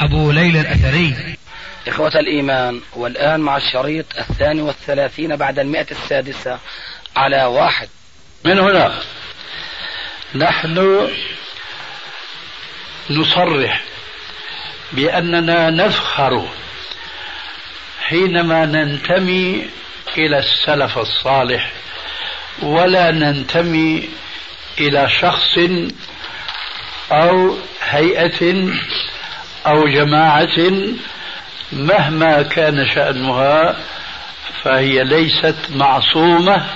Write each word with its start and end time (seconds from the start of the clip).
أبو 0.00 0.30
ليلى 0.30 0.60
الأثري. 0.60 1.36
إخوة 1.88 2.12
الإيمان 2.20 2.80
والآن 2.96 3.40
مع 3.40 3.56
الشريط 3.56 4.06
الثاني 4.18 4.62
والثلاثين 4.62 5.36
بعد 5.36 5.58
المئة 5.58 5.86
السادسة 5.90 6.58
على 7.16 7.44
واحد. 7.44 7.88
من 8.44 8.58
هنا؟ 8.58 9.02
نحن 10.34 11.08
نصرح 13.10 13.82
بأننا 14.92 15.70
نفخر 15.70 16.48
حينما 18.00 18.66
ننتمي 18.66 19.66
إلى 20.18 20.38
السلف 20.38 20.98
الصالح 20.98 21.72
ولا 22.62 23.10
ننتمي 23.10 24.08
إلى 24.80 25.08
شخص 25.08 25.58
أو 27.12 27.56
هيئة 27.82 28.70
أو 29.66 29.88
جماعة 29.88 30.70
مهما 31.72 32.42
كان 32.42 32.86
شأنها 32.86 33.76
فهي 34.62 35.04
ليست 35.04 35.56
معصومة 35.70 36.66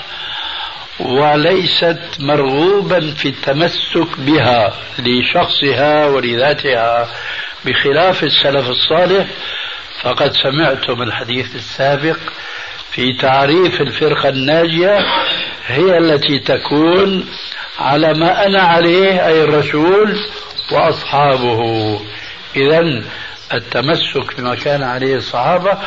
وليست 1.00 1.98
مرغوبا 2.20 3.14
في 3.14 3.28
التمسك 3.28 4.18
بها 4.18 4.72
لشخصها 4.98 6.06
ولذاتها. 6.06 7.08
بخلاف 7.64 8.24
السلف 8.24 8.68
الصالح 8.68 9.26
فقد 10.00 10.32
سمعتم 10.32 11.02
الحديث 11.02 11.56
السابق 11.56 12.18
في 12.90 13.12
تعريف 13.12 13.80
الفرقة 13.80 14.28
الناجية 14.28 14.98
هي 15.66 15.98
التي 15.98 16.38
تكون 16.38 17.26
على 17.78 18.14
ما 18.14 18.46
أنا 18.46 18.62
عليه 18.62 19.26
أي 19.26 19.42
الرسول 19.42 20.16
وأصحابه. 20.72 22.00
إذا 22.56 23.04
التمسك 23.54 24.36
بما 24.38 24.54
كان 24.54 24.82
عليه 24.82 25.16
الصحابة 25.16 25.78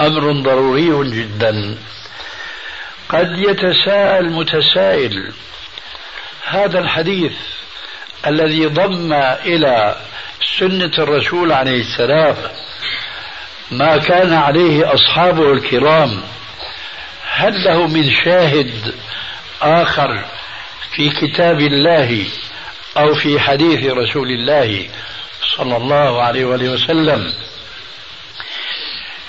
أمر 0.00 0.32
ضروري 0.32 1.10
جدا. 1.10 1.78
قد 3.08 3.38
يتساءل 3.38 4.30
متسائل 4.32 5.32
هذا 6.44 6.78
الحديث 6.78 7.32
الذي 8.26 8.66
ضم 8.66 9.12
إلى 9.12 9.96
سنة 10.58 10.92
الرسول 10.98 11.52
عليه 11.52 11.80
السلام 11.80 12.36
ما 13.70 13.96
كان 13.96 14.32
عليه 14.32 14.94
أصحابه 14.94 15.52
الكرام 15.52 16.22
هل 17.32 17.64
له 17.64 17.86
من 17.86 18.10
شاهد 18.10 18.94
آخر 19.62 20.24
في 20.92 21.10
كتاب 21.10 21.60
الله 21.60 22.24
أو 22.96 23.14
في 23.14 23.40
حديث 23.40 23.84
رسول 23.84 24.30
الله 24.30 24.88
صلى 25.56 25.76
الله 25.76 26.22
عليه 26.22 26.44
وآله 26.44 26.72
وسلم. 26.72 27.32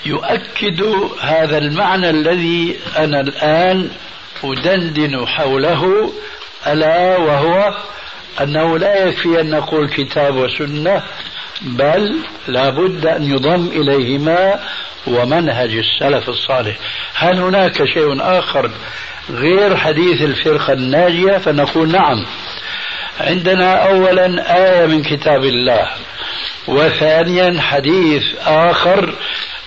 يؤكد 0.06 0.82
هذا 1.20 1.58
المعنى 1.58 2.10
الذي 2.10 2.78
أنا 2.98 3.20
الآن 3.20 3.90
أدندن 4.44 5.26
حوله 5.26 6.12
ألا 6.66 7.18
وهو 7.18 7.74
أنه 8.40 8.78
لا 8.78 9.06
يكفي 9.06 9.40
أن 9.40 9.50
نقول 9.50 9.88
كتاب 9.88 10.36
وسنة 10.36 11.02
بل 11.60 12.16
لا 12.48 12.70
بد 12.70 13.06
أن 13.06 13.24
يضم 13.24 13.66
إليهما 13.66 14.60
ومنهج 15.06 15.70
السلف 15.76 16.28
الصالح. 16.28 16.76
هل 17.14 17.38
هناك 17.38 17.84
شيء 17.84 18.16
آخر 18.20 18.70
غير 19.30 19.76
حديث 19.76 20.22
الفرقة 20.22 20.72
الناجية؟ 20.72 21.38
فنقول 21.38 21.92
نعم. 21.92 22.26
عندنا 23.20 23.74
أولا 23.88 24.56
آية 24.56 24.86
من 24.86 25.02
كتاب 25.02 25.44
الله 25.44 25.88
وثانيا 26.68 27.60
حديث 27.60 28.22
آخر 28.46 29.14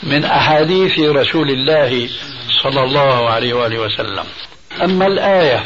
من 0.04 0.26
أحاديث 0.26 1.00
رسول 1.00 1.50
الله 1.50 2.10
صلى 2.64 2.84
الله 2.84 3.30
عليه 3.30 3.54
وآله 3.54 3.80
وسلم. 3.80 4.24
أما 4.84 5.08
الآية 5.08 5.64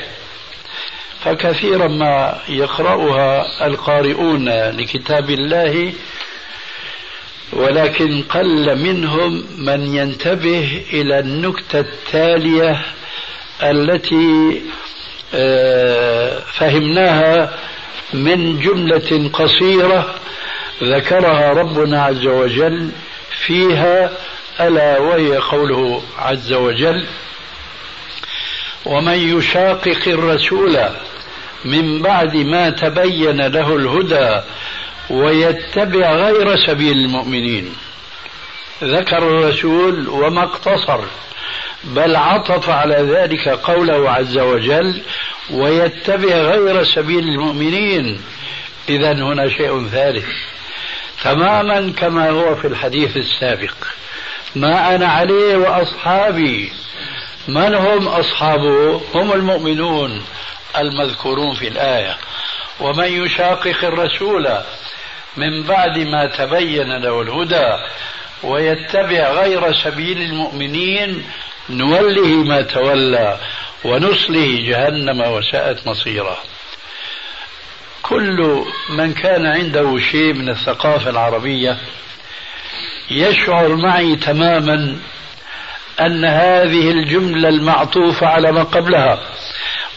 فكثيرا 1.24 1.88
ما 1.88 2.40
يقرأها 2.50 3.46
القارئون 3.68 4.50
لكتاب 4.50 5.30
الله 5.30 5.94
ولكن 7.54 8.24
قل 8.30 8.78
منهم 8.78 9.44
من 9.58 9.96
ينتبه 9.96 10.84
إلى 10.94 11.20
النكتة 11.20 11.80
التالية 11.80 12.82
التي 13.64 14.62
فهمناها 16.54 17.54
من 18.14 18.60
جملة 18.60 19.30
قصيرة 19.34 20.16
ذكرها 20.84 21.54
ربنا 21.54 22.04
عز 22.04 22.28
وجل 22.28 22.92
فيها 23.46 24.12
ألا 24.60 25.00
وهي 25.00 25.38
قوله 25.38 26.04
عز 26.18 26.54
وجل 26.54 27.06
ومن 28.86 29.38
يشاقق 29.38 30.08
الرسول 30.08 30.80
من 31.66 32.02
بعد 32.02 32.36
ما 32.36 32.70
تبين 32.70 33.42
له 33.42 33.76
الهدى 33.76 34.42
ويتبع 35.10 36.14
غير 36.14 36.58
سبيل 36.68 36.98
المؤمنين. 36.98 37.76
ذكر 38.84 39.18
الرسول 39.18 40.08
وما 40.10 40.44
اقتصر. 40.44 41.00
بل 41.84 42.16
عطف 42.16 42.70
على 42.70 42.96
ذلك 42.96 43.50
قوله 43.50 44.12
عز 44.12 44.38
وجل 44.38 45.02
ويتبع 45.52 46.36
غير 46.36 46.84
سبيل 46.84 47.24
المؤمنين. 47.24 48.22
اذا 48.90 49.12
هنا 49.12 49.50
شيء 49.50 49.88
ثالث. 49.88 50.28
تماما 51.24 51.94
كما 51.98 52.30
هو 52.30 52.56
في 52.56 52.68
الحديث 52.68 53.18
السابق. 53.18 53.76
ما 54.56 54.96
أنا 54.96 55.08
عليه 55.08 55.56
وأصحابي 55.56 56.72
من 57.48 57.76
هم 57.76 58.08
اصحابه 58.08 59.02
هم 59.16 59.34
المؤمنون 59.34 60.24
المذكورون 60.78 61.56
في 61.56 61.68
الآية. 61.68 62.18
ومن 62.80 63.24
يشاقق 63.24 63.86
الرسول 63.86 64.48
من 65.38 65.64
بعد 65.64 66.00
ما 66.00 66.26
تبين 66.26 66.98
له 66.98 67.22
الهدى 67.22 67.84
ويتبع 68.44 69.32
غير 69.32 69.74
سبيل 69.74 70.22
المؤمنين 70.22 71.26
نوله 71.70 72.28
ما 72.28 72.62
تولى 72.62 73.38
ونصله 73.84 74.62
جهنم 74.68 75.22
وساءت 75.22 75.88
مصيره. 75.88 76.38
كل 78.02 78.64
من 78.90 79.14
كان 79.14 79.46
عنده 79.46 80.00
شيء 80.00 80.34
من 80.34 80.50
الثقافة 80.50 81.10
العربية 81.10 81.78
يشعر 83.12 83.76
معي 83.76 84.16
تماما 84.16 84.98
أن 86.02 86.26
هذه 86.26 86.92
الجملة 86.92 87.50
المعطوفة 87.50 88.28
على 88.28 88.52
ما 88.52 88.64
قبلها 88.64 89.20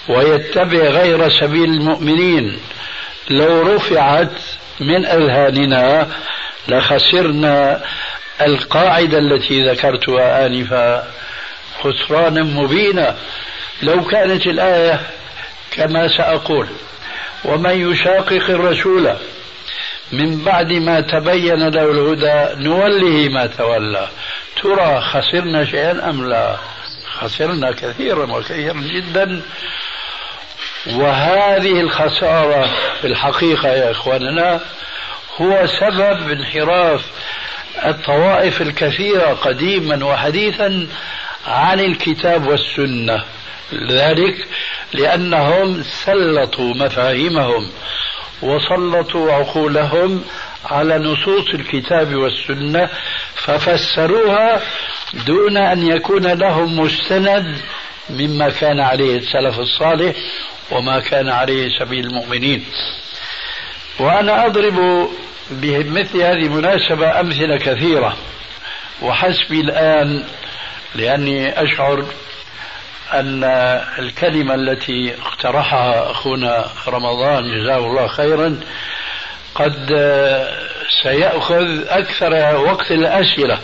ويتبع 0.09 0.79
غير 0.79 1.29
سبيل 1.29 1.65
المؤمنين. 1.65 2.59
لو 3.31 3.63
رفعت 3.63 4.41
من 4.81 5.07
أذهاننا 5.07 6.09
لخسرنا 6.69 7.83
القاعدة 8.41 9.19
التي 9.19 9.69
ذكرتها 9.69 10.47
آنفا 10.47 11.09
خسرانا 11.83 12.43
مبينا. 12.43 13.17
لو 13.83 14.05
كانت 14.05 14.47
الآية 14.47 15.01
كما 15.71 16.09
سأقول 16.09 16.69
ومن 17.45 17.93
يشاقق 17.93 18.51
الرسول 18.51 19.17
من 20.13 20.45
بعد 20.45 20.73
ما 20.73 21.01
تبين 21.01 21.69
له 21.69 21.85
الهدى 21.85 22.63
نوله 22.69 23.29
ما 23.29 23.47
تولى. 23.47 24.09
ترى 24.63 25.01
خسرنا 25.01 25.65
شيئا 25.65 26.11
أم 26.11 26.29
لا؟ 26.29 26.57
خسرنا 27.19 27.73
كثيرا 27.73 28.33
وكثيرا 28.37 28.81
جدا. 28.81 29.43
وهذه 30.87 31.81
الخسارة 31.81 32.71
في 33.01 33.07
الحقيقة 33.07 33.69
يا 33.69 33.91
إخواننا 33.91 34.61
هو 35.41 35.67
سبب 35.67 36.31
انحراف 36.31 37.01
الطوائف 37.85 38.63
الكثيرة 38.63 39.27
قديما 39.27 40.05
وحديثا 40.05 40.87
عن 41.47 41.81
الكتاب 41.81 42.47
والسنة. 42.47 43.25
ذلك 43.91 44.49
لأنهم 44.93 45.83
سلطوا 45.83 46.75
مفاهيمهم 46.75 47.69
وسلطوا 48.43 49.33
عقولهم 49.33 50.25
على 50.71 50.99
نصوص 50.99 51.49
الكتاب 51.55 52.15
والسنة 52.15 52.89
ففسروها 53.35 54.61
دون 55.27 55.57
أن 55.57 55.87
يكون 55.87 56.27
لهم 56.27 56.81
مستند 56.81 57.57
مما 58.11 58.49
كان 58.51 58.81
عليه 58.81 59.17
السلف 59.19 59.59
الصالح 59.59 60.17
وما 60.71 61.01
كان 61.01 61.29
عليه 61.29 61.79
سبيل 61.79 62.07
المؤمنين. 62.07 62.65
وأنا 63.99 64.47
أضرب 64.47 65.09
بمثل 65.51 66.17
هذه 66.23 66.47
المناسبة 66.47 67.21
أمثلة 67.21 67.57
كثيرة 67.57 68.17
وحسبي 69.03 69.61
الآن 69.61 70.25
لأني 70.95 71.63
أشعر 71.63 72.05
أن 73.13 73.45
الكلمة 73.99 74.55
التي 74.55 75.15
اقترحها 75.23 76.11
أخونا 76.11 76.67
رمضان 76.89 77.61
جزاه 77.61 77.79
الله 77.79 78.07
خيرا 78.07 78.61
قد 79.55 79.87
سيأخذ 81.03 81.87
أكثر 81.89 82.57
وقت 82.57 82.91
الأسئلة 82.91 83.59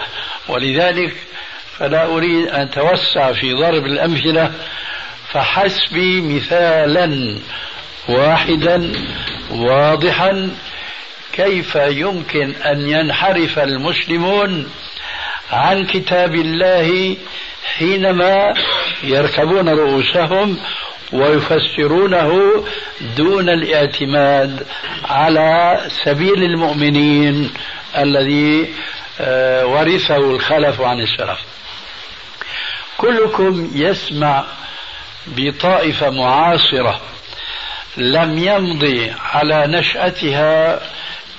ولذلك 0.49 1.13
فلا 1.79 2.05
أريد 2.07 2.49
أن 2.49 2.61
أتوسع 2.61 3.33
في 3.33 3.53
ضرب 3.53 3.85
الأمثلة 3.87 4.53
فحسبي 5.33 6.21
مثالا 6.21 7.39
واحدا 8.09 8.93
واضحا 9.51 10.51
كيف 11.33 11.75
يمكن 11.75 12.55
أن 12.55 12.89
ينحرف 12.89 13.59
المسلمون 13.59 14.71
عن 15.53 15.87
كتاب 15.87 16.35
الله 16.35 17.17
حينما 17.79 18.55
يركبون 19.03 19.69
رؤوسهم 19.69 20.59
ويفسرونه 21.13 22.65
دون 23.17 23.49
الاعتماد 23.49 24.67
على 25.05 25.81
سبيل 26.05 26.43
المؤمنين 26.43 27.51
الذي 27.99 28.75
آه، 29.21 29.67
ورثه 29.67 30.17
الخلف 30.17 30.81
عن 30.81 31.01
السلف. 31.01 31.39
كلكم 32.99 33.71
يسمع 33.75 34.45
بطائفة 35.27 36.11
معاصرة 36.11 37.01
لم 37.97 38.39
يمضي 38.39 39.13
على 39.33 39.67
نشأتها 39.67 40.81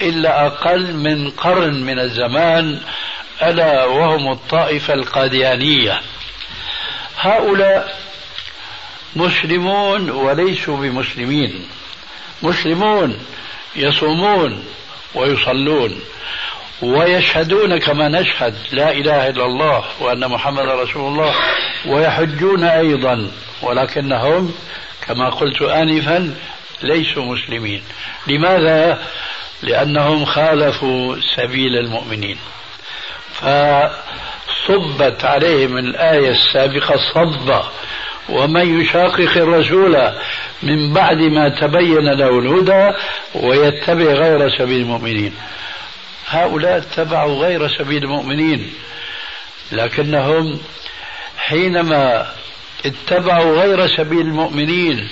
إلا 0.02 0.46
أقل 0.46 0.94
من 0.94 1.30
قرن 1.30 1.84
من 1.84 2.00
الزمان 2.00 2.80
ألا 3.44 3.86
وهم 3.86 4.31
الطائفة 4.31 4.94
القاديانية. 4.94 6.01
هؤلاء 7.19 8.00
مسلمون 9.15 10.09
وليسوا 10.09 10.77
بمسلمين. 10.77 11.68
مسلمون 12.44 13.19
يصومون 13.75 14.65
ويصلون 15.15 16.00
ويشهدون 16.81 17.77
كما 17.80 18.09
نشهد 18.09 18.56
لا 18.71 18.91
إله 18.91 19.30
إلا 19.30 19.45
الله 19.45 19.83
وأن 20.00 20.27
محمد 20.27 20.65
رسول 20.65 21.12
الله 21.12 21.36
ويحجون 21.86 22.63
أيضا 22.63 23.31
ولكنهم 23.62 24.53
كما 25.07 25.30
قلت 25.30 25.62
انفا 25.62 26.36
ليسوا 26.81 27.24
مسلمين. 27.24 27.83
لماذا؟ 28.27 29.03
لأنهم 29.62 30.25
خالفوا 30.25 31.15
سبيل 31.36 31.75
المؤمنين. 31.77 32.38
فصبت 33.39 35.25
عليهم 35.25 35.77
الآية 35.77 36.30
السابقة 36.30 36.95
صبا 37.13 37.71
ومن 38.30 38.81
يشاقق 38.81 39.38
الرسول 39.38 40.12
من 40.63 40.94
بعد 40.94 41.18
ما 41.18 41.50
تبين 41.50 42.09
له 42.09 42.39
الهدى 42.39 42.97
ويتبع 43.36 44.03
غير 44.03 44.50
سبيل 44.57 44.81
المؤمنين. 44.81 45.33
هؤلاء 46.30 46.77
اتبعوا 46.77 47.45
غير 47.45 47.68
سبيل 47.68 48.03
المؤمنين 48.03 48.74
لكنهم 49.71 50.59
حينما 51.38 52.27
اتبعوا 52.86 53.62
غير 53.62 53.88
سبيل 53.88 54.21
المؤمنين 54.21 55.09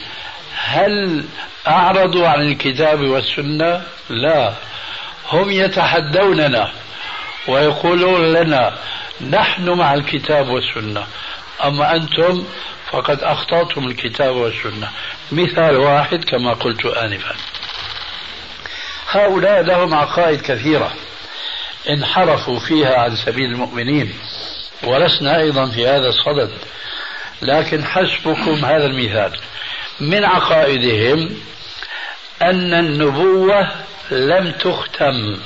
هل 0.55 1.25
أعرضوا 1.67 2.27
عن 2.27 2.41
الكتاب 2.41 3.01
والسنة؟ 3.01 3.81
لا. 4.09 4.53
هم 5.31 5.51
يتحدوننا. 5.51 6.71
ويقولون 7.47 8.33
لنا 8.33 8.77
نحن 9.29 9.69
مع 9.69 9.93
الكتاب 9.93 10.49
والسنة. 10.49 11.07
أما 11.63 11.95
أنتم 11.95 12.45
فقد 12.91 13.23
أخطأتم 13.23 13.87
الكتاب 13.87 14.35
والسنة. 14.35 14.89
مثال 15.31 15.75
واحد 15.75 16.23
كما 16.23 16.53
قلت 16.53 16.85
انفا. 16.85 17.35
هؤلاء 19.11 19.61
لهم 19.61 19.93
عقائد 19.93 20.41
كثيرة. 20.41 20.91
انحرفوا 21.89 22.59
فيها 22.59 22.97
عن 22.99 23.15
سبيل 23.15 23.51
المؤمنين. 23.51 24.13
ولسنا 24.83 25.37
أيضا 25.39 25.69
في 25.69 25.87
هذا 25.87 26.09
الصدد. 26.09 26.51
لكن 27.41 27.85
حسبكم 27.85 28.65
هذا 28.65 28.85
المثال. 28.85 29.39
من 29.99 30.25
عقائدهم 30.25 31.29
أن 32.41 32.73
النبوة 32.73 33.71
لم 34.11 34.51
تختم. 34.51 35.37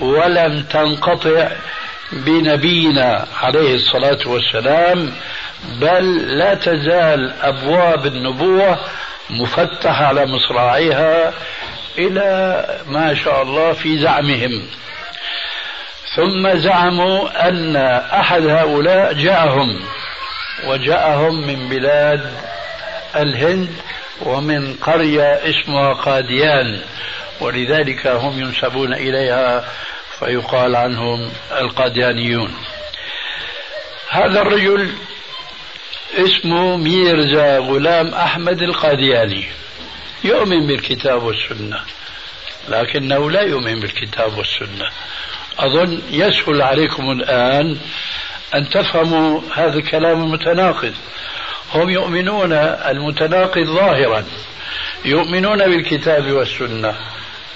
ولم 0.00 0.62
تنقطع 0.62 1.48
بنبينا 2.12 3.26
عليه 3.42 3.74
الصلاة 3.74 4.18
والسلام 4.26 5.12
بل 5.80 6.16
لا 6.38 6.54
تزال 6.54 7.32
أبواب 7.42 8.06
النبوة 8.06 8.78
مفتحة 9.30 10.04
على 10.04 10.26
مصراعيها 10.26 11.32
إلى 11.98 12.64
ما 12.88 13.14
شاء 13.14 13.42
الله 13.42 13.72
في 13.72 13.98
زعمهم. 13.98 14.66
ثم 16.16 16.50
زعموا 16.54 17.48
أن 17.48 17.76
أحد 18.12 18.46
هؤلاء 18.46 19.12
جاءهم 19.12 19.80
وجاءهم 20.66 21.46
من 21.46 21.68
بلاد 21.68 22.30
الهند 23.16 23.68
ومن 24.22 24.74
قرية 24.74 25.40
اسمها 25.50 25.92
قاديان. 25.92 26.80
ولذلك 27.40 28.06
هم 28.06 28.38
ينسبون 28.38 28.92
إليها 28.94 29.64
فيقال 30.18 30.76
عنهم 30.76 31.30
القاديانيون. 31.60 32.54
هذا 34.08 34.42
الرجل 34.42 34.90
اسمه 36.16 36.76
ميرزا 36.76 37.58
غلام 37.58 38.14
أحمد 38.14 38.62
القادياني. 38.62 39.44
يؤمن 40.24 40.66
بالكتاب 40.66 41.22
والسنة 41.22 41.80
لكنه 42.68 43.30
لا 43.30 43.40
يؤمن 43.40 43.80
بالكتاب 43.80 44.38
والسنة. 44.38 44.90
أظن 45.58 46.02
يسهل 46.10 46.62
عليكم 46.62 47.10
الآن 47.10 47.78
أن 48.54 48.68
تفهموا 48.68 49.40
هذا 49.54 49.78
الكلام 49.78 50.22
المتناقض. 50.24 50.94
هم 51.74 51.90
يؤمنون 51.90 52.52
المتناقض 52.52 53.64
ظاهرا 53.64 54.24
يؤمنون 55.04 55.58
بالكتاب 55.58 56.32
والسنة. 56.32 56.96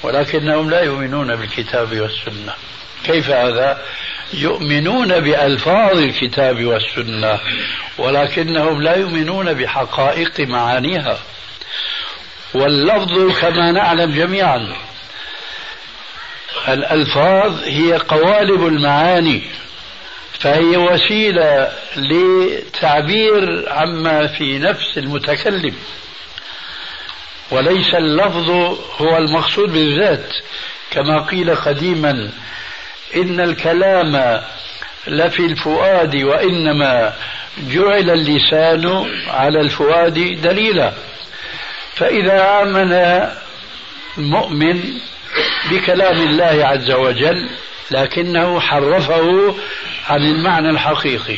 ولكنهم 0.02 0.70
لا 0.70 0.80
يؤمنون 0.80 1.36
بالكتاب 1.36 2.00
والسنة. 2.00 2.54
كيف 3.04 3.30
هذا؟ 3.30 3.82
يؤمنون 4.34 5.20
بألفاظ 5.20 5.98
الكتاب 5.98 6.64
والسنة 6.64 7.40
ولكنهم 7.98 8.82
لا 8.82 8.96
يؤمنون 8.96 9.52
بحقائق 9.54 10.40
معانيها. 10.40 11.18
واللفظ 12.54 13.40
كما 13.40 13.72
نعلم 13.72 14.12
جميعا 14.12 14.76
الألفاظ 16.68 17.62
هي 17.64 17.96
قوالب 17.96 18.66
المعاني 18.66 19.42
فهي 20.40 20.76
وسيلة 20.76 21.72
لتعبير 21.96 23.64
عما 23.68 24.26
في 24.26 24.58
نفس 24.58 24.98
المتكلم. 24.98 25.74
وليس 27.50 27.94
اللفظ 27.94 28.50
هو 29.00 29.16
المقصود 29.16 29.72
بالذات. 29.72 30.32
كما 30.90 31.20
قيل 31.20 31.54
قديما 31.54 32.30
إن 33.16 33.40
الكلام 33.40 34.42
لفي 35.06 35.46
الفؤاد 35.46 36.16
وإنما 36.16 37.12
جعل 37.58 38.10
اللسان 38.10 39.06
على 39.28 39.60
الفؤاد 39.60 40.40
دليلا. 40.42 40.92
فإذا 41.94 42.62
آمن 42.62 43.20
مؤمن 44.18 44.80
بكلام 45.70 46.16
الله 46.16 46.66
عز 46.66 46.90
وجل 46.90 47.48
لكنه 47.90 48.60
حرفه 48.60 49.54
عن 50.08 50.22
المعنى 50.22 50.70
الحقيقي 50.70 51.36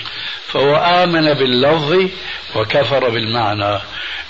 فهو 0.48 0.76
آمن 0.76 1.34
باللفظ 1.34 2.08
وكفر 2.54 3.08
بالمعنى. 3.08 3.78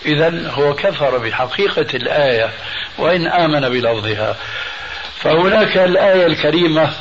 إذا 0.06 0.50
هو 0.50 0.74
كفر 0.74 1.18
بحقيقة 1.18 1.86
الآية 1.94 2.50
وإن 2.98 3.26
آمن 3.26 3.60
بلفظها. 3.60 4.36
فهناك 5.16 5.76
الآية 5.76 6.26
الكريمة 6.26 6.92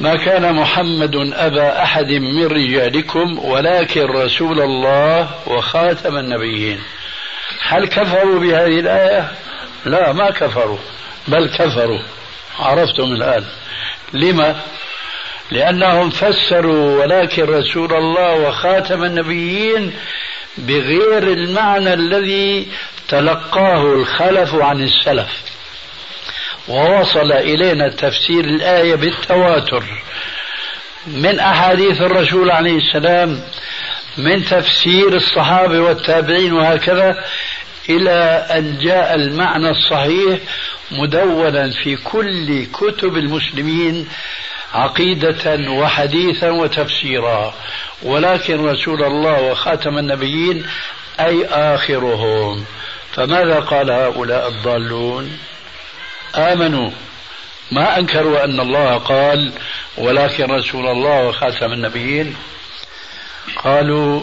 ما 0.00 0.16
كان 0.16 0.54
محمد 0.54 1.16
أبا 1.34 1.82
أحد 1.82 2.10
من 2.12 2.46
رجالكم 2.46 3.38
ولكن 3.38 4.06
رسول 4.06 4.60
الله 4.60 5.30
وخاتم 5.46 6.16
النبيين. 6.16 6.82
هل 7.68 7.86
كفروا 7.86 8.40
بهذه 8.40 8.80
الآية؟ 8.80 9.30
لا 9.84 10.12
ما 10.12 10.30
كفروا 10.30 10.78
بل 11.28 11.48
كفروا. 11.58 12.00
عرفتم 12.58 13.04
الآن. 13.04 13.44
لما؟ 14.12 14.60
لأنهم 15.50 16.10
فسروا 16.10 17.02
ولكن 17.02 17.42
رسول 17.42 17.94
الله 17.94 18.34
وخاتم 18.34 19.04
النبيين 19.04 19.92
بغير 20.58 21.22
المعنى 21.22 21.94
الذي 21.94 22.68
تلقاه 23.08 23.94
الخلف 23.94 24.54
عن 24.54 24.82
السلف. 24.82 25.42
ووصل 26.68 27.32
إلينا 27.32 27.88
تفسير 27.88 28.44
الآية 28.44 28.94
بالتواتر. 28.94 29.84
من 31.06 31.40
أحاديث 31.40 32.02
الرسول 32.02 32.50
عليه 32.50 32.76
السلام 32.76 33.40
من 34.16 34.44
تفسير 34.44 35.14
الصحابة 35.14 35.80
والتابعين 35.80 36.52
وهكذا 36.52 37.24
إلى 37.88 38.46
أن 38.50 38.78
جاء 38.78 39.14
المعنى 39.14 39.70
الصحيح 39.70 40.38
مدونا 40.90 41.70
في 41.70 41.96
كل 41.96 42.66
كتب 42.66 43.16
المسلمين 43.16 44.08
عقيدة 44.76 45.70
وحديثا 45.70 46.50
وتفسيرا. 46.50 47.54
ولكن 48.02 48.66
رسول 48.66 49.04
الله 49.04 49.42
وخاتم 49.42 49.98
النبيين 49.98 50.66
أي 51.20 51.46
آخرهم. 51.46 52.64
فماذا 53.12 53.60
قال 53.60 53.90
هؤلاء 53.90 54.48
الضالون؟ 54.48 55.38
آمنوا. 56.34 56.90
ما 57.72 57.98
أنكروا 57.98 58.44
أن 58.44 58.60
الله 58.60 58.96
قال 58.98 59.52
ولكن 59.98 60.44
رسول 60.44 60.86
الله 60.86 61.28
وخاتم 61.28 61.72
النبيين 61.72 62.36
قالوا 63.56 64.20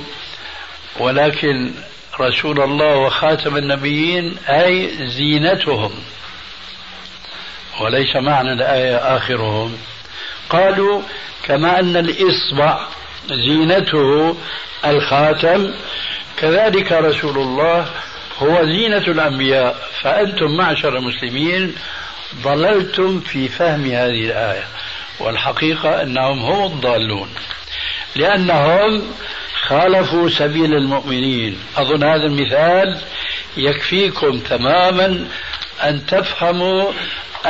ولكن 1.00 1.72
رسول 2.20 2.62
الله 2.62 2.98
وخاتم 2.98 3.58
النبيين 3.58 4.38
أي 4.50 4.90
زينتهم. 5.08 5.92
وليس 7.82 8.16
معنى 8.16 8.54
الآية 8.54 8.96
آخرهم. 9.18 9.78
قالوا 10.50 11.02
كما 11.44 11.80
أن 11.80 11.98
الإصبع 11.98 12.88
زينته 13.28 14.36
الخاتم 14.86 15.74
كذلك 16.38 16.92
رسول 16.92 17.38
الله 17.38 17.86
هو 18.40 18.66
زينة 18.66 18.98
الأنبياء. 18.98 19.90
فأنتم 20.02 20.58
معشر 20.58 20.98
المسلمين 20.98 21.76
ضللتم 22.44 23.20
في 23.20 23.48
فهم 23.48 23.86
هذه 23.86 24.26
الآية 24.26 24.64
والحقيقة 25.20 26.02
أنهم 26.02 26.40
هم 26.40 26.66
الضالون 26.66 27.30
لأنهم 28.16 29.02
خالفوا 29.68 30.30
سبيل 30.30 30.74
المؤمنين. 30.74 31.60
أظن 31.78 32.04
هذا 32.04 32.26
المثال 32.26 33.02
يكفيكم 33.58 34.40
تماما 34.40 35.28
أن 35.84 36.06
تفهموا 36.06 36.92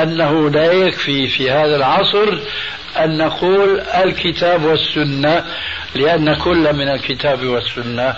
أنه 0.01 0.49
لا 0.49 0.71
يكفي 0.71 1.27
في 1.27 1.51
هذا 1.51 1.75
العصر 1.75 2.39
أن 2.97 3.17
نقول 3.17 3.79
الكتاب 3.79 4.63
والسنة 4.63 5.45
لأن 5.95 6.35
كل 6.35 6.73
من 6.73 6.87
الكتاب 6.89 7.45
والسنة 7.45 8.15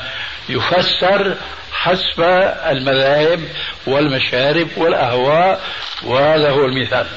يفسر 0.50 1.38
حسب 1.72 2.22
المذاهب 2.67 3.39
والمشارب 3.88 4.67
والأهواء 4.77 5.62
وهذا 6.03 6.50
هو 6.50 6.65
المثال. 6.65 7.08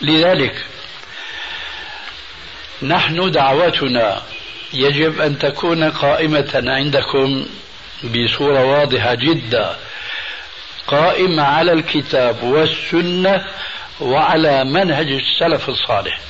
لذلك 0.00 0.64
نحن 2.82 3.30
دعوتنا 3.30 4.22
يجب 4.72 5.20
أن 5.20 5.38
تكون 5.38 5.90
قائمة 5.90 6.62
عندكم 6.66 7.46
بصورة 8.04 8.64
واضحة 8.64 9.14
جدا. 9.14 9.76
قائمة 10.86 11.42
على 11.42 11.72
الكتاب 11.72 12.42
والسنة 12.42 13.44
وعلى 14.00 14.64
منهج 14.64 15.06
السلف 15.06 15.68
الصالح. 15.68 16.20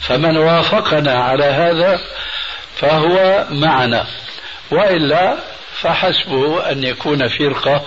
فمن 0.00 0.36
وافقنا 0.36 1.24
على 1.24 1.44
هذا 1.44 2.00
فهو 2.76 3.46
معنا. 3.50 4.06
وإلا 4.70 5.36
فحسبه 5.80 6.70
أن 6.70 6.84
يكون 6.84 7.28
فرقة 7.28 7.84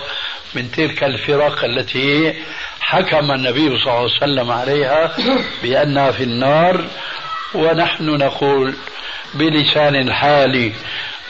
من 0.54 0.70
تلك 0.70 1.04
الفرق 1.04 1.64
التي 1.64 2.34
حكم 2.80 3.32
النبي 3.32 3.68
صلى 3.68 3.76
الله 3.76 3.92
عليه 3.92 4.04
وسلم 4.04 4.50
عليها 4.50 5.16
بأنها 5.62 6.10
في 6.10 6.22
النار. 6.22 6.84
ونحن 7.54 8.04
نقول 8.04 8.74
بلسان 9.34 9.94
الحال 9.96 10.72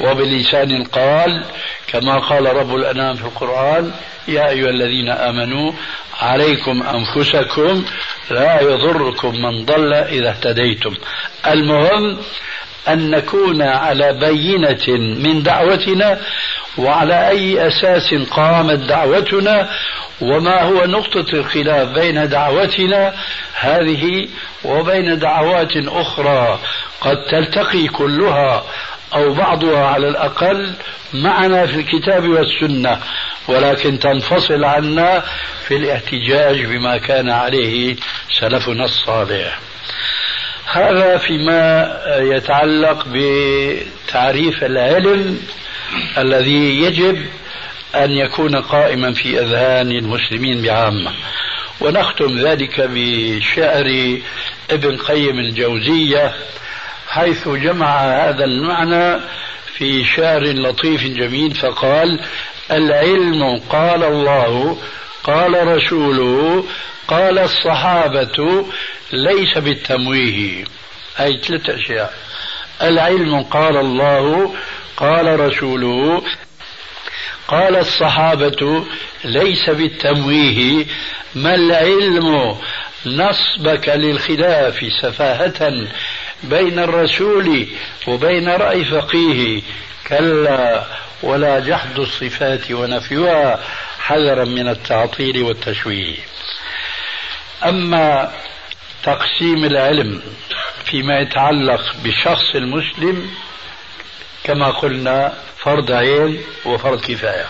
وبلسان 0.00 0.70
القال 0.70 1.44
كما 1.86 2.18
قال 2.18 2.56
رب 2.56 2.74
الأنام 2.74 3.14
في 3.14 3.24
القرآن 3.24 3.92
يا 4.28 4.48
أيها 4.48 4.70
الذين 4.70 5.08
آمنوا 5.08 5.72
عليكم 6.20 6.82
أنفسكم 6.82 7.84
لا 8.30 8.60
يضركم 8.60 9.42
من 9.42 9.64
ضل 9.64 9.94
إذا 9.94 10.30
اهتديتم. 10.30 10.94
المهم 11.46 12.18
أن 12.88 13.10
نكون 13.10 13.62
على 13.62 14.12
بينة 14.12 14.98
من 14.98 15.42
دعوتنا 15.42 16.18
وعلى 16.78 17.28
أي 17.28 17.66
أساس 17.68 18.14
قامت 18.30 18.78
دعوتنا 18.78 19.68
وما 20.20 20.62
هو 20.62 20.84
نقطة 20.84 21.26
الخلاف 21.32 21.88
بين 21.88 22.28
دعوتنا 22.28 23.14
هذه 23.60 24.28
وبين 24.64 25.18
دعوات 25.18 25.72
أخرى 25.76 26.58
قد 27.00 27.16
تلتقي 27.30 27.88
كلها 27.88 28.64
أو 29.14 29.34
بعضها 29.34 29.86
على 29.86 30.08
الأقل 30.08 30.72
معنا 31.14 31.66
في 31.66 31.80
الكتاب 31.80 32.28
والسنة 32.28 33.00
ولكن 33.48 33.98
تنفصل 33.98 34.64
عنا 34.64 35.22
في 35.68 35.76
الاحتجاج 35.76 36.64
بما 36.64 36.98
كان 36.98 37.30
عليه 37.30 37.96
سلفنا 38.40 38.84
الصالح. 38.84 39.58
هذا 40.72 41.18
فيما 41.18 41.90
يتعلق 42.18 43.06
بتعريف 43.08 44.64
العلم 44.64 45.40
الذي 46.18 46.82
يجب 46.82 47.26
أن 47.94 48.10
يكون 48.10 48.56
قائما 48.56 49.12
في 49.12 49.40
أذهان 49.40 49.90
المسلمين 49.90 50.62
بعامة. 50.62 51.10
ونختم 51.80 52.38
ذلك 52.38 52.80
بشعر 52.80 54.18
ابن 54.70 54.96
قيم 54.96 55.38
الجوزية 55.38 56.32
حيث 57.16 57.48
جمع 57.48 58.00
هذا 58.00 58.44
المعنى 58.44 59.20
في 59.76 60.04
شعر 60.04 60.42
لطيف 60.42 61.02
جميل 61.02 61.54
فقال 61.54 62.20
العلم 62.70 63.60
قال 63.70 64.04
الله 64.04 64.78
قال 65.24 65.68
رسوله 65.68 66.64
قال 67.08 67.38
الصحابة 67.38 68.66
ليس 69.12 69.58
بالتمويه. 69.58 70.64
أي 71.20 71.40
ثلاث 71.42 71.70
أشياء. 71.70 72.12
العلم 72.82 73.42
قال 73.42 73.76
الله 73.76 74.54
قال 74.96 75.40
رسوله 75.40 76.22
قال 77.48 77.76
الصحابة 77.76 78.84
ليس 79.24 79.70
بالتمويه. 79.70 80.84
ما 81.34 81.54
العلم؟ 81.54 82.56
نصبك 83.06 83.88
للخلاف 83.88 84.84
سفاهة. 85.02 85.86
بين 86.42 86.78
الرسول 86.78 87.66
وبين 88.06 88.48
رأي 88.48 88.84
فقيه. 88.84 89.62
كلا 90.06 90.84
ولا 91.22 91.60
جحد 91.60 91.98
الصفات 91.98 92.70
ونفيها 92.70 93.64
حذرا 93.98 94.44
من 94.44 94.68
التعطيل 94.68 95.42
والتشويه. 95.42 96.16
أما 97.64 98.32
تقسيم 99.02 99.64
العلم 99.64 100.22
فيما 100.84 101.18
يتعلق 101.20 101.96
بشخص 102.04 102.54
المسلم 102.54 103.30
كما 104.44 104.70
قلنا 104.70 105.34
فرض 105.58 105.92
عين 105.92 106.42
وفرض 106.64 107.00
كفاية. 107.00 107.46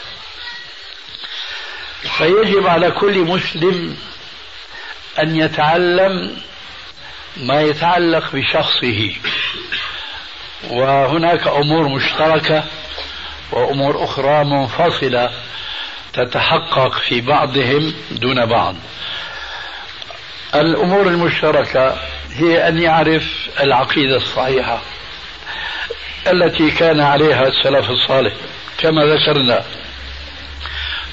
فيجب 2.18 2.66
على 2.66 2.90
كل 2.90 3.18
مسلم 3.18 3.96
أن 5.18 5.36
يتعلم 5.36 6.36
ما 7.36 7.62
يتعلق 7.62 8.32
بشخصه. 8.32 9.14
وهناك 10.70 11.46
أمور 11.46 11.88
مشتركة 11.88 12.64
وأمور 13.52 14.04
أخرى 14.04 14.44
منفصلة 14.44 15.30
تتحقق 16.12 16.98
في 16.98 17.20
بعضهم 17.20 17.94
دون 18.10 18.46
بعض. 18.46 18.76
الأمور 20.54 21.08
المشتركة 21.08 21.98
هي 22.30 22.68
أن 22.68 22.82
يعرف 22.82 23.48
العقيدة 23.60 24.16
الصحيحة 24.16 24.82
التي 26.26 26.70
كان 26.70 27.00
عليها 27.00 27.48
السلف 27.48 27.90
الصالح 27.90 28.32
كما 28.78 29.04
ذكرنا. 29.04 29.64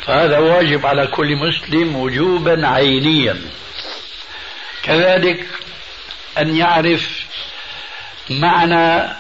فهذا 0.06 0.38
واجب 0.38 0.86
على 0.86 1.08
كل 1.08 1.36
مسلم 1.36 1.96
وجوبا 1.96 2.68
عينيا. 2.68 3.42
كذلك 4.84 5.48
أن 6.38 6.58
يعرف 6.58 7.26
معنى 8.30 9.14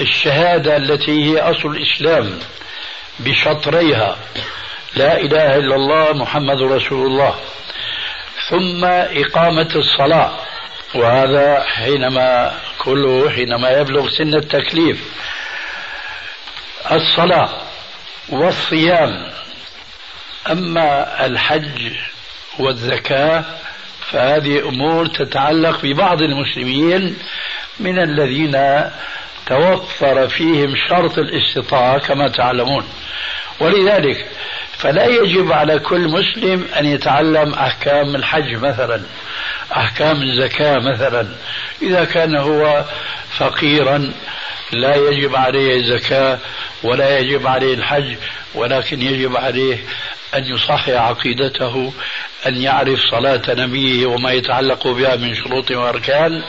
الشهادة 0.00 0.76
التي 0.76 1.24
هي 1.24 1.40
أصل 1.40 1.68
الإسلام 1.68 2.38
بشطريها. 3.18 4.16
لا 4.94 5.20
إله 5.20 5.56
إلا 5.56 5.74
الله 5.74 6.12
محمد 6.12 6.62
رسول 6.62 7.06
الله. 7.06 7.40
ثم 8.50 8.84
إقامة 9.24 9.68
الصلاة. 9.76 10.38
وهذا 10.94 11.64
حينما 11.64 12.52
كله 12.78 13.30
حينما 13.30 13.70
يبلغ 13.70 14.08
سن 14.08 14.34
التكليف. 14.34 15.00
الصلاة 16.92 17.48
والصيام. 18.28 19.32
أما 20.50 21.26
الحج 21.26 21.92
والزكاة 22.58 23.44
فهذه 24.10 24.68
أمور 24.68 25.06
تتعلق 25.06 25.82
ببعض 25.82 26.22
المسلمين 26.22 27.16
من 27.80 27.98
الذين 27.98 28.84
توفر 29.46 30.28
فيهم 30.28 30.74
شرط 30.88 31.18
الاستطاعة 31.18 31.98
كما 31.98 32.28
تعلمون. 32.28 32.84
ولذلك 33.60 34.26
فلا 34.78 35.06
يجب 35.06 35.52
على 35.52 35.78
كل 35.78 36.08
مسلم 36.08 36.66
أن 36.78 36.86
يتعلم 36.86 37.54
أحكام 37.54 38.16
الحج 38.16 38.54
مثلا 38.54 39.02
أحكام 39.76 40.22
الزكاة 40.22 40.78
مثلا. 40.78 41.28
إذا 41.82 42.04
كان 42.04 42.36
هو 42.36 42.84
فقيرا 43.38 44.12
لا 44.72 44.96
يجب 44.96 45.36
عليه 45.36 45.76
الزكاة 45.76 46.38
ولا 46.82 47.18
يجب 47.18 47.46
عليه 47.46 47.74
الحج 47.74 48.16
ولكن 48.54 49.02
يجب 49.02 49.36
عليه 49.36 49.78
أن 50.34 50.44
يصحح 50.44 50.88
عقيدته 50.88 51.92
أن 52.46 52.56
يعرف 52.56 52.98
صلاة 53.10 53.42
نبيه 53.48 54.06
وما 54.06 54.32
يتعلق 54.32 54.86
بها 54.88 55.16
من 55.16 55.34
شروط 55.34 55.70
وأركان 55.70 56.42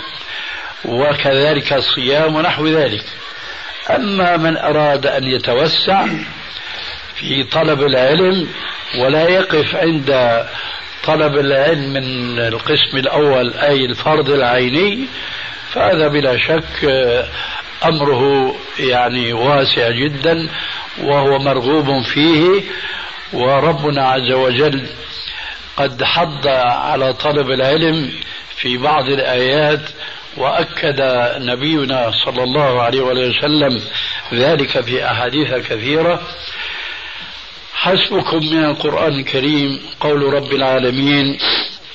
وكذلك 0.86 1.74
الصيام 1.74 2.36
ونحو 2.36 2.68
ذلك. 2.68 3.06
أما 3.89 4.38
من 4.38 4.58
أراد 4.58 5.08
أن 5.08 5.24
يتوسع 5.24 6.08
في 7.16 7.44
طلب 7.44 7.82
العلم 7.82 8.48
ولا 9.00 9.30
يقف 9.30 9.75
عند 9.75 10.44
طلب 11.04 11.38
العلم 11.38 11.94
من 11.94 12.39
القسم 12.39 12.98
الأول 12.98 13.54
أي 13.54 13.86
الفرض 13.86 14.30
العيني 14.30 15.08
فهذا 15.74 16.08
بلا 16.08 16.38
شك 16.38 16.89
أمره 17.86 18.56
يعني 18.80 19.34
واسع 19.34 19.89
جدا 19.92 20.50
وهو 21.04 21.39
مرغوب 21.39 22.01
فيه 22.01 22.62
وربنا 23.34 24.08
عز 24.10 24.32
وجل 24.32 24.86
قد 25.77 26.03
حض 26.03 26.48
على 26.48 27.13
طلب 27.13 27.51
العلم 27.51 28.12
في 28.55 28.77
بعض 28.77 29.10
الآيات 29.10 29.81
وأكد 30.38 31.01
نبينا 31.38 32.12
صلى 32.25 32.43
الله 32.43 32.81
عليه 32.81 33.01
وسلم 33.01 33.81
ذلك 34.34 34.81
في 34.81 35.05
أحاديث 35.05 35.53
كثيرة. 35.53 36.22
حسبكم 37.74 38.38
من 38.38 38.65
القرآن 38.65 39.19
الكريم 39.19 39.79
قول 40.00 40.34
رب 40.34 40.53
العالمين 40.53 41.38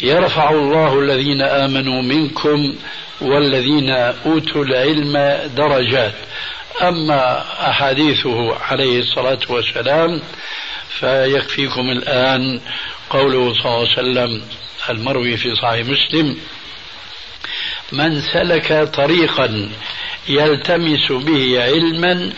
يرفع 0.00 0.50
الله 0.50 0.98
الذين 0.98 1.42
آمنوا 1.42 2.02
منكم 2.02 2.74
والذين 3.20 3.90
أوتوا 4.26 4.64
العلم 4.64 5.40
درجات. 5.56 6.14
أما 6.82 7.44
أحاديثه 7.70 8.56
عليه 8.70 8.98
الصلاة 8.98 9.40
والسلام 9.48 10.22
فيكفيكم 11.00 11.90
الآن. 11.90 12.60
قوله 13.12 13.54
صلى 13.54 13.64
الله 13.64 13.78
عليه 13.78 13.92
وسلم 13.92 14.42
المروي 14.90 15.36
في 15.36 15.54
صحيح 15.54 15.86
مسلم 15.86 16.36
من 17.92 18.20
سلك 18.20 18.90
طريقا 18.94 19.70
يلتمس 20.28 21.12
به 21.12 21.62
علما 21.62 22.32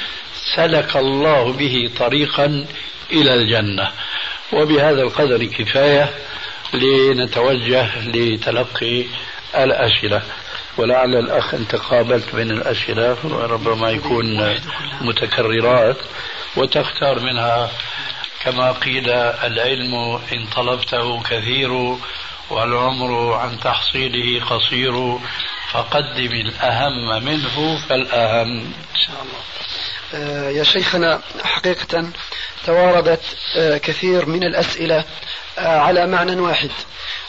سلك 0.56 0.96
الله 0.96 1.52
به 1.52 1.90
طريقا 1.98 2.66
إلى 3.12 3.34
الجنة. 3.34 3.90
وبهذا 4.52 5.02
القدر 5.02 5.44
كفاية 5.44 6.10
لنتوجه 6.74 8.08
لتلقي 8.08 9.04
الأسئلة. 9.56 10.22
ولعل 10.76 11.14
الأخ 11.14 11.54
أنت 11.54 11.74
قابلت 11.74 12.34
بين 12.34 12.50
الأسئلة 12.50 13.16
وربما 13.24 13.90
يكون 13.90 14.54
متكررات 15.00 15.96
وتختار 16.56 17.20
منها 17.20 17.70
كما 18.44 18.72
قيل 18.72 19.10
العلم 19.10 19.94
إن 20.32 20.46
طلبته 20.56 21.22
كثير 21.22 21.96
والعمر 22.50 23.32
عن 23.32 23.60
تحصيله 23.60 24.44
قصير 24.44 25.18
فقدم 25.70 26.32
الأهم 26.32 27.24
منه 27.24 27.78
فالأهم. 27.88 28.58
إن 28.58 29.00
شاء 29.06 29.16
الله. 29.22 29.40
آه 30.14 30.50
يا 30.50 30.62
شيخنا 30.64 31.20
حقيقة 31.44 32.10
تواردت 32.66 33.22
آه 33.56 33.78
كثير 33.78 34.26
من 34.26 34.44
الأسئلة 34.44 35.04
آه 35.58 35.78
على 35.78 36.06
معنى 36.06 36.40
واحد. 36.40 36.70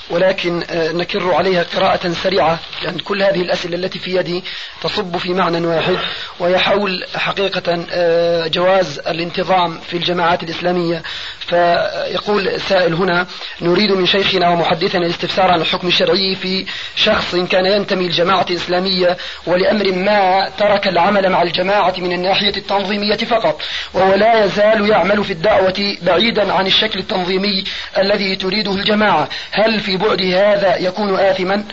ولكن 0.10 0.64
آه، 0.70 0.92
نكر 0.92 1.34
عليها 1.34 1.64
قراءة 1.64 2.10
سريعة 2.10 2.60
لأن 2.84 3.00
كل 3.00 3.24
هذه 3.24 3.42
الأسئلة 3.42 3.76
التي 3.76 4.00
في 4.00 4.16
يدي 4.16 4.44
تصب 4.82 5.18
في 5.18 5.34
معنى 5.34 5.68
واحد 5.68 5.98
وهي 6.40 6.58
حول 6.58 7.06
حقيقة 7.16 7.86
آه، 7.92 8.48
جواز 8.48 9.00
الانتظام 9.00 9.80
في 9.80 9.98
الجماعات 9.98 10.44
الإسلامية. 10.44 11.04
فيقول 11.48 12.62
سائل 12.62 12.94
هنا 12.94 13.28
نريد 13.62 13.92
من 13.92 14.06
شيخنا 14.06 14.50
ومحدثنا 14.50 15.06
الاستفسار 15.06 15.52
عن 15.52 15.62
الحكم 15.62 15.88
الشرعي 15.88 16.36
في 16.36 16.66
شخص 16.96 17.36
كان 17.36 17.66
ينتمي 17.66 18.08
لجماعة 18.08 18.46
إسلامية 18.52 19.18
ولأمر 19.48 19.92
ما 19.92 20.50
ترك 20.58 20.88
العمل 20.88 21.30
مع 21.30 21.42
الجماعة 21.42 21.94
من 21.98 22.12
الناحية 22.12 22.58
التنظيمية 22.58 23.16
فقط 23.18 23.62
وهو 23.94 24.16
لا 24.16 24.46
يزال 24.46 24.90
يعمل 24.90 25.24
في 25.24 25.34
الدعوة 25.34 25.98
بعيدا 26.02 26.54
عن 26.54 26.68
الشكل 26.68 27.00
التنظيمي 27.00 27.64
الذي 27.98 28.36
تريده 28.36 28.72
الجماعة. 28.72 29.30
هل 29.52 29.80
في 29.80 29.95
بعد 29.98 30.22
هذا 30.22 30.78
يكون 30.78 31.20
آثما 31.20 31.64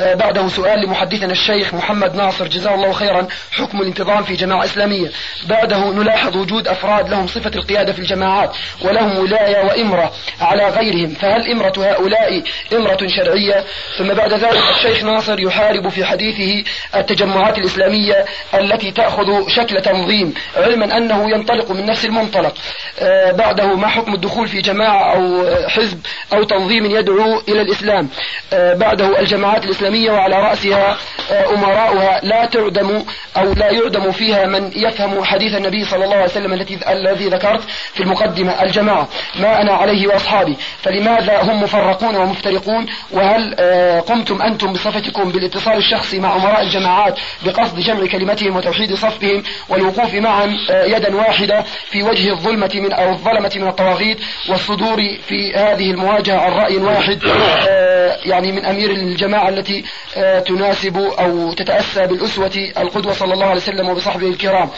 بعده 0.00 0.48
سؤال 0.48 0.80
لمحدثنا 0.80 1.32
الشيخ 1.32 1.74
محمد 1.74 2.14
ناصر 2.14 2.46
جزاه 2.46 2.74
الله 2.74 2.92
خيرا 2.92 3.26
حكم 3.52 3.80
الانتظام 3.80 4.22
في 4.22 4.34
جماعة 4.34 4.64
إسلامية. 4.64 5.10
بعده 5.48 5.90
نلاحظ 5.90 6.36
وجود 6.36 6.68
أفراد 6.68 7.08
لهم 7.08 7.26
صفة 7.26 7.50
القيادة 7.54 7.92
في 7.92 7.98
الجماعات 7.98 8.56
ولهم 8.82 9.18
ولاية 9.18 9.64
وإمرة 9.64 10.12
على 10.40 10.68
غيرهم. 10.68 11.14
فهل 11.14 11.50
إمرة 11.50 11.72
هؤلاء 11.78 12.42
إمرة 12.72 12.98
شرعية؟ 13.06 13.64
ثم 13.98 14.14
بعد 14.14 14.32
ذلك 14.32 14.62
الشيخ 14.76 15.04
ناصر 15.04 15.40
يحارب 15.40 15.88
في 15.88 16.04
حديثه 16.04 16.64
التجمعات 16.96 17.58
الإسلامية 17.58 18.24
التي 18.54 18.90
تأخذ 18.90 19.48
شكل 19.48 19.80
تنظيم 19.82 20.34
علما 20.56 20.96
أنه 20.96 21.30
ينطلق 21.30 21.70
من 21.70 21.86
نفس 21.86 22.04
المنطلق. 22.04 22.54
آه، 23.00 23.32
بعده 23.32 23.66
ما 23.66 23.88
حكم 23.88 24.14
الدخول 24.14 24.48
في 24.48 24.60
جماعة 24.60 25.14
أو 25.14 25.46
حزب 25.68 26.00
أو 26.32 26.44
تنظيم 26.44 26.86
يدعو 26.86 27.40
إلى 27.48 27.62
الإسلام؟ 27.62 28.08
آه، 28.52 28.74
بعده 28.74 29.20
الجماعات 29.20 29.64
الإسلامية 29.64 29.85
الإسلامية 29.86 30.10
وعلى 30.10 30.36
رأسها 30.36 30.96
آه، 31.30 31.54
أمراؤها 31.54 32.20
لا 32.22 32.44
تعدم 32.44 33.02
أو 33.36 33.52
لا 33.52 33.70
يعدم 33.70 34.12
فيها 34.12 34.46
من 34.46 34.70
يفهم 34.76 35.24
حديث 35.24 35.54
النبي 35.54 35.84
صلى 35.84 36.04
الله 36.04 36.16
عليه 36.16 36.24
وسلم 36.24 36.52
الذي 36.88 37.28
ذكرت 37.28 37.62
في 37.94 38.02
المقدمة 38.02 38.62
الجماعة 38.62 39.08
ما 39.40 39.60
أنا 39.62 39.72
عليه 39.72 40.06
وأصحابي. 40.06 40.56
فلماذا 40.82 41.42
هم 41.42 41.62
مفرقون 41.62 42.16
ومفترقون؟ 42.16 42.86
وهل 43.10 43.54
آه، 43.58 44.00
قمتم 44.00 44.42
أنتم 44.42 44.72
بصفتكم 44.72 45.32
بالاتصال 45.32 45.76
الشخصي 45.76 46.18
مع 46.20 46.36
أمراء 46.36 46.62
الجماعات 46.62 47.18
بقصد 47.44 47.80
جمع 47.80 48.06
كلمتهم 48.06 48.56
وتوحيد 48.56 48.94
صفهم 48.94 49.42
والوقوف 49.68 50.14
معا 50.14 50.56
آه، 50.70 50.84
يدا 50.84 51.16
واحدة 51.16 51.64
في 51.90 52.02
وجه 52.02 52.30
الظلمة 52.30 52.70
من 52.74 52.92
أو 52.92 53.12
الظلمة 53.12 53.52
من 53.56 53.68
الطواغيت 53.68 54.18
والصدور 54.48 54.96
في 55.28 55.54
هذه 55.54 55.90
المواجهة 55.90 56.38
عن 56.38 56.52
رأي 56.52 56.76
واحد 56.76 57.22
يعني 58.24 58.52
من 58.52 58.64
أمير 58.64 58.90
الجماعة 58.90 59.48
التي 59.48 59.65
آه، 60.16 60.38
تناسب 60.38 60.96
أو 60.96 61.52
تتأسى 61.52 62.06
بالأسوة 62.06 62.72
القدوة 62.78 63.12
صلى 63.12 63.34
الله 63.34 63.46
عليه 63.46 63.60
وسلم 63.60 63.88
وبصحبه 63.88 64.28
الكرام. 64.28 64.70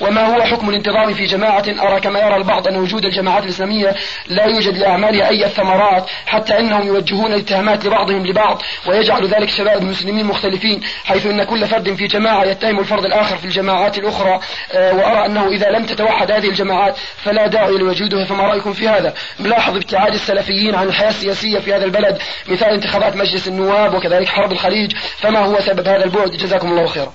وما 0.00 0.26
هو 0.26 0.42
حكم 0.42 0.70
الانتظام 0.70 1.14
في 1.14 1.24
جماعة؟ 1.24 1.64
أرى 1.68 2.00
كما 2.00 2.20
يرى 2.20 2.36
البعض 2.36 2.68
أن 2.68 2.76
وجود 2.76 3.04
الجماعات 3.04 3.44
الإسلامية 3.44 3.94
لا 4.28 4.44
يوجد 4.44 4.78
لأعمالها 4.78 5.28
أي 5.28 5.48
ثمرات 5.48 6.10
حتى 6.26 6.58
أنهم 6.58 6.86
يوجهون 6.86 7.32
الاتهامات 7.32 7.84
لبعضهم 7.84 8.26
لبعض 8.26 8.62
ويجعل 8.86 9.26
ذلك 9.26 9.48
شباب 9.48 9.82
المسلمين 9.82 10.26
مختلفين 10.26 10.82
حيث 11.04 11.26
أن 11.26 11.44
كل 11.44 11.66
فرد 11.66 11.94
في 11.94 12.06
جماعة 12.06 12.44
يتهم 12.44 12.78
الفرد 12.78 13.04
الآخر 13.04 13.36
في 13.36 13.44
الجماعات 13.44 13.98
الأخرى 13.98 14.40
آه، 14.72 14.94
وأرى 14.94 15.26
أنه 15.26 15.48
إذا 15.48 15.70
لم 15.70 15.86
تتوحد 15.86 16.30
هذه 16.30 16.48
الجماعات 16.48 16.96
فلا 17.16 17.46
داعي 17.46 17.72
لوجودها 17.72 18.24
فما 18.24 18.42
رأيكم 18.42 18.72
في 18.72 18.88
هذا. 18.88 19.14
نلاحظ 19.40 19.76
ابتعاد 19.76 20.14
السلفيين 20.14 20.74
عن 20.74 20.86
الحياة 20.86 21.08
السياسية 21.08 21.58
في 21.58 21.74
هذا 21.74 21.84
البلد 21.84 22.18
مثال 22.48 22.68
انتخابات 22.68 23.16
مجلس 23.16 23.48
النواب 23.48 23.94
وكذلك 23.94 24.28
حرب 24.36 24.52
الخليج 24.52 24.92
فما 25.18 25.44
هو 25.46 25.60
سبب 25.60 25.88
هذا 25.88 26.04
البعد؟ 26.04 26.30
جزاكم 26.30 26.68
الله 26.68 26.86
خيرا. 26.86 27.12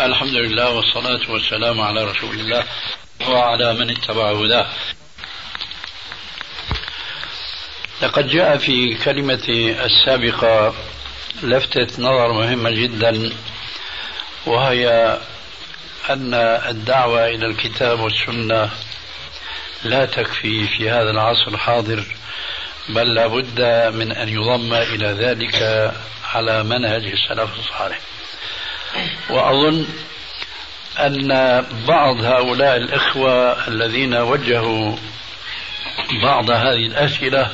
الحمد 0.00 0.34
لله 0.34 0.70
والصلاة 0.70 1.30
والسلام 1.30 1.80
على 1.80 2.04
رسول 2.04 2.34
الله 2.34 2.64
وعلى 3.28 3.74
من 3.74 3.90
اتبع 3.90 4.32
هداه. 4.32 4.66
لقد 8.02 8.28
جاء 8.28 8.56
في 8.56 8.94
كلمتي 8.94 9.84
السابقة 9.84 10.74
لفتة 11.42 12.02
نظر 12.02 12.32
مهمة 12.32 12.70
جدا 12.70 13.32
وهي 14.46 15.18
أن 16.10 16.34
الدعوة 16.68 17.26
إلى 17.26 17.46
الكتاب 17.46 18.00
والسنة 18.00 18.70
لا 19.84 20.04
تكفي 20.06 20.66
في 20.66 20.90
هذا 20.90 21.10
العصر 21.10 21.48
الحاضر 21.48 22.04
بل 22.88 23.14
لابد 23.14 23.60
من 23.94 24.12
أن 24.12 24.28
يضم 24.28 24.74
إلى 24.74 25.06
ذلك 25.06 25.54
على 26.34 26.64
منهج 26.64 27.04
السلف 27.04 27.58
الصالح. 27.58 27.98
وأظن 29.30 29.86
أن 31.00 31.28
بعض 31.88 32.24
هؤلاء 32.24 32.76
الإخوة 32.76 33.68
الذين 33.68 34.14
وجهوا 34.14 34.96
بعض 36.22 36.50
هذه 36.50 36.86
الأسئلة 36.86 37.50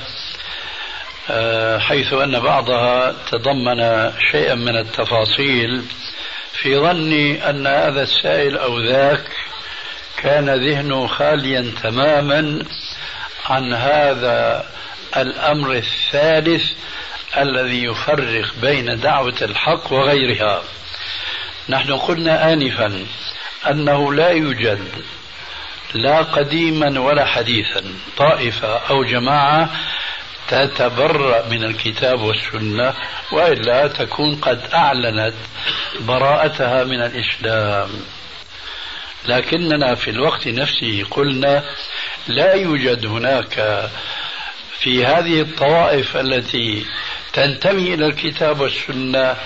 آه، 1.31 1.79
حيث 1.79 2.13
أن 2.13 2.41
بعضها 2.41 3.15
تضمن 3.31 4.13
شيئا 4.33 4.55
من 4.55 4.77
التفاصيل 4.77 5.85
في 6.53 6.79
ظني 6.79 7.51
أن 7.51 7.67
هذا 7.67 8.03
السائل 8.03 8.59
أو 8.59 8.81
ذاك 8.81 9.25
كان 10.17 10.51
ذهنه 10.51 11.07
خاليا 11.07 11.73
تماما 11.83 12.65
عن 13.47 13.73
هذا 13.73 14.67
الأمر 15.17 15.73
الثالث 15.73 16.73
الذي 17.37 17.85
يفرق 17.85 18.55
بين 18.63 19.01
دعوة 19.01 19.37
الحق 19.43 19.93
وغيرها. 19.93 20.63
نحن 21.69 21.93
قلنا 21.93 22.53
آنفا 22.53 23.07
أنه 23.71 24.13
لا 24.13 24.29
يوجد 24.29 24.89
لا 25.95 26.23
قديما 26.23 27.01
ولا 27.01 27.25
حديثا. 27.25 27.83
طائفة 28.17 28.79
أو 28.91 29.05
جماعة 29.05 29.71
تتبرأ 30.49 31.49
من 31.49 31.65
الكتاب 31.65 32.21
والسنة 32.21 32.95
وإلا 33.33 33.87
تكون 33.87 34.37
قد 34.37 34.61
أعلنت 34.75 35.35
براءتها 36.01 36.85
من 36.85 37.03
الإسلام. 37.03 37.91
لكننا 39.27 39.95
في 39.95 40.11
الوقت 40.11 40.49
نفسه 40.49 41.07
قلنا 41.11 41.65
لا 42.29 42.55
يوجد 42.55 43.07
هناك 43.07 43.89
في 44.79 45.07
هذه 45.07 45.41
الطوائف 45.41 46.17
التي 46.17 46.87
تنتمي 47.33 47.95
إلى 47.95 48.07
الكتاب 48.07 48.61
والسنة. 48.61 49.37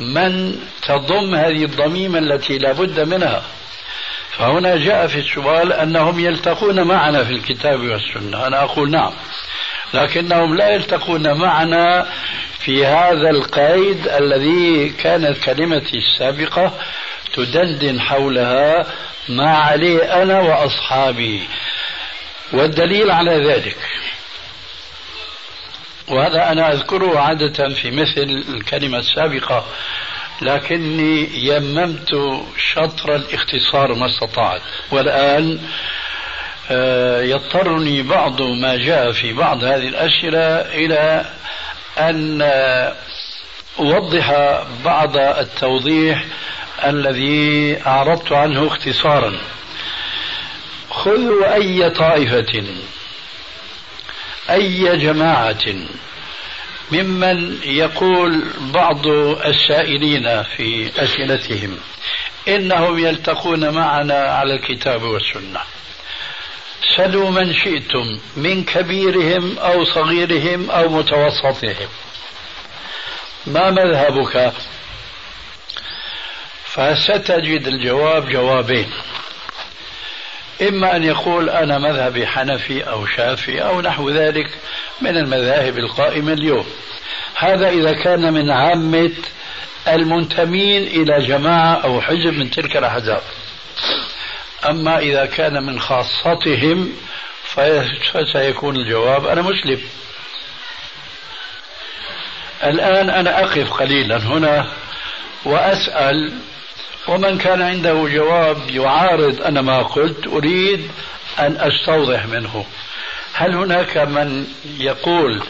من 0.00 0.58
تضم 0.82 1.34
هذه 1.34 1.64
الضميمة 1.64 2.18
التي 2.18 2.58
لا 2.58 2.72
بد 2.72 3.00
منها. 3.00 3.42
فهنا 4.38 4.76
جاء 4.76 5.06
في 5.06 5.18
السؤال 5.18 5.72
أنهم 5.72 6.20
يلتقون 6.20 6.82
معنا 6.82 7.24
في 7.24 7.32
الكتاب 7.32 7.80
والسنة. 7.80 8.46
أنا 8.46 8.62
أقول 8.62 8.90
نعم. 8.90 9.12
لكنهم 9.94 10.56
لا 10.56 10.68
يلتقون 10.68 11.32
معنا 11.32 12.06
في 12.58 12.86
هذا 12.86 13.30
القيد 13.30 14.08
الذي 14.08 14.88
كانت 14.88 15.38
كلمتي 15.44 15.98
السابقة 15.98 16.72
تدندن 17.34 18.00
حولها 18.00 18.86
ما 19.28 19.56
عليه 19.56 20.22
أنا 20.22 20.40
وأصحابي. 20.40 21.42
والدليل 22.52 23.10
على 23.10 23.48
ذلك 23.48 23.76
وهذا 26.12 26.52
أنا 26.52 26.72
أذكره 26.72 27.18
عادة 27.18 27.68
في 27.74 27.90
مثل 27.90 28.44
الكلمة 28.48 28.98
السابقة 28.98 29.64
لكني 30.42 31.28
يممت 31.34 32.10
شطر 32.58 33.14
الاختصار 33.16 33.94
ما 33.94 34.06
استطعت 34.06 34.60
والآن 34.90 35.58
آه، 36.70 37.22
يضطرني 37.22 38.02
بعض 38.02 38.42
ما 38.42 38.76
جاء 38.76 39.12
في 39.12 39.32
بعض 39.32 39.64
هذه 39.64 39.88
الأسئلة 39.88 40.60
إلى 40.60 41.24
أن 41.98 42.42
أوضح 43.78 44.60
بعض 44.84 45.16
التوضيح 45.16 46.24
الذي 46.84 47.78
أعرضت 47.86 48.32
عنه 48.32 48.66
اختصارا. 48.66 49.32
خذوا 50.90 51.54
أي 51.54 51.90
طائفة 51.90 52.64
أي 54.50 54.96
جماعة 54.96 55.64
ممن 56.92 57.58
يقول 57.64 58.44
بعض 58.60 59.06
السائلين 59.46 60.42
في 60.42 60.90
أسئلتهم 60.96 61.78
إنهم 62.48 62.98
يلتقون 62.98 63.70
معنا 63.70 64.18
على 64.18 64.54
الكتاب 64.54 65.02
والسنة. 65.02 65.60
سلوا 66.96 67.30
من 67.30 67.54
شئتم 67.54 68.18
من 68.36 68.64
كبيرهم 68.64 69.58
أو 69.58 69.84
صغيرهم 69.84 70.70
أو 70.70 70.88
متوسطهم. 70.88 71.88
ما 73.46 73.70
مذهبك؟ 73.70 74.52
فستجد 76.64 77.66
الجواب 77.66 78.28
جوابين. 78.28 78.90
إما 80.68 80.96
أن 80.96 81.04
يقول 81.04 81.50
أنا 81.50 81.78
مذهبي 81.78 82.26
حنفي 82.26 82.82
أو 82.82 83.06
شافي 83.06 83.62
أو 83.62 83.80
نحو 83.80 84.10
ذلك 84.10 84.50
من 85.00 85.16
المذاهب 85.16 85.78
القائمة 85.78 86.32
اليوم. 86.32 86.66
هذا 87.34 87.68
إذا 87.68 87.92
كان 87.92 88.32
من 88.32 88.50
عامة 88.50 89.12
المنتمين 89.88 90.82
إلى 90.82 91.26
جماعة 91.26 91.74
أو 91.74 92.00
حزب 92.00 92.38
من 92.38 92.50
تلك 92.50 92.76
الأحزاب. 92.76 93.22
أما 94.68 94.98
إذا 94.98 95.26
كان 95.26 95.66
من 95.66 95.80
خاصتهم 95.80 96.92
فسيكون 98.12 98.76
الجواب 98.76 99.26
أنا 99.26 99.42
مسلم. 99.42 99.80
الآن 102.64 103.10
أنا 103.10 103.40
أقف 103.40 103.72
قليلا 103.72 104.16
هنا 104.16 104.66
وأسأل 105.44 106.32
ومن 107.08 107.38
كان 107.38 107.62
عنده 107.62 108.08
جواب 108.08 108.70
يعارض 108.70 109.42
أنا 109.42 109.62
ما 109.62 109.82
قلت 109.82 110.26
أريد 110.26 110.90
أن 111.38 111.56
أستوضح 111.56 112.26
منه. 112.26 112.64
هل 113.32 113.54
هناك 113.54 113.96
من 113.96 114.46
يقول 114.78 115.42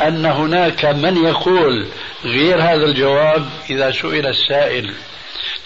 أن 0.00 0.26
هناك 0.26 0.84
من 0.84 1.24
يقول 1.24 1.88
غير 2.24 2.62
هذا 2.62 2.84
الجواب 2.84 3.50
إذا 3.70 3.90
سئل 3.90 4.26
السائل 4.26 4.94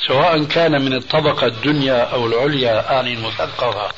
سواء 0.06 0.44
كان 0.44 0.82
من 0.82 0.92
الطبقة 0.92 1.46
الدنيا 1.46 2.02
أو 2.02 2.26
العليا 2.26 3.00
آني 3.00 3.14
المثقفة 3.14 3.90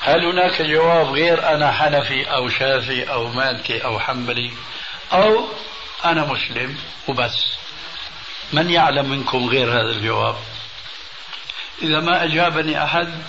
هل 0.00 0.24
هناك 0.24 0.62
جواب 0.62 1.06
غير 1.06 1.54
أنا 1.54 1.72
حنفي 1.72 2.24
أو 2.24 2.48
شافي 2.48 3.12
أو 3.12 3.28
مالكي 3.28 3.84
أو 3.84 3.98
حنبلي 3.98 4.50
أو 5.12 5.44
أنا 6.04 6.24
مسلم 6.24 6.76
وبس؟ 7.08 7.61
من 8.52 8.70
يعلم 8.70 9.10
منكم 9.10 9.48
غير 9.48 9.72
هذا 9.72 9.90
الجواب؟ 9.90 10.36
إذا 11.82 12.00
ما 12.00 12.24
أجابني 12.24 12.84
أحد 12.84 13.22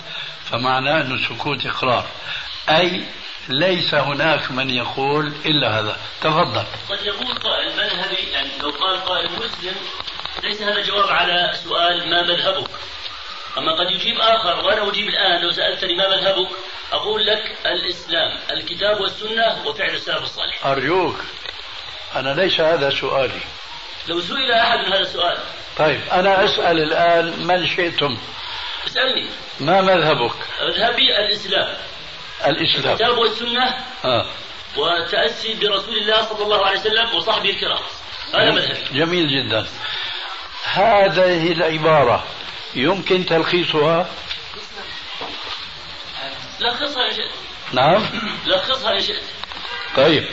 فمعناه 0.50 1.00
أن 1.00 1.18
سكوت 1.28 1.66
إقرار. 1.66 2.06
أي 2.68 3.04
ليس 3.48 3.94
هناك 3.94 4.50
من 4.50 4.70
يقول 4.70 5.32
إلا 5.44 5.80
هذا. 5.80 5.96
تفضل. 6.20 6.64
قد 6.90 7.06
يقول 7.06 7.34
قائل 7.34 7.76
مذهبي 7.76 8.30
يعني 8.32 8.48
لو 8.62 8.70
قال 8.70 9.04
قائل 9.04 9.30
مسلم 9.32 9.74
ليس 10.42 10.62
هذا 10.62 10.82
جواب 10.82 11.08
على 11.08 11.52
سؤال 11.64 12.10
ما 12.10 12.22
مذهبك. 12.22 12.70
أما 13.58 13.72
قد 13.72 13.90
يجيب 13.90 14.20
آخر 14.20 14.66
وأنا 14.66 14.90
أجيب 14.90 15.08
الآن 15.08 15.42
لو 15.42 15.52
سألتني 15.52 15.94
ما 15.94 16.08
مذهبك 16.08 16.48
أقول 16.92 17.26
لك 17.26 17.56
الإسلام 17.66 18.38
الكتاب 18.50 19.00
والسنة 19.00 19.66
وفعل 19.66 19.94
السلف 19.94 20.22
الصالح. 20.22 20.66
أرجوك 20.66 21.16
أنا 22.16 22.34
ليس 22.34 22.60
هذا 22.60 22.90
سؤالي. 22.90 23.40
لو 24.08 24.20
سئل 24.20 24.52
أحد 24.52 24.78
من 24.78 24.92
هذا 24.92 25.00
السؤال. 25.00 25.38
طيب 25.78 26.00
أنا 26.12 26.44
أسأل 26.44 26.82
الآن 26.82 27.46
من 27.46 27.66
شئتم؟ 27.66 28.18
اسألني. 28.86 29.28
ما 29.60 29.80
مذهبك؟ 29.80 30.34
مذهبي 30.62 31.18
الإسلام. 31.18 31.76
الإسلام. 32.46 32.92
الكتاب 32.92 33.18
والسنة. 33.18 33.74
آه. 34.04 34.26
وتأسي 34.76 35.54
برسول 35.54 35.98
الله 35.98 36.22
صلى 36.22 36.42
الله 36.44 36.66
عليه 36.66 36.80
وسلم 36.80 37.14
وصحبه 37.14 37.50
الكرام. 37.50 37.82
هذا 38.34 38.50
مذهبي. 38.50 38.98
جميل 38.98 39.28
جدا. 39.28 39.66
هذه 40.64 41.52
العبارة 41.52 42.24
يمكن 42.74 43.26
تلخيصها؟ 43.26 44.10
لخصها 46.60 47.08
إن 47.08 47.14
شئت 47.14 47.30
نعم. 47.72 48.06
لخصها 48.46 48.92
إن 48.92 49.00
شئت 49.00 49.22
طيب. 49.96 50.24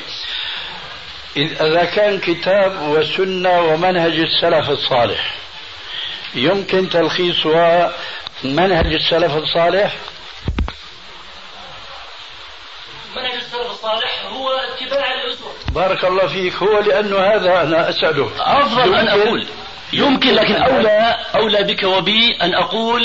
إذا 1.38 1.84
كان 1.86 2.20
كتاب 2.20 2.82
وسنة 2.82 3.62
ومنهج 3.62 4.20
السلف 4.20 4.70
الصالح 4.70 5.34
يمكن 6.36 6.90
تلخيصها 6.90 7.92
منهج 8.44 8.94
السلف 8.94 9.36
الصالح؟ 9.36 9.96
منهج 13.16 13.34
السلف 13.34 13.72
الصالح 13.72 14.26
هو 14.26 14.50
اتباع 14.50 15.14
الأسوة. 15.14 15.54
بارك 15.76 16.06
الله 16.06 16.28
فيك. 16.28 16.56
هو 16.56 16.80
لأنه 16.80 17.18
هذا 17.18 17.62
أنا 17.62 17.90
أسأله. 17.90 18.32
أفضل 18.40 18.96
أن 18.96 19.08
أقول. 19.08 19.48
يمكن 19.94 20.34
لكن 20.34 20.56
أولى 20.56 21.18
أولى 21.36 21.64
بك 21.64 21.84
وبي 21.84 22.38
أن 22.42 22.54
أقول 22.56 23.02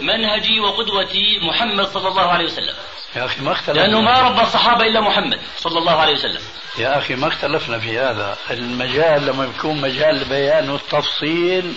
منهجي 0.00 0.60
وقدوتي 0.60 1.38
محمد 1.42 1.86
صلى 1.86 2.08
الله 2.08 2.26
عليه 2.26 2.44
وسلم. 2.44 2.74
يا 3.16 3.24
أخي 3.24 3.40
ما 3.40 3.52
اختلفنا. 3.52 3.80
لأنه 3.80 4.00
ما 4.00 4.20
ربى 4.20 4.42
الصحابة 4.42 4.86
إلا 4.86 5.00
محمد 5.00 5.40
صلى 5.56 5.78
الله 5.78 6.00
عليه 6.00 6.12
وسلم. 6.12 6.40
يا 6.78 6.98
أخي 6.98 7.14
ما 7.14 7.28
اختلفنا 7.28 7.78
في 7.78 7.98
هذا. 7.98 8.36
المجال 8.50 9.26
لما 9.26 9.44
يكون 9.44 9.80
مجال 9.80 10.24
بيان 10.24 10.70
والتفصيل 10.70 11.74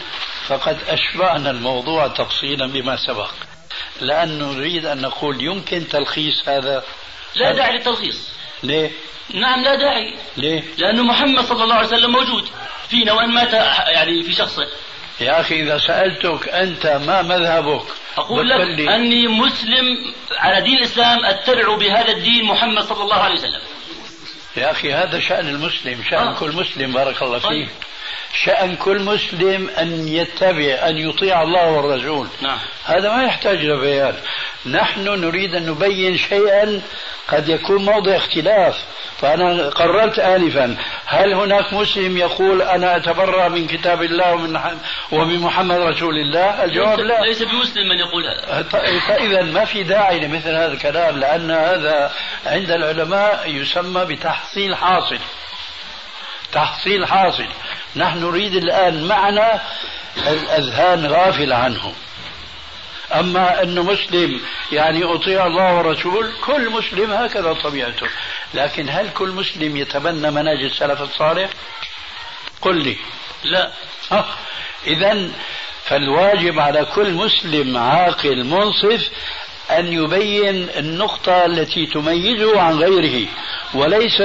فقد 0.47 0.77
أشبعنا 0.87 1.51
الموضوع 1.51 2.07
تفصيلا 2.07 2.67
بما 2.67 2.95
سبق. 2.95 3.31
لأنه 4.01 4.51
نريد 4.51 4.85
أن 4.85 5.01
نقول 5.01 5.43
يمكن 5.43 5.87
تلخيص 5.87 6.49
هذا. 6.49 6.83
لا 7.35 7.51
داعي 7.51 7.77
للتلخيص. 7.77 8.29
ليه؟ 8.63 8.91
نعم 9.33 9.63
لا 9.63 9.75
داعي. 9.75 10.15
ليه؟ 10.37 10.63
لأنه 10.77 11.03
محمد 11.03 11.45
صلى 11.45 11.63
الله 11.63 11.75
عليه 11.75 11.87
وسلم 11.87 12.11
موجود. 12.11 12.49
فينا 12.89 13.13
وإن 13.13 13.29
مات 13.29 13.53
يعني 13.87 14.23
في 14.23 14.33
شخصه 14.33 14.67
يا 15.21 15.41
أخي 15.41 15.63
إذا 15.63 15.77
سألتك 15.77 16.49
أنت 16.49 16.87
ما 16.87 17.21
مذهبك 17.21 17.85
أقول 18.17 18.49
لك 18.49 18.59
لي 18.59 18.95
أني 18.95 19.27
مسلم 19.27 20.13
على 20.37 20.61
دين 20.61 20.77
الإسلام 20.77 21.25
أتبع 21.25 21.75
بهذا 21.75 22.11
الدين 22.11 22.45
محمد 22.45 22.83
صلى 22.83 23.03
الله 23.03 23.15
عليه 23.15 23.33
وسلم 23.33 23.61
يا 24.57 24.71
أخي 24.71 24.93
هذا 24.93 25.19
شأن 25.19 25.47
المسلم 25.49 26.03
شأن 26.09 26.27
آه. 26.27 26.39
كل 26.39 26.51
مسلم 26.51 26.93
بارك 26.93 27.21
الله 27.21 27.39
طيب. 27.39 27.67
شأن 28.43 28.75
كل 28.75 28.99
مسلم 28.99 29.69
أن 29.69 30.07
يتبع 30.07 30.89
أن 30.89 30.97
يطيع 30.97 31.43
الله 31.43 31.71
والرسول 31.71 32.27
نعم. 32.41 32.57
هذا 32.85 33.15
ما 33.15 33.23
يحتاج 33.23 33.57
لبيان 33.57 34.15
نحن 34.65 35.01
نريد 35.01 35.55
أن 35.55 35.65
نبين 35.65 36.17
شيئا 36.17 36.81
قد 37.27 37.49
يكون 37.49 37.85
موضع 37.85 38.15
اختلاف. 38.15 38.75
فأنا 39.21 39.69
قررت 39.69 40.19
آنفا 40.19 40.77
هل 41.05 41.33
هناك 41.33 41.73
مسلم 41.73 42.17
يقول 42.17 42.61
أنا 42.61 42.95
أتبرأ 42.95 43.47
من 43.47 43.67
كتاب 43.67 44.03
الله 44.03 44.33
ومن 44.33 44.59
ومن 45.11 45.39
محمد 45.39 45.77
رسول 45.77 46.17
الله؟ 46.17 46.63
الجواب 46.63 46.99
لا. 46.99 47.21
ليس 47.21 47.43
بمسلم 47.43 47.89
من 47.89 47.97
يقول 47.99 48.23
هذا. 48.27 48.63
فإذا 49.07 49.41
ما 49.41 49.65
في 49.65 49.83
داعي 49.83 50.19
لمثل 50.19 50.49
هذا 50.49 50.73
الكلام 50.73 51.17
لأن 51.19 51.51
هذا 51.51 52.11
عند 52.45 52.71
العلماء 52.71 53.49
يسمى 53.49 54.05
بتحصيل 54.05 54.75
حاصل. 54.75 55.19
تحصيل 56.51 57.05
حاصل. 57.05 57.47
نحن 57.95 58.19
نريد 58.19 58.55
الآن 58.55 59.07
معنى 59.07 59.61
الأذهان 60.27 61.07
غافلة 61.07 61.55
عنه 61.55 61.93
أما 63.13 63.63
أنه 63.63 63.83
مسلم 63.83 64.41
يعني 64.71 65.03
أطيع 65.03 65.47
الله 65.47 65.77
ورسول 65.77 66.31
كل 66.45 66.69
مسلم 66.69 67.11
هكذا 67.11 67.53
طبيعته. 67.53 68.07
لكن 68.53 68.89
هل 68.89 69.09
كل 69.09 69.29
مسلم 69.29 69.77
يتبنى 69.77 70.31
منهج 70.31 70.63
السلف 70.63 71.01
الصالح؟ 71.01 71.49
قل 72.61 72.83
لي. 72.83 72.97
لا. 73.43 73.71
آه. 74.11 74.25
إذا 74.87 75.29
فالواجب 75.85 76.59
على 76.59 76.85
كل 76.85 77.13
مسلم 77.13 77.77
عاقل 77.77 78.43
منصف 78.43 79.09
أن 79.71 79.87
يبين 79.87 80.69
النقطة 80.77 81.45
التي 81.45 81.85
تميزه 81.85 82.61
عن 82.61 82.79
غيره 82.79 83.27
وليس 83.73 84.21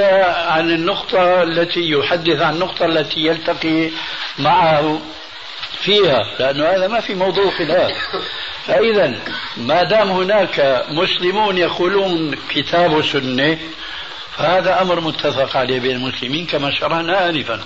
عن 0.49 0.71
النقطة 0.71 1.43
التي 1.43 1.91
يحدث 1.91 2.41
عن 2.41 2.55
النقطة 2.55 2.85
التي 2.85 3.21
يلتقي 3.21 3.91
معه. 4.39 5.01
فيها 5.81 6.23
لأنه 6.39 6.65
هذا 6.65 6.89
ما 6.89 7.01
في 7.01 7.15
موضوع 7.15 7.51
خلاف 7.51 7.93
فإذا 8.67 9.15
ما 9.57 9.83
دام 9.83 10.11
هناك 10.11 10.85
مسلمون 10.91 11.59
يقولون 11.59 12.35
كتاب 12.49 12.93
وسنة 12.93 13.59
فهذا 14.37 14.83
أمر 14.83 15.01
متفق 15.01 15.57
عليه 15.57 15.81
بين 15.81 15.97
المسلمين 15.97 16.47
كما 16.47 16.71
شرحنا 16.71 17.29
آنفا. 17.29 17.61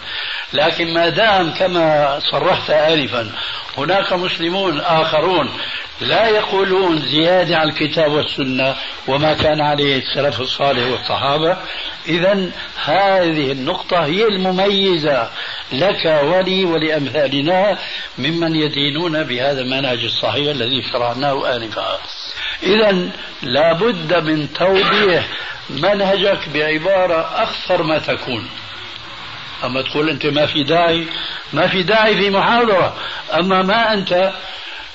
لكن 0.52 0.94
ما 0.94 1.08
دام 1.08 1.54
كما 1.54 2.18
صرحت 2.30 2.70
آنفا 2.70 3.30
هناك 3.78 4.12
مسلمون 4.12 4.80
آخرون 4.80 5.50
لا 6.00 6.28
يقولون 6.28 6.98
زيادة 6.98 7.56
على 7.56 7.70
الكتاب 7.70 8.12
والسنة 8.12 8.76
وما 9.08 9.34
كان 9.34 9.60
عليه 9.60 9.98
السلف 9.98 10.40
الصالح 10.40 10.90
والصحابة. 10.90 11.56
إذا 12.08 12.50
هذه 12.84 13.52
النقطة 13.52 14.04
هي 14.04 14.24
المميزة 14.24 15.30
لك 15.72 16.04
ولي 16.24 16.64
ولأمثالنا 16.64 17.78
ممن 18.18 18.56
يدينون 18.56 19.22
بهذا 19.22 19.60
المنهج 19.60 20.04
الصحيح 20.04 20.50
الذي 20.50 20.82
شرعناه 20.92 21.56
آنفا. 21.56 21.98
إذا 22.62 23.10
لابد 23.42 24.14
من 24.14 24.52
توضيح 24.52 25.28
منهجك 25.70 26.48
بعبارة 26.48 27.42
أخطر 27.42 27.82
ما 27.82 27.98
تكون. 27.98 28.48
أما 29.64 29.82
تقول 29.82 30.10
أنت 30.10 30.26
ما 30.26 30.46
في 30.46 30.62
داعي 30.62 31.06
ما 31.52 31.66
في 31.66 31.82
داعي 31.82 32.16
في 32.16 32.30
محاضرة. 32.30 32.96
أما 33.34 33.62
ما 33.62 33.92
أنت 33.92 34.32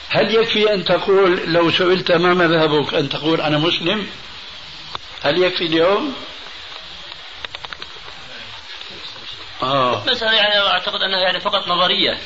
هل 0.09 0.35
يكفي 0.35 0.73
أن 0.73 0.85
تقول 0.85 1.53
لو 1.53 1.71
سئلت 1.71 2.11
ما 2.11 2.33
مذهبك 2.33 2.93
أن 2.93 3.09
تقول 3.09 3.41
أنا 3.41 3.57
مسلم؟ 3.57 4.07
هل 5.23 5.43
يكفي 5.43 5.65
اليوم؟ 5.65 6.13
آه. 9.63 10.03
مسألة 10.07 10.33
يعني 10.33 10.59
أعتقد 10.59 11.01
أنها 11.01 11.19
يعني 11.19 11.39
فقط 11.39 11.67
نظرية. 11.67 12.17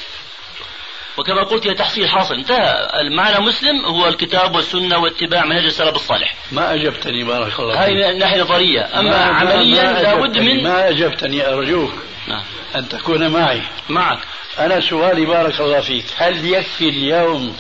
وكما 1.17 1.43
قلت 1.43 1.67
هي 1.67 1.73
تحصيل 1.73 2.09
حاصل. 2.09 2.35
انتهى. 2.35 2.89
المعنى 3.01 3.39
مسلم 3.39 3.85
هو 3.85 4.07
الكتاب 4.07 4.55
والسنة 4.55 4.97
واتباع 4.97 5.45
منهج 5.45 5.65
السلف 5.65 5.95
الصالح. 5.95 6.35
ما 6.51 6.73
أجبتني 6.73 7.23
بارك 7.23 7.59
الله 7.59 7.73
فيك. 7.73 7.97
هذه 7.97 8.17
ناحية 8.17 8.41
نظرية 8.41 8.99
أما 8.99 9.17
عمليا 9.17 10.01
لابد 10.01 10.37
من 10.37 10.63
ما 10.63 10.89
أجبتني 10.89 11.47
أرجوك 11.47 11.93
نعم. 12.27 12.43
أن 12.75 12.89
تكون 12.89 13.27
معي. 13.27 13.61
معك. 13.89 14.19
أنا 14.59 14.79
سؤالي 14.79 15.25
بارك 15.25 15.61
الله 15.61 15.81
فيك. 15.81 16.05
هل 16.17 16.45
يكفي 16.45 16.89
اليوم 16.89 17.57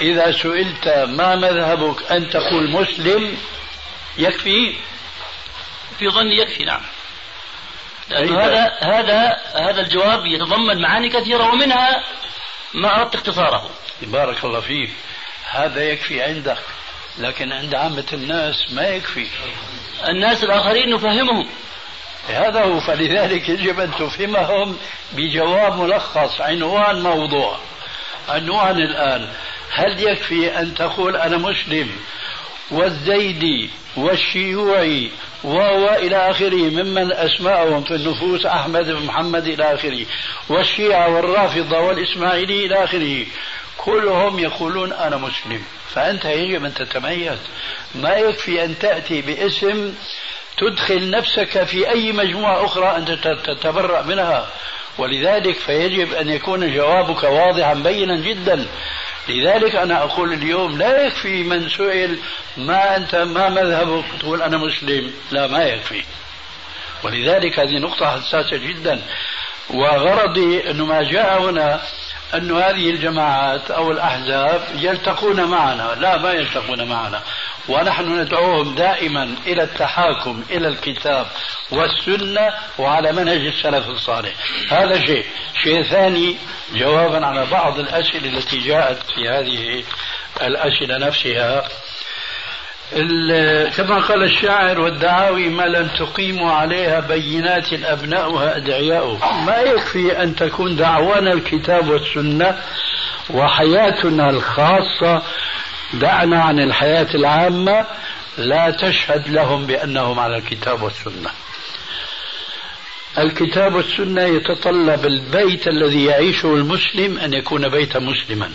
إذا 0.00 0.32
سئلت 0.32 0.88
ما 1.08 1.36
مذهبك 1.36 2.12
أن 2.12 2.30
تقول 2.30 2.70
مسلم 2.70 3.36
يكفي؟ 4.18 4.74
في 5.98 6.08
ظني 6.08 6.38
يكفي 6.38 6.64
نعم. 6.64 6.80
هذا 8.12 8.72
هذا 8.80 9.36
هذا 9.54 9.80
الجواب 9.80 10.26
يتضمن 10.26 10.82
معاني 10.82 11.08
كثيرة 11.08 11.52
ومنها 11.52 12.04
ما 12.76 13.00
أردت 13.00 13.14
اختصاره. 13.14 13.70
بارك 14.02 14.44
الله 14.44 14.60
فيك. 14.60 14.90
هذا 15.50 15.82
يكفي 15.84 16.22
عندك 16.22 16.58
لكن 17.18 17.52
عند 17.52 17.74
عامة 17.74 18.06
الناس 18.12 18.72
ما 18.72 18.88
يكفي. 18.88 19.26
الناس 20.08 20.44
الآخرين 20.44 20.94
نفهمهم. 20.94 21.48
هذا 22.28 22.62
هو 22.62 22.80
فلذلك 22.80 23.48
يجب 23.48 23.80
أن 23.80 23.90
تفهمهم 23.90 24.76
بجواب 25.12 25.80
ملخص 25.80 26.40
عنوان 26.40 27.02
موضوع. 27.02 27.58
عنوان 28.28 28.76
الآن. 28.76 29.28
هل 29.70 30.08
يكفي 30.08 30.58
أن 30.58 30.74
تقول 30.74 31.16
أنا 31.16 31.36
مسلم؟ 31.36 31.90
والزيدي 32.70 33.70
والشيوعي 33.96 35.10
وهو 35.44 35.94
إلى 35.94 36.30
آخره 36.30 36.70
ممن 36.70 37.12
أسماءهم 37.12 37.84
في 37.84 37.94
النفوس 37.94 38.46
أحمد 38.46 38.84
بن 38.84 39.06
محمد 39.06 39.46
إلى 39.46 39.74
آخره 39.74 40.06
والشيعة 40.48 41.14
والرافضة 41.14 41.80
والإسماعيلي 41.80 42.66
إلى 42.66 42.84
آخره. 42.84 43.26
كلهم 43.76 44.38
يقولون 44.38 44.92
أنا 44.92 45.16
مسلم. 45.16 45.62
فأنت 45.88 46.24
يجب 46.24 46.64
أن 46.64 46.74
تتميز. 46.74 47.38
ما 47.94 48.16
يكفي 48.16 48.64
أن 48.64 48.78
تأتي 48.78 49.22
باسم 49.22 49.94
تدخل 50.58 51.10
نفسك 51.10 51.64
في 51.64 51.90
أي 51.90 52.12
مجموعة 52.12 52.64
أخرى 52.64 52.96
أنت 52.96 53.10
تتبرأ 53.44 54.02
منها. 54.02 54.48
ولذلك 54.98 55.54
فيجب 55.54 56.12
أن 56.12 56.28
يكون 56.28 56.74
جوابك 56.74 57.22
واضحا 57.22 57.74
بينا 57.74 58.16
جدا. 58.16 58.66
لذلك 59.28 59.76
أنا 59.76 60.02
أقول 60.02 60.32
اليوم 60.32 60.78
لا 60.78 61.02
يكفي 61.06 61.42
من 61.42 61.68
سئل 61.68 62.18
ما 62.56 62.96
أنت 62.96 63.14
ما 63.14 63.48
مذهبك 63.48 64.04
تقول 64.20 64.42
أنا 64.42 64.56
مسلم. 64.56 65.12
لا 65.30 65.46
ما 65.46 65.64
يكفي. 65.64 66.04
ولذلك 67.02 67.58
هذه 67.58 67.78
نقطة 67.78 68.10
حساسة 68.10 68.56
جدا. 68.56 69.02
وغرضي 69.70 70.70
أنه 70.70 70.84
ما 70.84 71.02
جاء 71.02 71.42
هنا 71.42 71.80
أن 72.34 72.52
هذه 72.56 72.90
الجماعات 72.90 73.70
أو 73.70 73.92
الأحزاب 73.92 74.62
يلتقون 74.74 75.44
معنا. 75.44 75.96
لا 76.00 76.18
ما 76.18 76.32
يلتقون 76.32 76.88
معنا. 76.88 77.22
ونحن 77.68 78.20
ندعوهم 78.20 78.74
دائما 78.74 79.34
إلى 79.46 79.62
التحاكم 79.62 80.42
إلى 80.50 80.68
الكتاب 80.68 81.26
والسنة 81.70 82.54
وعلى 82.78 83.12
منهج 83.12 83.46
السلف 83.46 83.88
الصالح. 83.88 84.32
هذا 84.70 85.06
شيء. 85.06 85.24
شيء 85.62 85.82
ثاني 85.82 86.36
جوابا 86.74 87.26
على 87.26 87.46
بعض 87.46 87.78
الأسئلة 87.78 88.38
التي 88.38 88.58
جاءت 88.58 88.98
في 89.14 89.28
هذه 89.28 89.84
الأسئلة 90.42 90.98
نفسها. 90.98 91.68
كما 93.76 93.98
قال 93.98 94.22
الشاعر 94.22 94.80
والدعاوي 94.80 95.48
ما 95.48 95.62
لم 95.62 95.88
تقيموا 95.88 96.52
عليها 96.52 97.00
بينات 97.00 97.72
أبناؤها 97.72 98.56
أدعياؤه 98.56 99.42
ما 99.44 99.56
يكفي 99.56 100.22
أن 100.22 100.36
تكون 100.36 100.76
دعوانا 100.76 101.32
الكتاب 101.32 101.88
والسنة 101.88 102.58
وحياتنا 103.30 104.30
الخاصة 104.30 105.22
دعنا 105.94 106.42
عن 106.42 106.60
الحياة 106.60 107.08
العامة 107.14 107.86
لا 108.38 108.70
تشهد 108.70 109.28
لهم 109.28 109.66
بأنهم 109.66 110.18
على 110.18 110.36
الكتاب 110.36 110.82
والسنة. 110.82 111.30
الكتاب 113.18 113.74
والسنة 113.74 114.22
يتطلب 114.22 115.06
البيت 115.06 115.68
الذي 115.68 116.04
يعيشه 116.04 116.54
المسلم 116.54 117.18
أن 117.18 117.32
يكون 117.32 117.68
بيتا 117.68 117.98
مسلما. 117.98 118.50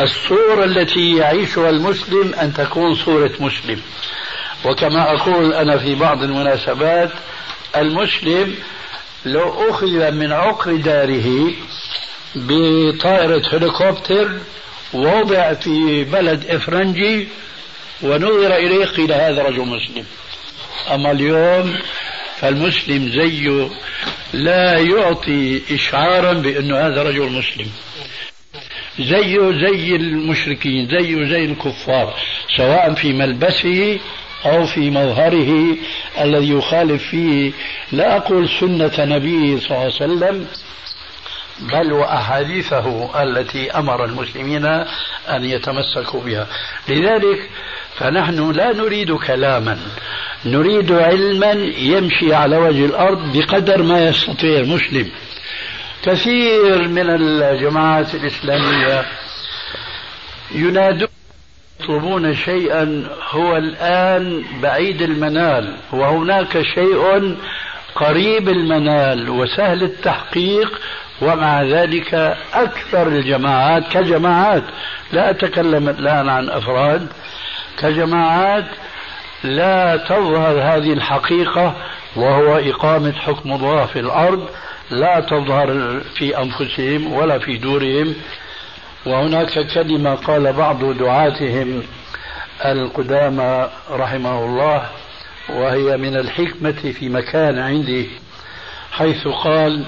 الصورة 0.00 0.64
التي 0.64 1.16
يعيشها 1.16 1.70
المسلم 1.70 2.34
أن 2.34 2.54
تكون 2.54 2.94
صورة 2.94 3.30
مسلم. 3.40 3.80
وكما 4.64 5.14
أقول 5.14 5.54
أنا 5.54 5.78
في 5.78 5.94
بعض 5.94 6.22
المناسبات 6.22 7.10
المسلم 7.76 8.54
لو 9.24 9.70
أخذ 9.70 10.10
من 10.10 10.32
عقر 10.32 10.76
داره 10.76 11.52
بطائرة 12.34 13.42
هليكوبتر 13.52 14.30
ووضع 14.92 15.52
في 15.52 16.04
بلد 16.04 16.46
إفرنجي 16.50 17.28
ونظر 18.02 18.56
إليه 18.56 18.84
قيل 18.84 19.12
هذا 19.12 19.42
رجل 19.42 19.60
مسلم. 19.60 20.04
أما 20.94 21.10
اليوم 21.10 21.76
فالمسلم 22.36 23.08
زيه 23.08 23.68
لا 24.32 24.78
يعطي 24.78 25.62
إشعارا 25.70 26.32
بأنه 26.32 26.78
هذا 26.78 27.02
رجل 27.02 27.32
مسلم. 27.32 27.66
زيه 28.98 29.38
زي 29.66 29.96
المشركين 29.96 30.88
زيه 30.88 31.24
زي 31.28 31.44
الكفار 31.44 32.14
سواء 32.56 32.94
في 32.94 33.12
ملبسه 33.12 33.98
أو 34.46 34.66
في 34.66 34.90
مظهره 34.90 35.76
الذي 36.20 36.50
يخالف 36.50 37.02
فيه. 37.02 37.52
لا 37.92 38.16
أقول 38.16 38.48
سنة 38.60 38.92
نبيه 38.98 39.58
صلى 39.58 39.70
الله 39.70 39.78
عليه 39.80 39.86
وسلم 39.94 40.46
بل 41.60 41.92
وأحاديثه 41.92 43.22
التي 43.22 43.70
أمر 43.70 44.04
المسلمين 44.04 44.66
أن 45.28 45.44
يتمسكوا 45.44 46.20
بها. 46.20 46.46
لذلك 46.88 47.50
فنحن 47.96 48.50
لا 48.50 48.72
نريد 48.72 49.12
كلاما. 49.12 49.78
نريد 50.44 50.92
علما 50.92 51.52
يمشي 51.78 52.34
على 52.34 52.56
وجه 52.56 52.84
الأرض 52.84 53.36
بقدر 53.36 53.82
ما 53.82 54.08
يستطيع 54.08 54.58
المسلم. 54.58 55.10
كثير 56.02 56.88
من 56.88 57.10
الجماعات 57.10 58.14
الإسلامية 58.14 59.04
ينادون 60.54 61.08
يطلبون 61.80 62.34
شيئا. 62.34 63.08
هو 63.30 63.56
الآن 63.56 64.44
بعيد 64.62 65.02
المنال. 65.02 65.76
وهناك 65.92 66.62
شيء 66.62 67.36
قريب 67.94 68.48
المنال 68.48 69.30
وسهل 69.30 69.82
التحقيق 69.82 70.80
ومع 71.22 71.62
ذلك 71.62 72.14
أكثر 72.54 73.08
الجماعات 73.08 73.88
كجماعات. 73.88 74.62
لا 75.12 75.30
أتكلم 75.30 75.88
الآن 75.88 76.28
عن 76.28 76.50
أفراد 76.50 77.08
كجماعات 77.78 78.64
لا 79.44 79.96
تظهر 79.96 80.60
هذه 80.60 80.92
الحقيقة 80.92 81.74
وهو 82.16 82.56
إقامة 82.56 83.12
حكم 83.12 83.52
الله 83.52 83.86
في 83.86 84.00
الأرض. 84.00 84.48
لا 84.90 85.20
تظهر 85.20 86.00
في 86.14 86.38
أنفسهم 86.38 87.12
ولا 87.12 87.38
في 87.38 87.56
دورهم. 87.56 88.14
وهناك 89.06 89.66
كلمة 89.74 90.14
قال 90.14 90.52
بعض 90.52 90.84
دعاتهم 90.84 91.82
القدامى 92.64 93.68
رحمه 93.90 94.44
الله. 94.44 94.86
وهي 95.48 95.96
من 95.96 96.16
الحكمة 96.16 96.92
في 96.98 97.08
مكان 97.08 97.58
عندي 97.58 98.08
حيث 98.92 99.28
قال 99.28 99.84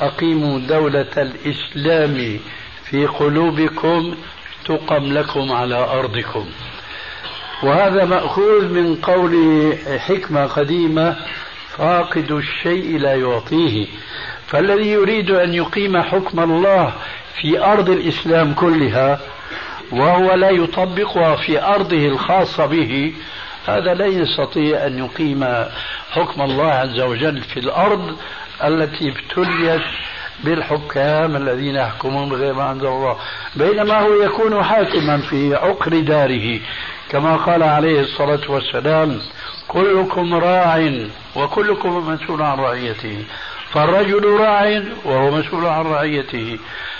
أقيموا 0.00 0.58
دولة 0.58 1.12
الإسلام 1.16 2.38
في 2.84 3.06
قلوبكم 3.06 4.14
تقم 4.64 5.12
لكم 5.12 5.52
على 5.52 5.74
أرضكم. 5.74 6.46
وهذا 7.62 8.04
مأخوذ 8.04 8.68
من 8.68 8.96
قول 8.96 9.34
حكمة 9.98 10.46
قديمة 10.46 11.16
فاقد 11.76 12.32
الشيء 12.32 12.98
لا 12.98 13.14
يعطيه. 13.14 13.86
فالذي 14.46 14.88
يريد 14.88 15.30
أن 15.30 15.54
يقيم 15.54 16.02
حكم 16.02 16.40
الله 16.40 16.92
في 17.40 17.64
أرض 17.64 17.90
الإسلام 17.90 18.54
كلها 18.54 19.20
وهو 19.92 20.34
لا 20.34 20.50
يطبقها 20.50 21.36
في 21.36 21.62
أرضه 21.62 22.06
الخاصة 22.06 22.66
به 22.66 23.12
هذا 23.68 23.94
لا 23.94 24.06
يستطيع 24.06 24.86
أن 24.86 24.98
يقيم 24.98 25.64
حكم 26.10 26.42
الله 26.42 26.66
عز 26.66 27.00
وجل 27.00 27.42
في 27.42 27.60
الأرض 27.60 28.16
التي 28.64 29.08
ابتليت 29.08 29.82
بالحكام 30.44 31.36
الذين 31.36 31.76
يحكمون 31.76 32.28
بغير 32.28 32.54
ما 32.54 32.72
أنزل 32.72 32.86
الله. 32.86 33.16
بينما 33.56 34.00
هو 34.00 34.22
يكون 34.22 34.64
حاكما 34.64 35.18
في 35.18 35.54
عقر 35.54 36.00
داره 36.00 36.60
كما 37.10 37.36
قال 37.36 37.62
عليه 37.62 38.00
الصلاة 38.00 38.50
والسلام 38.50 39.20
كلكم 39.68 40.34
راع 40.34 40.90
وكلكم 41.36 42.08
مسؤول 42.08 42.42
عن 42.42 42.58
رعيته 42.58 43.24
فالرجل 43.70 44.24
راع 44.24 44.82
وهو 45.04 45.30
مسؤول 45.30 45.66
عن 45.66 45.84
رعيته. 45.84 46.58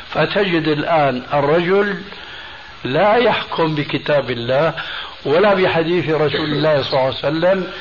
فتجد 0.08 0.68
الآن 0.68 1.22
الرجل 1.32 1.96
لا 2.84 3.16
يحكم 3.16 3.74
بكتاب 3.74 4.30
الله 4.30 4.74
ولا 5.24 5.54
بحديث 5.54 6.08
رسول 6.10 6.50
الله 6.50 6.82
صلى 6.82 6.92
الله 6.92 7.00
عليه 7.00 7.18
وسلم 7.18 7.72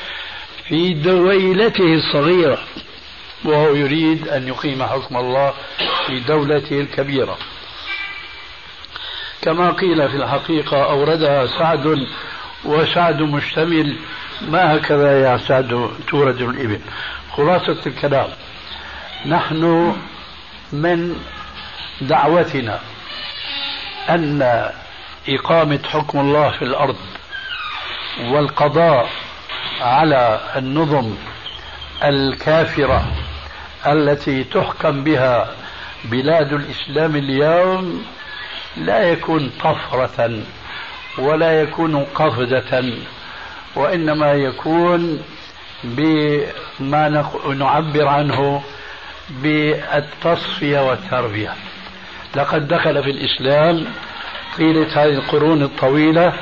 في 0.68 0.94
دويلته 0.94 1.94
الصغيرة 1.94 2.58
وهو 3.44 3.74
يريد 3.74 4.28
أن 4.28 4.48
يقيم 4.48 4.82
حكم 4.82 5.16
الله 5.16 5.54
في 6.06 6.20
دولته 6.20 6.80
الكبيرة. 6.80 7.38
كما 9.42 9.70
قيل 9.70 10.08
في 10.08 10.16
الحقيقة 10.16 10.84
أوردها 10.90 11.46
سعد 11.46 12.06
وسعد 12.64 13.22
مشتمل. 13.22 13.96
ما 14.48 14.76
هكذا 14.76 15.20
يا 15.22 15.36
سعد 15.36 15.90
تورد 16.08 16.40
الإبل؟ 16.40 16.80
خلاصة 17.32 17.78
الكلام. 17.86 18.28
نحن 19.26 19.94
من 20.72 21.16
دعوتنا 22.00 22.80
أن 24.08 24.70
إقامة 25.28 25.80
حكم 25.88 26.20
الله 26.20 26.50
في 26.50 26.62
الأرض. 26.62 26.96
والقضاء 28.20 29.08
على 29.80 30.40
النظم 30.56 31.14
الكافرة 32.04 33.04
التي 33.86 34.44
تحكم 34.44 35.04
بها 35.04 35.50
بلاد 36.04 36.52
الإسلام 36.52 37.16
اليوم 37.16 38.04
لا 38.76 39.02
يكون 39.02 39.50
طفرة 39.60 40.42
ولا 41.18 41.62
يكون 41.62 42.04
قفزة 42.04 42.92
وإنما 43.76 44.32
يكون 44.32 45.22
بما 45.84 47.24
نعبر 47.56 48.08
عنه 48.08 48.62
بالتصفية 49.30 50.88
والتربية. 50.88 51.52
لقد 52.36 52.68
دخل 52.68 53.02
في 53.02 53.10
الإسلام 53.10 53.84
طيلة 54.58 55.02
هذه 55.04 55.14
القرون 55.14 55.62
الطويلة 55.62 56.32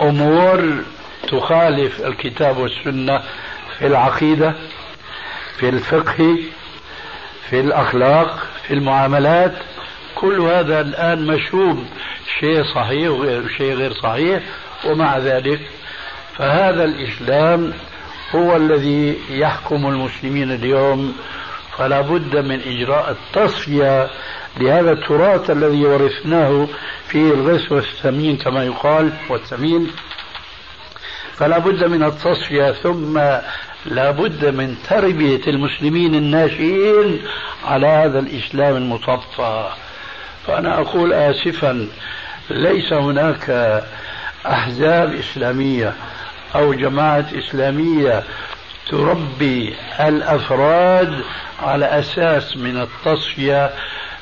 أمور 0.00 0.84
تخالف 1.28 2.06
الكتاب 2.06 2.58
والسنة 2.58 3.22
في 3.78 3.86
العقيدة 3.86 4.54
في 5.58 5.68
الفقه 5.68 6.38
في 7.50 7.60
الأخلاق 7.60 8.46
في 8.66 8.74
المعاملات. 8.74 9.52
كل 10.14 10.40
هذا 10.40 10.80
الآن 10.80 11.26
مشوب 11.26 11.84
شيء 12.40 12.64
صحيح 12.64 13.10
وشيء 13.10 13.74
غير 13.74 13.92
صحيح 13.92 14.42
ومع 14.84 15.18
ذلك 15.18 15.60
فهذا 16.36 16.84
الإسلام 16.84 17.72
هو 18.34 18.56
الذي 18.56 19.18
يحكم 19.30 19.86
المسلمين 19.86 20.52
اليوم. 20.52 21.16
فلا 21.78 22.00
بد 22.00 22.36
من 22.36 22.60
إجراء 22.60 23.10
التصفية 23.10 24.10
لهذا 24.56 24.92
التراث 24.92 25.50
الذي 25.50 25.84
ورثناه 25.84 26.68
في 27.08 27.18
الغث 27.18 27.72
والثمين 27.72 28.36
كما 28.36 28.64
يقال 28.64 29.12
والثمين. 29.30 29.90
فلا 31.36 31.58
بد 31.58 31.84
من 31.84 32.02
التصفية 32.02 32.72
ثم 32.72 33.18
لا 33.86 34.10
بد 34.10 34.44
من 34.44 34.76
تربية 34.88 35.40
المسلمين 35.46 36.14
الناشئين 36.14 37.22
على 37.66 37.86
هذا 37.86 38.18
الإسلام 38.18 38.76
المصفى 38.76 39.68
فأنا 40.46 40.80
أقول 40.80 41.12
آسفا 41.12 41.88
ليس 42.50 42.92
هناك 42.92 43.50
أحزاب 44.46 45.14
إسلامية 45.14 45.92
أو 46.54 46.74
جماعة 46.74 47.26
إسلامية 47.38 48.22
تربي 48.90 49.74
الأفراد 50.00 51.20
على 51.62 51.84
أساس 51.98 52.56
من 52.56 52.80
التصفية 52.80 53.70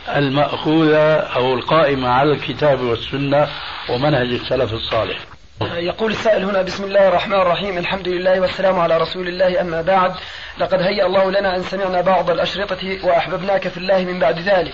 المأخوذة 0.09 1.17
أو 1.17 1.55
القائمة 1.55 2.09
على 2.09 2.33
الكتاب 2.33 2.81
والسنة 2.81 3.49
ومنهج 3.89 4.29
السلف 4.29 4.73
الصالح. 4.73 5.19
يقول 5.63 6.11
السائل 6.11 6.45
هنا 6.45 6.63
بسم 6.63 6.85
الله 6.85 7.09
الرحمن 7.09 7.35
الرحيم 7.35 7.79
الحمد 7.79 8.09
لله 8.09 8.41
والسلام 8.41 8.79
على 8.79 8.97
رسول 8.99 9.29
الله 9.29 9.61
أما 9.61 9.83
بعد 9.83 10.13
لقد 10.59 10.83
هيأ 10.83 11.07
الله 11.07 11.31
لنا 11.31 11.57
أن 11.57 11.63
سمعنا 11.63 12.01
بعض 12.01 12.31
الأشرطة 12.31 12.99
وأحببناك 13.05 13.69
في 13.69 13.77
الله 13.77 14.05
من 14.05 14.19
بعد 14.19 14.39
ذلك 14.39 14.73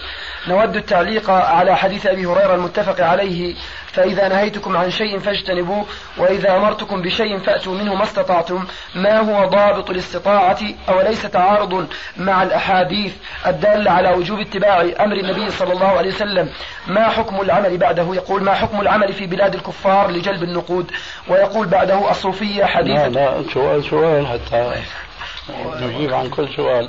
نود 0.48 0.76
التعليق 0.76 1.30
على 1.30 1.76
حديث 1.76 2.06
أبي 2.06 2.26
هريرة 2.26 2.54
المتفق 2.54 3.04
عليه 3.04 3.54
فإذا 3.92 4.28
نهيتكم 4.28 4.76
عن 4.76 4.90
شيء 4.90 5.18
فاجتنبوه 5.18 5.86
وإذا 6.16 6.56
أمرتكم 6.56 7.02
بشيء 7.02 7.38
فأتوا 7.38 7.74
منه 7.74 7.94
ما 7.94 8.02
استطعتم 8.02 8.64
ما 8.94 9.18
هو 9.18 9.48
ضابط 9.48 9.90
الاستطاعة 9.90 10.58
أوليس 10.88 11.22
تعارض 11.22 11.86
مع 12.16 12.42
الأحاديث 12.42 13.12
الدالة 13.46 13.90
على 13.90 14.12
وجوب 14.14 14.40
اتباع 14.40 14.80
أمر 14.80 15.16
النبي 15.16 15.50
صلى 15.50 15.72
الله 15.72 15.86
عليه 15.86 16.08
وسلم؟ 16.08 16.48
ما 16.86 17.08
حكم 17.08 17.40
العمل 17.40 17.76
بعده؟ 17.76 18.14
يقول 18.14 18.42
ما 18.42 18.54
حكم 18.54 18.80
العمل 18.80 19.12
في 19.12 19.26
بلاد 19.26 19.54
الكفار 19.54 20.10
لجلب 20.10 20.42
النقود؟ 20.42 20.90
ويقول 21.28 21.66
بعده 21.66 22.10
الصوفية 22.10 22.64
حديث 22.64 23.00
لا 23.00 23.08
لا 23.08 23.42
سؤال 23.54 23.84
سؤال 23.84 24.26
حتى 24.26 24.72
نجيب 25.80 26.14
عن 26.14 26.28
كل 26.30 26.48
سؤال. 26.56 26.88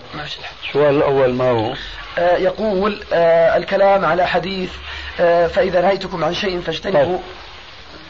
السؤال 0.67 0.95
الأول 0.95 1.33
ما 1.33 1.49
هو؟ 1.49 1.73
آه 2.17 2.37
يقول 2.37 3.03
آه 3.13 3.57
الكلام 3.57 4.05
على 4.05 4.27
حديث 4.27 4.71
فإذا 5.47 5.81
نهيتكم 5.81 6.23
عن 6.23 6.33
شيء 6.33 6.61
فاجتنبوا 6.61 7.19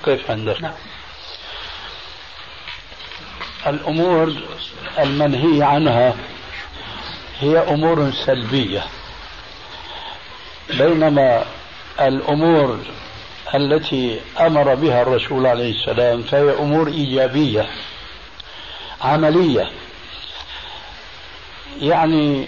كيف 0.05 0.31
عندك؟ 0.31 0.61
نعم. 0.61 0.73
الأمور 3.67 4.33
المنهي 4.99 5.63
عنها 5.63 6.15
هي 7.39 7.57
أمور 7.57 8.11
سلبية 8.25 8.83
بينما 10.69 11.45
الأمور 11.99 12.79
التي 13.55 14.19
أمر 14.39 14.75
بها 14.75 15.01
الرسول 15.01 15.45
عليه 15.45 15.71
السلام 15.71 16.23
فهي 16.23 16.51
أمور 16.51 16.87
إيجابية 16.87 17.69
عملية 19.01 19.71
يعني 21.81 22.47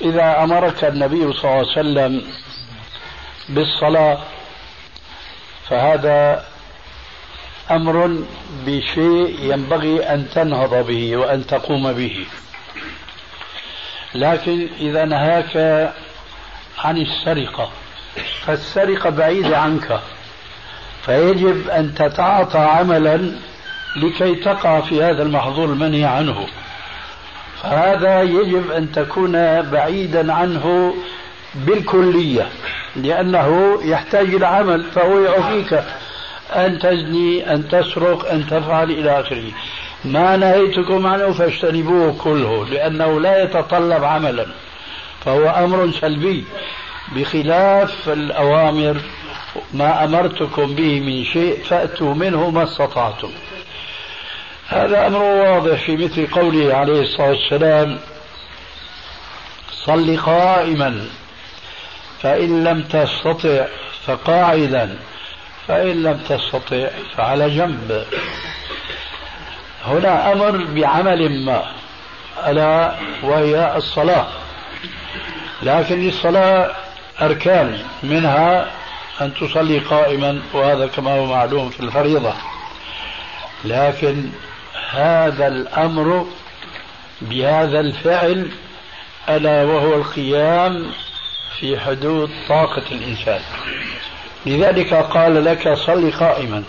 إذا 0.00 0.42
أمرك 0.42 0.84
النبي 0.84 1.32
صلى 1.32 1.44
الله 1.44 1.56
عليه 1.56 1.68
وسلم 1.68 2.32
بالصلاة. 3.48 4.18
فهذا 5.68 6.44
أمر 7.70 8.24
بشيء 8.66 9.36
ينبغي 9.40 10.02
أن 10.02 10.28
تنهض 10.34 10.86
به 10.86 11.16
وأن 11.16 11.46
تقوم 11.46 11.92
به. 11.92 12.26
لكن 14.14 14.68
إذا 14.80 15.04
نهاك 15.04 15.56
عن 16.78 16.96
السرقة 16.96 17.70
فالسرقة 18.40 19.10
بعيدة 19.10 19.58
عنك 19.58 20.00
فيجب 21.02 21.68
أن 21.68 21.94
تتعاطى 21.94 22.58
عملا 22.58 23.32
لكي 23.96 24.34
تقع 24.34 24.80
في 24.80 25.02
هذا 25.02 25.22
المحظور 25.22 25.64
المنهي 25.64 26.04
عنه. 26.04 26.46
فهذا 27.62 28.22
يجب 28.22 28.70
أن 28.70 28.92
تكون 28.92 29.62
بعيدا 29.62 30.32
عنه 30.32 30.94
بالكلية 31.54 32.48
لأنه 32.96 33.78
يحتاج 33.82 34.34
إلى 34.34 34.46
عمل 34.46 34.84
فهو 34.84 35.20
يعطيك 35.20 35.84
أن 36.50 36.78
تزني 36.78 37.54
أن 37.54 37.68
تسرق 37.68 38.30
أن 38.30 38.46
تفعل 38.46 38.90
إلى 38.90 39.20
آخره. 39.20 39.50
ما 40.04 40.36
نهيتكم 40.36 41.06
عنه 41.06 41.32
فاجتنبوه 41.32 42.16
كله 42.18 42.66
لأنه 42.66 43.20
لا 43.20 43.42
يتطلب 43.42 44.04
عملا 44.04 44.46
فهو 45.24 45.48
أمر 45.48 45.90
سلبي. 45.90 46.44
بخلاف 47.16 48.08
الأوامر 48.08 48.96
ما 49.74 50.04
أمرتكم 50.04 50.74
به 50.74 51.00
من 51.00 51.24
شيء 51.24 51.62
فأتوا 51.64 52.14
منه 52.14 52.50
ما 52.50 52.62
استطعتم. 52.62 53.30
هذا 54.68 55.06
أمر 55.06 55.22
واضح 55.22 55.82
في 55.82 55.96
مثل 55.96 56.26
قوله 56.26 56.74
عليه 56.74 57.02
الصلاة 57.02 57.28
والسلام 57.28 57.98
صل 59.72 60.16
قائما 60.16 61.08
فإن 62.22 62.64
لم 62.64 62.82
تستطع 62.82 63.66
فقاعدا 64.06 64.98
فإن 65.68 66.02
لم 66.02 66.18
تستطع 66.28 66.88
فعلى 67.16 67.50
جنب. 67.50 68.04
هنا 69.86 70.32
أمر 70.32 70.64
بعمل 70.64 71.44
ما 71.44 71.62
ألا 72.46 72.94
وهي 73.22 73.76
الصلاة. 73.76 74.26
لكن 75.62 76.00
للصلاة 76.00 76.70
أركان 77.20 77.78
منها 78.02 78.70
أن 79.20 79.34
تصلي 79.34 79.78
قائما 79.78 80.42
وهذا 80.54 80.86
كما 80.86 81.10
هو 81.10 81.26
معلوم 81.26 81.70
في 81.70 81.80
الفريضة. 81.80 82.34
لكن 83.64 84.30
هذا 84.90 85.46
الأمر 85.46 86.26
بهذا 87.20 87.80
الفعل 87.80 88.50
ألا 89.28 89.64
وهو 89.64 89.94
القيام 89.94 90.90
في 91.60 91.78
حدود 91.78 92.30
طاقة 92.48 92.82
الإنسان. 92.92 93.40
لذلك 94.46 94.94
قال 94.94 95.44
لك 95.44 95.74
صل 95.74 96.10
قائما. 96.10 96.62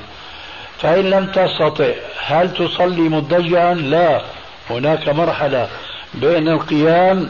فإن 0.78 1.10
لم 1.10 1.26
تستطع 1.26 1.92
هل 2.26 2.54
تصلي 2.54 3.02
مضجعا 3.02 3.74
لا. 3.74 4.22
هناك 4.70 5.10
مرحلة 5.10 5.70
بين 6.14 6.48
القيام 6.48 7.30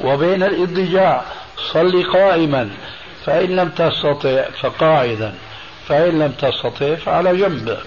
وبين 0.00 0.42
الاضطجاع 0.42 1.24
صل 1.72 2.12
قائما. 2.12 2.70
فإن 3.24 3.56
لم 3.56 3.68
تستطع 3.68 4.44
فقاعدا. 4.60 5.34
فإن 5.88 6.18
لم 6.18 6.32
تستطع 6.32 6.94
فعلى 6.94 7.36
جنب. 7.36 7.78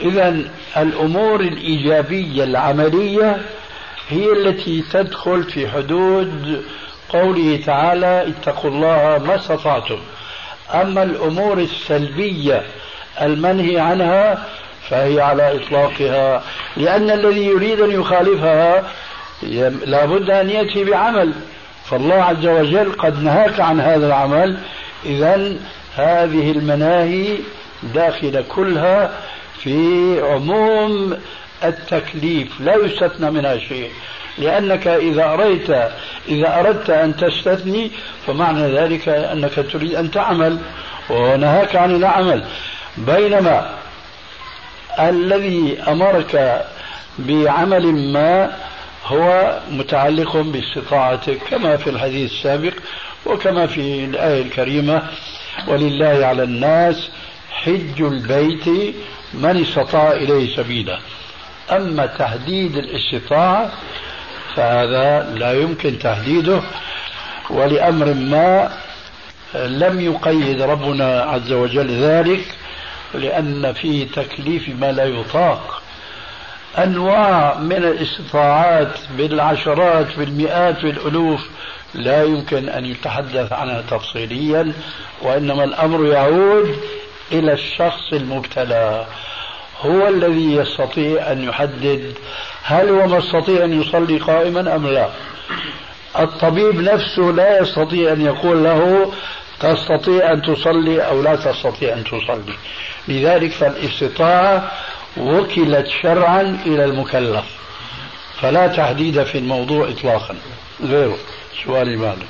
إذا 0.00 0.44
الأمور 0.76 1.40
الإيجابية 1.40 2.44
العملية 2.44 3.42
هي 4.08 4.32
التي 4.32 4.84
تدخل 4.92 5.42
في 5.42 5.68
حدود 5.68 6.64
قوله 7.14 7.60
تعالى 7.66 8.28
اتقوا 8.28 8.70
الله 8.70 9.22
ما 9.26 9.34
استطعتم. 9.34 9.98
أما 10.74 11.02
الأمور 11.02 11.58
السلبية 11.58 12.62
المنهي 13.22 13.78
عنها 13.78 14.44
فهي 14.88 15.20
على 15.20 15.56
إطلاقها 15.56 16.42
لأن 16.76 17.10
الذي 17.10 17.44
يريد 17.44 17.80
أن 17.80 17.90
يخالفها 18.00 18.82
لابد 19.86 20.30
أن 20.30 20.50
يأتي 20.50 20.84
بعمل. 20.84 21.32
فالله 21.84 22.14
عز 22.14 22.46
وجل 22.46 22.92
قد 22.92 23.22
نهاك 23.22 23.60
عن 23.60 23.80
هذا 23.80 24.06
العمل. 24.06 24.58
إذا 25.04 25.56
هذه 25.96 26.50
المناهي 26.50 27.38
داخلة 27.94 28.44
كلها 28.48 29.12
في 29.62 29.76
عموم 30.22 31.16
التكليف 31.64 32.60
لا 32.60 32.76
يستثنى 32.76 33.30
منها 33.30 33.58
شيء. 33.58 33.90
لأنك 34.38 34.86
إذا 34.86 35.24
أردت 35.32 35.92
إذا 36.28 36.60
أردت 36.60 36.90
أن 36.90 37.16
تستثني 37.16 37.90
فمعنى 38.26 38.62
ذلك 38.62 39.08
أنك 39.08 39.54
تريد 39.72 39.94
أن 39.94 40.10
تعمل 40.10 40.58
ونهاك 41.10 41.76
عن 41.76 41.96
العمل. 41.96 42.44
بينما 42.96 43.70
الذي 45.00 45.82
أمرك 45.88 46.64
بعمل 47.18 48.12
ما 48.12 48.56
هو 49.06 49.58
متعلق 49.70 50.36
باستطاعتك 50.36 51.38
كما 51.50 51.76
في 51.76 51.90
الحديث 51.90 52.32
السابق 52.32 52.72
وكما 53.26 53.66
في 53.66 54.04
الآية 54.04 54.42
الكريمة 54.42 55.02
ولله 55.68 56.26
على 56.26 56.42
الناس 56.42 57.08
حج 57.50 58.02
البيت 58.02 58.94
من 59.34 59.62
استطاع 59.62 60.12
إليه 60.12 60.56
سبيلا. 60.56 60.98
أما 61.70 62.06
تحديد 62.06 62.76
الاستطاعة 62.76 63.72
فهذا 64.56 65.34
لا 65.34 65.52
يمكن 65.52 65.98
تحديده 65.98 66.60
ولأمر 67.50 68.14
ما 68.14 68.72
لم 69.54 70.00
يقيد 70.00 70.62
ربنا 70.62 71.22
عز 71.22 71.52
وجل 71.52 72.02
ذلك 72.02 72.44
لأن 73.14 73.72
فيه 73.72 74.06
تكليف 74.06 74.68
ما 74.68 74.92
لا 74.92 75.04
يطاق. 75.04 75.82
أنواع 76.78 77.58
من 77.58 77.76
الاستطاعات 77.76 78.98
بالعشرات 79.18 80.18
بالمئات 80.18 80.82
بالألوف 80.82 81.40
لا 81.94 82.24
يمكن 82.24 82.68
أن 82.68 82.84
يتحدث 82.84 83.52
عنها 83.52 83.82
تفصيليا 83.90 84.72
وإنما 85.22 85.64
الأمر 85.64 86.06
يعود 86.06 86.76
إلى 87.32 87.52
الشخص 87.52 88.12
المبتلى. 88.12 89.06
هو 89.86 90.08
الذي 90.08 90.54
يستطيع 90.54 91.32
أن 91.32 91.44
يحدد 91.44 92.14
هل 92.62 92.88
هو 92.88 93.06
مستطيع 93.06 93.64
أن 93.64 93.80
يصلي 93.80 94.18
قائما 94.18 94.76
أم 94.76 94.86
لا. 94.86 95.08
الطبيب 96.18 96.80
نفسه 96.80 97.22
لا 97.22 97.60
يستطيع 97.60 98.12
أن 98.12 98.20
يقول 98.20 98.64
له 98.64 99.12
تستطيع 99.60 100.32
أن 100.32 100.42
تصلي 100.42 101.00
أو 101.00 101.22
لا 101.22 101.36
تستطيع 101.36 101.92
أن 101.92 102.04
تصلي. 102.04 102.54
لذلك 103.08 103.50
فالاستطاعة 103.50 104.70
وكلت 105.16 105.86
شرعا 106.02 106.58
إلى 106.66 106.84
المكلف. 106.84 107.44
فلا 108.40 108.66
تحديد 108.66 109.22
في 109.22 109.38
الموضوع 109.38 109.88
إطلاقا. 109.88 110.36
غيره. 110.82 111.16
سؤالي 111.64 111.96
مالك 111.96 112.26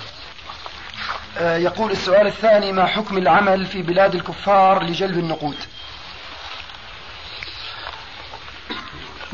آه، 1.39 1.57
يقول 1.57 1.91
السؤال 1.91 2.27
الثاني 2.27 2.73
ما 2.73 2.87
حكم 2.87 3.19
العمل 3.19 3.67
في 3.67 3.83
بلاد 3.83 4.15
الكفار 4.15 4.85
لجلب 4.85 5.19
النقود؟ 5.19 5.57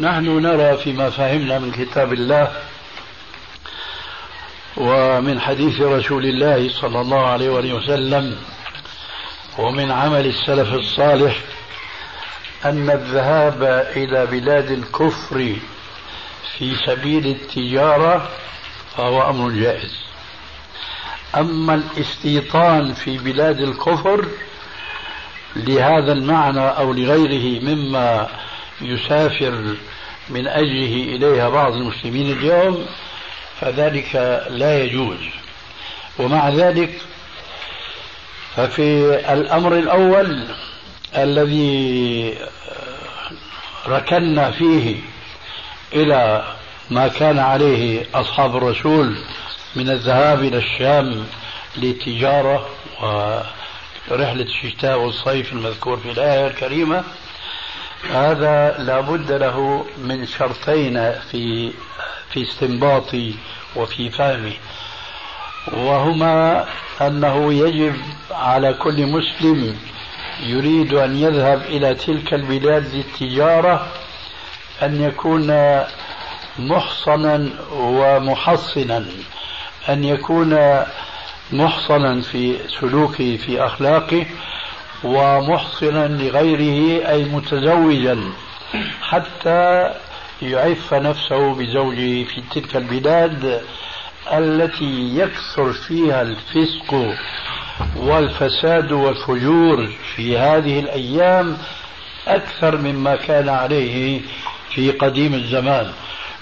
نحن 0.01 0.43
نرى 0.43 0.77
فيما 0.77 1.11
فهمنا 1.11 1.59
من 1.59 1.73
كتاب 1.73 2.13
الله 2.13 2.53
ومن 4.77 5.41
حديث 5.41 5.81
رسول 5.81 6.25
الله 6.25 6.69
صلى 6.81 7.01
الله 7.01 7.27
عليه 7.27 7.51
وآله 7.51 7.75
وسلم 7.75 8.37
ومن 9.59 9.91
عمل 9.91 10.27
السلف 10.27 10.75
الصالح 10.75 11.37
أن 12.65 12.91
الذهاب 12.91 13.63
إلى 13.97 14.27
بلاد 14.27 14.71
الكفر 14.71 15.57
في 16.59 16.75
سبيل 16.87 17.27
التجارة 17.27 18.29
فهو 18.97 19.31
أمر 19.31 19.51
جائز. 19.51 19.97
أما 21.37 21.75
الاستيطان 21.75 22.95
في 22.95 23.19
بلاد 23.19 23.61
الكفر 23.61 24.25
لهذا 25.57 26.13
المعنى 26.13 26.69
أو 26.69 26.93
لغيره 26.93 27.63
مما 27.63 28.29
يسافر 28.83 29.77
من 30.29 30.47
أجله 30.47 31.17
إليها 31.17 31.49
بعض 31.49 31.73
المسلمين 31.73 32.33
اليوم 32.33 32.87
فذلك 33.61 34.15
لا 34.51 34.83
يجوز. 34.83 35.19
ومع 36.19 36.49
ذلك 36.49 37.01
ففي 38.57 39.15
الأمر 39.33 39.79
الأول 39.79 40.45
الذي 41.17 42.35
ركنا 43.87 44.51
فيه 44.51 44.97
إلى 45.93 46.45
ما 46.91 47.09
كان 47.09 47.39
عليه 47.39 48.07
أصحاب 48.15 48.57
الرسول 48.57 49.17
من 49.77 49.91
الذهاب 49.91 50.39
إلى 50.45 50.57
الشام 50.59 51.27
للتجارة 51.77 52.69
ورحلة 54.11 54.43
الشتاء 54.43 54.99
والصيف 54.99 55.53
المذكور 55.53 55.97
في 55.97 56.11
الآية 56.11 56.47
الكريمة 56.47 57.05
هذا 58.09 58.77
لابد 58.79 59.33
له 59.33 59.87
من 59.99 60.27
شرطين 60.27 61.13
في 61.13 61.73
في 62.33 62.43
استنباطي 62.43 63.35
وفي 63.77 64.11
فهمي. 64.11 64.57
وهما 65.73 66.65
أنه 67.01 67.53
يجب 67.55 67.97
على 68.31 68.75
كل 68.75 69.07
مسلم 69.07 69.77
يريد 70.47 70.95
أن 70.95 71.17
يذهب 71.17 71.63
إلى 71.63 71.95
تلك 71.95 72.35
البلاد 72.35 72.95
للتجارة 72.95 73.87
أن 74.83 75.03
يكون 75.03 75.81
محصنا 76.59 77.51
ومحصنا 77.73 79.07
أن 79.89 80.05
يكون 80.05 80.81
محصنا 81.53 82.21
في 82.21 82.59
سلوكه 82.81 83.37
في 83.37 83.65
أخلاقه 83.67 84.27
ومحصنا 85.05 86.09
لغيره 86.09 87.09
أي 87.09 87.25
متزوجا 87.25 88.19
حتى 89.03 89.91
يعف 90.43 90.95
نفسه 90.95 91.55
بزوجه 91.55 92.25
في 92.25 92.43
تلك 92.55 92.77
البلاد 92.77 93.63
التي 94.33 95.19
يكثر 95.19 95.73
فيها 95.73 96.23
الفسق 96.23 97.15
والفساد 97.97 98.93
والفجور 98.93 99.89
في 100.17 100.39
هذه 100.39 100.81
الأيام 100.81 101.57
أكثر 102.29 102.77
مما 102.77 103.17
كان 103.17 103.49
عليه 103.49 104.21
في 104.75 104.91
قديم 104.91 105.35
الزمان. 105.35 105.93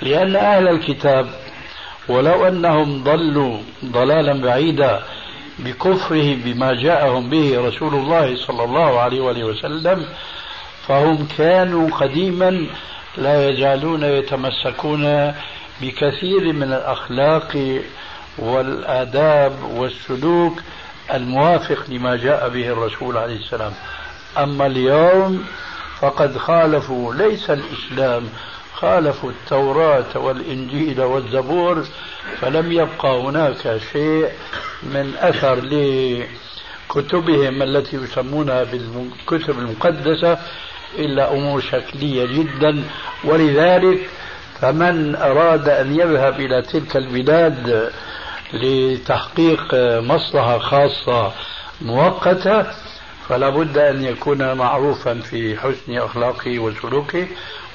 لأن 0.03 0.37
أهل 0.37 0.69
الكتاب 0.69 1.31
ولو 2.09 2.49
أنهم 2.49 3.03
ضلوا 3.05 3.59
ضلالا 3.85 4.41
بعيدا 4.43 5.03
بكفره 5.59 6.35
بما 6.45 6.75
جاءهم 6.83 7.31
به 7.31 7.61
رسول 7.61 7.95
الله 7.95 8.37
صلى 8.37 8.65
الله 8.65 9.01
عليه 9.01 9.21
وآله 9.21 9.45
وسلم 9.45 10.07
فهم 10.87 11.29
كانوا 11.39 11.91
قديما 11.91 12.67
لا 13.17 13.49
يزالون 13.51 14.03
يتمسكون 14.03 15.35
بكثير 15.81 16.53
من 16.53 16.63
الأخلاق 16.73 17.81
والآداب 18.39 19.53
والسلوك 19.77 20.63
الموافق 21.15 21.85
لما 21.89 22.17
جاء 22.17 22.49
به 22.49 22.69
الرسول 22.69 23.17
عليه 23.17 23.37
السلام. 23.37 23.73
أما 24.39 24.67
اليوم 24.67 25.45
فقد 26.01 26.39
خالفوا 26.39 27.15
ليس 27.15 27.51
الإسلام 27.51 28.29
خالفوا 28.81 29.31
التوراة 29.31 30.17
والإنجيل 30.19 31.01
والزبور 31.01 31.85
فلم 32.41 32.73
يبقى 32.73 33.21
هناك 33.21 33.81
شيء 33.93 34.29
من 34.83 35.15
أثر 35.19 35.55
لكتبهم 35.55 37.63
التي 37.63 37.97
يسمونها 37.97 38.65
بالكتب 38.65 39.59
المقدسة 39.59 40.39
إلا 40.99 41.33
أمور 41.33 41.61
شكلية 41.61 42.27
جدا. 42.27 42.85
ولذلك 43.25 44.09
فمن 44.61 45.17
أراد 45.17 45.69
أن 45.69 46.01
يذهب 46.01 46.41
إلى 46.41 46.63
تلك 46.63 46.97
البلاد 46.97 47.91
لتحقيق 48.53 49.75
مصلحة 50.01 50.59
خاصة 50.59 51.33
مؤقتة 51.83 52.67
فلا 53.29 53.49
بد 53.49 53.79
أن 53.79 54.05
يكون 54.05 54.53
معروفا 54.53 55.15
في 55.15 55.57
حسن 55.57 55.99
أخلاقه 55.99 56.59
وسلوكه. 56.59 57.27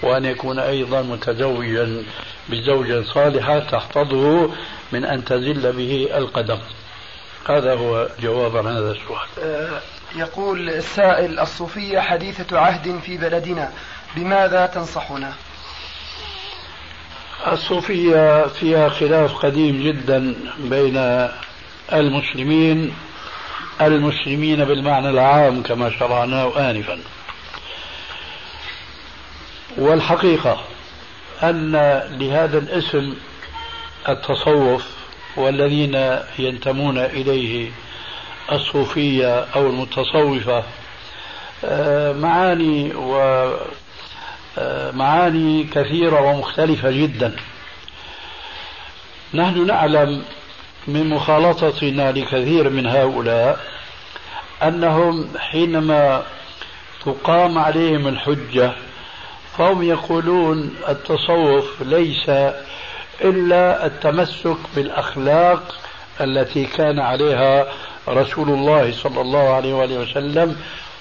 وأن 0.04 0.26
يكون 0.26 0.60
أيضا 0.60 1.02
متزوجا 1.02 2.04
بزوجة 2.50 3.04
صالحة 3.04 3.60
تحفظه 3.60 4.50
من 4.92 5.06
أن 5.06 5.26
تزل 5.26 5.72
به 5.72 6.10
القدم. 6.18 6.60
هذا 7.50 7.74
هو 7.74 8.08
جواب 8.22 8.58
عن 8.58 8.68
هذا 8.68 8.92
السؤال. 8.92 9.28
آه، 9.44 9.82
يقول 10.16 10.70
السائل 10.70 11.40
الصوفية 11.40 12.00
حديثة 12.00 12.60
عهد 12.60 13.00
في 13.00 13.18
بلدنا 13.18 13.72
بماذا 14.16 14.66
تنصحنا؟ 14.66 15.34
الصوفية 17.52 18.48
فيها 18.48 18.90
خلاف 18.90 19.36
قديم 19.36 19.84
جدا 19.84 20.36
بين 20.60 21.28
المسلمين 21.94 22.94
المسلمين 23.82 24.66
بالمعنى 24.66 25.10
العام 25.10 25.64
كما 25.64 25.90
شرعناه 25.90 26.70
آنفا. 26.70 27.00
والحقيقة 29.78 30.58
أن 31.44 31.72
لهذا 32.20 32.58
الاسم 32.58 33.14
التصوف 34.10 34.86
والذين 35.38 36.20
ينتمون 36.40 36.98
إليه 36.98 37.72
الصوفية 38.52 39.40
أو 39.56 39.68
المتصوفة 39.68 40.64
آه، 41.66 42.14
معاني 42.14 42.96
و 42.96 43.18
آه، 44.58 44.92
معاني 44.92 45.64
كثيرة 45.64 46.22
ومختلفة 46.22 46.92
جدا. 46.92 47.36
نحن 49.34 49.68
نعلم 49.68 50.24
من 50.88 51.10
مخالطتنا 51.10 52.12
لكثير 52.12 52.70
من 52.70 52.88
هؤلاء 52.88 53.60
أنهم 54.64 55.30
حينما 55.40 56.24
تقام 57.06 57.58
عليهم 57.58 58.08
الحجة 58.08 58.72
فهم 59.58 59.84
يقولون 59.84 60.76
التصوف 60.90 61.82
ليس 61.82 62.30
إلا 63.22 63.86
التمسك 63.86 64.58
بالأخلاق 64.76 65.76
التي 66.22 66.66
كان 66.66 67.00
عليها 67.00 67.68
رسول 68.08 68.50
الله 68.50 68.92
صلى 68.92 69.22
الله 69.22 69.54
عليه 69.54 69.74
وآله 69.74 70.00
وسلم 70.00 70.56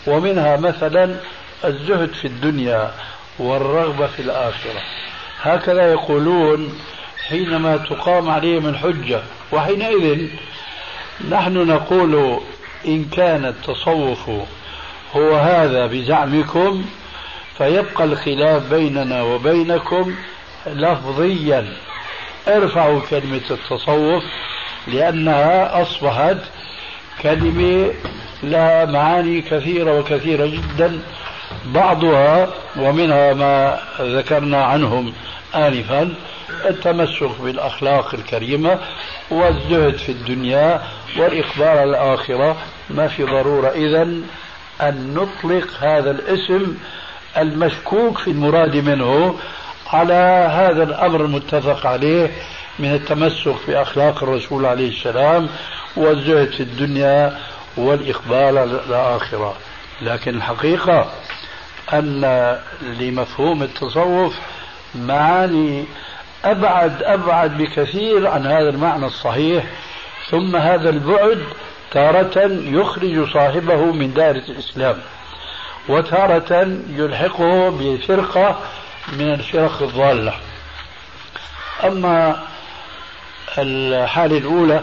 ومنها 0.07 0.57
مثلا 0.57 1.17
الزهد 1.65 2.13
في 2.13 2.25
الدنيا 2.25 2.91
والرغبة 3.39 4.07
في 4.07 4.23
الآخرة. 4.23 4.81
هكذا 5.43 5.93
يقولون 5.93 6.79
حينما 7.29 7.77
تقام 7.77 8.31
عليهم 8.31 8.67
الحجة 8.67 9.21
وحينئذ 9.53 10.29
نحن 11.31 11.55
نقول 11.67 12.41
إن 12.87 13.05
كان 13.05 13.45
التصوف 13.45 14.31
هو 15.17 15.37
هذا 15.37 15.87
بزعمكم 15.87 16.85
فيبقى 17.59 18.05
الخلاف 18.05 18.71
بيننا 18.71 19.23
وبينكم 19.23 20.15
لفظيا. 20.67 21.67
ارفعوا 22.49 23.01
كلمة 23.11 23.41
التصوف 23.51 24.25
لأنها 24.89 25.83
أصبحت 25.83 26.37
كلمة 27.23 27.93
لها 28.43 28.85
معاني 28.85 29.41
كثيرة 29.43 29.99
وكثيرة 29.99 30.47
جدا 30.47 31.01
بعضها 31.65 32.49
ومنها 32.77 33.35
ما 33.35 33.79
ذكرنا 34.01 34.65
عنهم 34.65 35.13
آنفا 35.55 36.15
التمسك 36.69 37.41
بالأخلاق 37.41 38.15
الكريمة 38.15 38.79
والزهد 39.31 39.97
في 39.97 40.13
الدنيا 40.13 40.83
والإقبال 41.19 41.69
على 41.69 41.85
الآخرة. 41.85 42.57
ما 42.91 43.09
في 43.09 43.25
ضرورة 43.25 43.69
إذا 43.69 44.03
أن 44.81 45.15
نطلق 45.15 45.69
هذا 45.81 46.11
الاسم 46.11 46.77
المشكوك 47.39 48.19
في 48.19 48.31
المراد 48.31 48.77
منه 48.77 49.39
على 49.93 50.49
هذا 50.53 50.83
الأمر 50.83 51.21
المتفق 51.21 51.87
عليه 51.87 52.31
من 52.79 52.95
التمسك 52.95 53.55
بأخلاق 53.69 54.23
الرسول 54.23 54.67
عليه 54.67 54.89
السلام 54.89 55.49
والزهد 55.97 56.51
في 56.51 56.61
الدنيا 56.63 57.39
والإقبال 57.77 58.59
على 58.59 58.65
الآخرة. 58.65 59.55
لكن 60.03 60.37
الحقيقة 60.37 61.11
أن 61.93 62.59
لمفهوم 62.83 63.63
التصوف 63.63 64.35
معاني 64.95 65.85
أبعد 66.45 67.03
أبعد 67.03 67.59
بكثير 67.59 68.27
عن 68.27 68.47
هذا 68.47 68.69
المعنى 68.69 69.07
الصحيح 69.07 69.65
ثم 70.31 70.57
هذا 70.57 70.91
البعد 70.91 71.43
تارة 71.91 72.39
يخرج 72.65 73.33
صاحبه 73.33 73.93
من 73.93 74.15
دائرة 74.15 74.45
الإسلام. 74.49 74.97
وتارة 75.89 76.79
يلحقه 76.89 77.71
بفرقة 77.71 78.61
من 79.13 79.33
الفرق 79.33 79.83
الضالة. 79.83 80.35
أما 81.85 82.43
الحالة 83.59 84.39
الأولى 84.39 84.83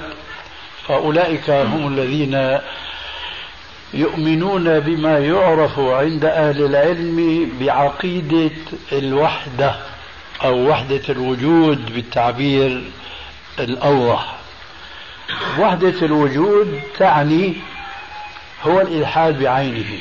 فأولئك 0.87 1.49
هم 1.49 1.87
الذين 1.87 2.59
يؤمنون 3.93 4.79
بما 4.79 5.19
يعرف 5.19 5.79
عند 5.79 6.25
أهل 6.25 6.65
العلم 6.65 7.49
بعقيدة 7.59 8.55
الوحدة 8.91 9.75
أو 10.43 10.69
وحدة 10.69 11.01
الوجود 11.09 11.93
بالتعبير 11.93 12.83
الأوضح. 13.59 14.35
وحدة 15.59 16.05
الوجود 16.05 16.81
تعني 16.97 17.55
هو 18.63 18.81
الإلحاد 18.81 19.39
بعينه. 19.43 19.99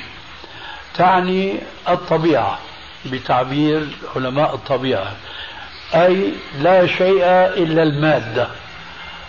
تعني 0.99 1.55
الطبيعة 1.88 2.59
بتعبير 3.07 3.86
علماء 4.16 4.55
الطبيعة. 4.55 5.12
أي 5.94 6.32
لا 6.61 6.86
شيء 6.86 7.24
إلا 7.62 7.82
المادة 7.82 8.49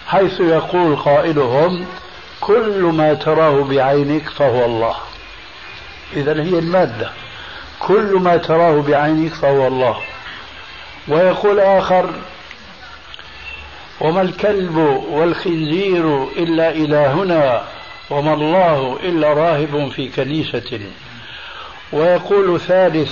حيث 0.07 0.39
يقول 0.39 0.95
قائلهم 0.95 1.85
كل 2.41 2.81
ما 2.81 3.13
تراه 3.13 3.63
بعينك 3.63 4.29
فهو 4.29 4.65
الله. 4.65 4.95
إذا 6.13 6.31
هي 6.31 6.59
المادة. 6.59 7.11
كل 7.79 8.19
ما 8.21 8.37
تراه 8.37 8.81
بعينك 8.81 9.33
فهو 9.33 9.67
الله. 9.67 9.97
ويقول 11.07 11.59
آخر 11.59 12.09
وما 14.01 14.21
الكلب 14.21 14.77
والخنزير 15.09 16.23
إلا 16.23 16.71
إلهنا 16.71 17.63
وما 18.09 18.33
الله 18.33 18.99
إلا 19.03 19.33
راهب 19.33 19.91
في 19.95 20.07
كنيسة. 20.07 20.79
ويقول 21.93 22.59
ثالث 22.59 23.11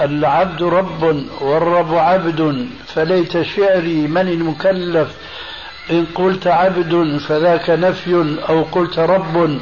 العبد 0.00 0.62
رب 0.62 1.26
والرب 1.40 1.94
عبد 1.94 2.68
فليت 2.86 3.42
شعري 3.42 4.06
من 4.06 4.28
المكلف؟ 4.28 5.08
إن 5.90 6.06
قلت 6.14 6.46
عبد 6.46 7.20
فذاك 7.28 7.70
نفي 7.70 8.36
أو 8.48 8.62
قلت 8.62 8.98
رب 8.98 9.60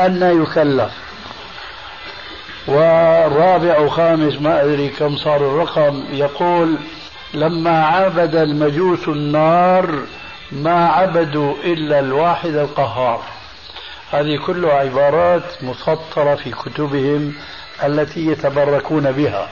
أن 0.00 0.42
يكلف. 0.42 0.92
والرابع 2.66 3.78
وخامس 3.78 4.40
ما 4.40 4.64
أدري 4.64 4.88
كم 4.88 5.16
صار 5.16 5.36
الرقم 5.36 6.04
يقول 6.12 6.76
لما 7.34 7.84
عبد 7.84 8.36
المجوس 8.36 9.08
النار 9.08 9.98
ما 10.52 10.86
عبدوا 10.88 11.54
إلا 11.64 11.98
الواحد 11.98 12.54
القهار. 12.54 13.20
هذه 14.10 14.36
كلها 14.46 14.72
عبارات 14.72 15.62
مسطرة 15.62 16.34
في 16.34 16.50
كتبهم 16.50 17.34
التي 17.84 18.26
يتبركون 18.26 19.12
بها. 19.12 19.48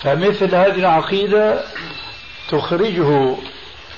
فمثل 0.00 0.54
هذه 0.54 0.78
العقيدة 0.78 1.64
تخرجه 2.50 3.34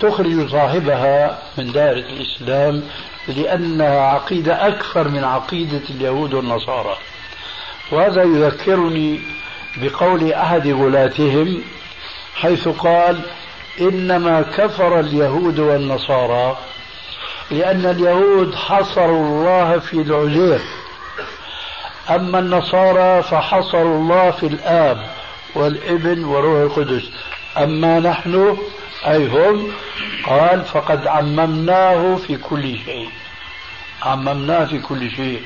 تخرج 0.01 0.51
صاحبها 0.51 1.39
من 1.59 1.73
دائرة 1.73 2.07
الإسلام 2.07 2.83
لأنها 3.29 4.01
عقيدة 4.01 4.69
أكثر 4.69 5.09
من 5.09 5.25
عقيدة 5.25 5.83
اليهود 5.91 6.35
والنصارى. 6.35 6.97
وهذا 7.93 8.23
يذكرني 8.23 9.21
بقول 9.77 10.33
أحد 10.33 10.69
غلاتهم 10.69 11.63
حيث 12.35 12.69
قال 12.69 13.21
إنما 13.81 14.43
كفر 14.43 15.01
اليهود 15.01 15.59
والنصارى 15.59 16.59
لأن 17.51 17.87
اليهود 17.87 18.55
حصروا 18.55 19.25
الله 19.27 19.79
في 19.79 19.95
العزير. 19.95 20.61
أما 22.11 22.39
النصارى 22.39 23.23
فحصروا 23.23 23.99
الله 23.99 24.31
في 24.31 24.47
الآب 24.47 25.07
والإبن 25.55 26.25
وروح 26.25 26.61
القدس. 26.61 27.11
أما 27.57 28.01
نحن 28.01 28.57
أي 29.07 29.27
هم 29.27 29.73
قال 30.27 30.65
فقد 30.65 31.07
عممناه 31.07 32.17
في 32.17 32.37
كل 32.37 32.79
شيء. 32.85 33.09
عممناه 34.03 34.65
في 34.65 34.79
كل 34.79 35.11
شيء. 35.11 35.43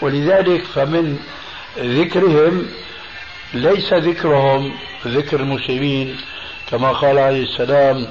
ولذلك 0.00 0.64
فمن 0.64 1.18
ذكرهم 1.78 2.66
ليس 3.54 3.92
ذكرهم 3.92 4.72
ذكر 5.06 5.40
المسلمين 5.40 6.16
كما 6.70 6.92
قال 6.92 7.18
عليه 7.18 7.42
السلام 7.42 8.06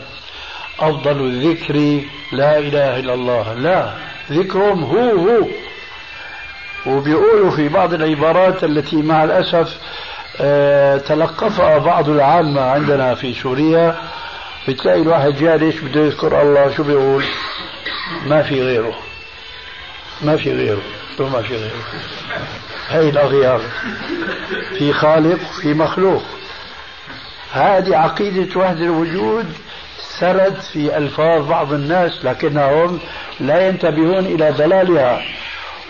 أفضل 0.80 1.26
الذكر 1.26 2.02
لا 2.32 2.58
إله 2.58 3.00
إلا 3.00 3.14
الله. 3.14 3.54
لا 3.54 3.94
ذكرهم 4.32 4.84
هو 4.84 5.10
هو. 5.10 5.48
وبيقولوا 6.86 7.52
في 7.52 7.68
بعض 7.68 7.94
العبارات 7.94 8.64
التي 8.64 8.96
مع 8.96 9.24
الأسف 9.24 9.78
آه، 10.42 10.98
تلقفها 10.98 11.78
بعض 11.78 12.10
العامة 12.10 12.62
عندنا 12.62 13.16
في 13.16 13.34
سوريا. 13.34 13.96
بتلاقي 14.68 15.02
الواحد 15.02 15.36
جالس 15.36 15.76
بده 15.84 16.02
يذكر 16.02 16.42
الله؟ 16.42 16.76
شو 16.78 16.84
بيقول؟ 16.84 17.24
ما 18.28 18.42
في 18.42 18.62
غيره. 18.62 18.96
ما 20.22 20.38
في 20.38 20.54
غيره. 20.54 20.82
شو 21.18 21.28
ما 21.28 21.42
في 21.42 21.56
غيره؟ 21.56 21.84
هي 22.90 23.10
الأغيار. 23.10 23.62
في 24.78 24.94
خالق 24.94 25.40
في 25.62 25.74
مخلوق. 25.74 26.24
هذه 27.52 27.98
عقيدة 27.98 28.60
وحدة 28.60 28.86
الوجود. 28.86 29.46
سرد 30.20 30.56
في 30.74 30.98
ألفاظ 30.98 31.48
بعض 31.48 31.74
الناس 31.74 32.26
لكنهم 32.26 33.00
لا 33.40 33.68
ينتبهون 33.68 34.26
إلى 34.26 34.52
دلالها. 34.52 35.22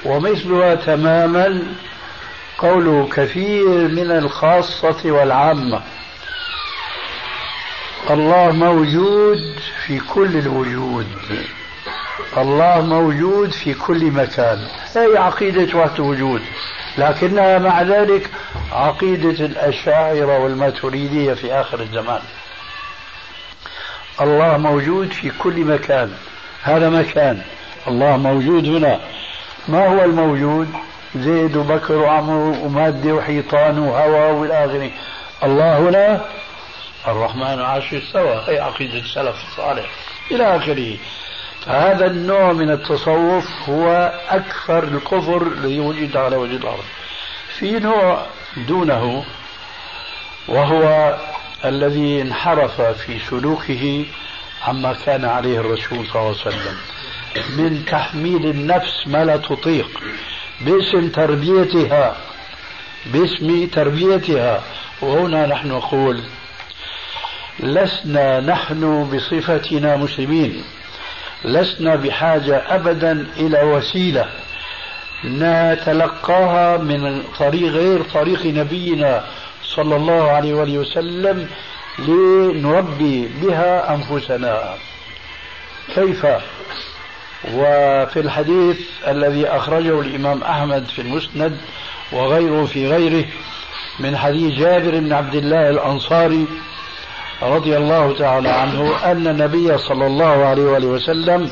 ومثلها 0.06 0.76
تماما 0.76 1.64
قول 2.58 3.10
كثير 3.14 3.68
من 3.68 4.12
الخاصة 4.12 5.12
والعامة. 5.12 5.82
الله 8.10 8.52
موجود 8.52 9.60
في 9.86 10.00
كل 10.00 10.38
الوجود. 10.38 11.08
الله 12.38 12.82
موجود 12.82 13.52
في 13.52 13.74
كل 13.74 14.12
مكان. 14.12 14.68
هي 14.96 15.18
عقيدة 15.18 15.78
وحدة 15.80 16.04
وجود. 16.04 16.42
لكنها 16.98 17.60
مع 17.60 17.82
ذلك 17.82 18.30
عقيدة 18.72 19.46
الأشاعرة 19.46 20.40
والماتريدية 20.40 21.34
في 21.34 21.54
آخر 21.54 21.80
الزمان. 21.80 22.22
الله 24.22 24.58
موجود 24.58 25.12
في 25.12 25.30
كل 25.30 25.66
مكان. 25.66 26.14
هذا 26.64 26.90
مكان. 26.90 27.42
الله 27.88 28.18
موجود 28.18 28.66
هنا. 28.68 29.00
ما 29.68 29.88
هو 29.88 30.04
الموجود؟ 30.04 30.68
زيد 31.16 31.56
وبكر 31.58 31.94
وعمر 31.94 32.58
ومادة 32.64 33.14
وحيطان 33.14 33.80
وهواء 33.80 34.34
والى 34.34 34.66
اخره 34.66 34.92
الله 35.44 35.78
هنا 35.78 36.26
الرحمن 37.08 37.62
عرش 37.62 37.94
استوى 37.94 38.44
هي 38.48 38.60
عقيدة 38.60 39.00
السلف 39.00 39.36
الصالح. 39.50 39.86
إلى 40.32 40.56
آخره. 40.56 40.98
فهذا 41.66 42.06
النوع 42.06 42.54
من 42.54 42.72
التصوف 42.72 43.70
هو 43.70 44.14
أكثر 44.30 44.84
الكفر 44.84 45.48
الذي 45.48 45.80
وجد 45.80 46.18
على 46.18 46.36
وجه 46.36 46.56
الأرض. 46.56 46.84
في 47.60 47.80
نوع 47.80 48.26
دونه 48.58 49.26
وهو 50.48 51.16
الذي 51.66 52.22
انحرف 52.22 52.82
في 52.82 53.20
سلوكه 53.30 54.06
عما 54.68 54.96
كان 55.06 55.26
عليه 55.26 55.60
الرسول 55.60 56.08
صلى 56.08 56.16
الله 56.16 56.36
عليه 56.46 56.48
وسلم. 56.48 56.78
من 57.58 57.86
تحميل 57.86 58.46
النفس 58.46 59.08
ما 59.08 59.26
لا 59.26 59.38
تطيق 59.38 60.02
باسم 60.62 61.10
تربيتها 61.10 62.16
باسم 63.06 63.68
تربيتها. 63.68 64.64
وهنا 65.02 65.46
نحن 65.48 65.68
نقول 65.68 66.22
لسنا 67.60 68.40
نحن 68.40 69.10
بصفتنا 69.14 69.98
مسلمين 69.98 70.64
لسنا 71.46 71.96
بحاجة 71.96 72.76
أبدا 72.76 73.28
إلى 73.38 73.64
وسيلة 73.64 74.30
نتلقاها 75.26 76.78
من 76.78 77.24
طريق 77.40 77.72
غير 77.72 78.02
طريق 78.14 78.46
نبينا 78.46 79.26
صلى 79.76 79.96
الله 79.96 80.32
عليه 80.32 80.54
وآله 80.54 80.78
وسلم 80.78 81.50
لنربي 82.00 83.30
بها 83.42 83.96
أنفسنا. 83.96 84.76
كيف؟ 85.96 86.26
وفي 87.54 88.20
الحديث 88.20 88.80
الذي 89.08 89.48
أخرجه 89.48 90.02
الإمام 90.02 90.44
أحمد 90.44 90.86
في 90.86 91.02
المسند 91.02 91.58
وغيره 92.12 92.66
في 92.66 92.88
غيره 92.88 93.26
من 94.00 94.18
حديث 94.18 94.54
جابر 94.60 95.00
بن 95.00 95.14
عبد 95.14 95.36
الله 95.36 95.70
الأنصاري 95.70 96.48
رضي 97.42 97.78
الله 97.78 98.18
تعالى 98.18 98.50
عنه 98.50 99.12
أن 99.12 99.28
النبي 99.28 99.78
صلى 99.78 100.08
الله 100.08 100.46
عليه 100.46 100.64
وآله 100.64 100.88
وسلم 100.88 101.52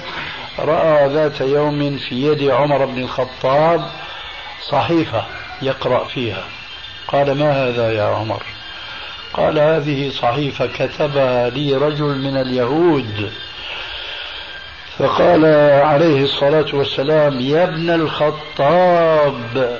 رأى 0.59 1.07
ذات 1.07 1.41
يوم 1.41 1.97
في 1.97 2.15
يد 2.15 2.49
عمر 2.49 2.85
بن 2.85 3.01
الخطاب 3.01 3.85
صحيفة 4.69 5.25
يقرأ 5.61 6.03
فيها. 6.05 6.43
قال 7.07 7.37
ما 7.37 7.51
هذا 7.51 7.91
يا 7.91 8.03
عمر؟ 8.03 8.43
قال 9.33 9.59
هذه 9.59 10.09
صحيفة 10.09 10.65
كتبها 10.67 11.49
لي 11.49 11.75
رجل 11.75 12.17
من 12.17 12.37
اليهود. 12.37 13.31
فقال 14.97 15.45
عليه 15.83 16.23
الصلاة 16.23 16.65
والسلام 16.73 17.39
يا 17.39 17.63
ابن 17.63 17.89
الخطاب 17.89 19.79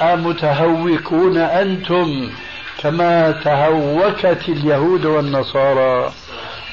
أمتهوكون 0.00 1.38
أنتم 1.38 2.30
كما 2.78 3.30
تهوكت 3.30 4.48
اليهود 4.48 5.04
والنصارى؟ 5.06 6.12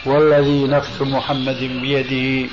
والذي 0.05 0.67
نفس 0.67 1.01
محمد 1.01 1.59
بيده. 1.59 2.49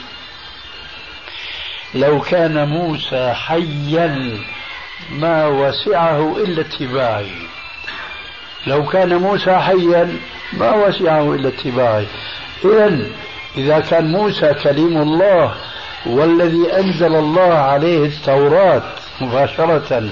لو 1.95 2.21
كان 2.21 2.69
موسى 2.69 3.33
حيا 3.35 4.39
ما 5.11 5.47
وسعه 5.47 6.37
إلا 6.37 6.61
اتباعي. 6.61 7.33
لو 8.67 8.87
كان 8.87 9.17
موسى 9.17 9.57
حيا 9.57 10.17
ما 10.53 10.75
وسعه 10.75 11.35
إلا 11.35 11.49
اتباعي. 11.49 12.07
إذا 12.65 13.01
إذا 13.57 13.81
كان 13.81 14.13
موسى 14.13 14.55
كليم 14.55 15.03
الله 15.03 15.55
والذي 16.07 16.73
أنزل 16.73 17.15
الله 17.15 17.55
عليه 17.55 18.07
التوراة 18.07 18.83
مباشرة 19.21 20.11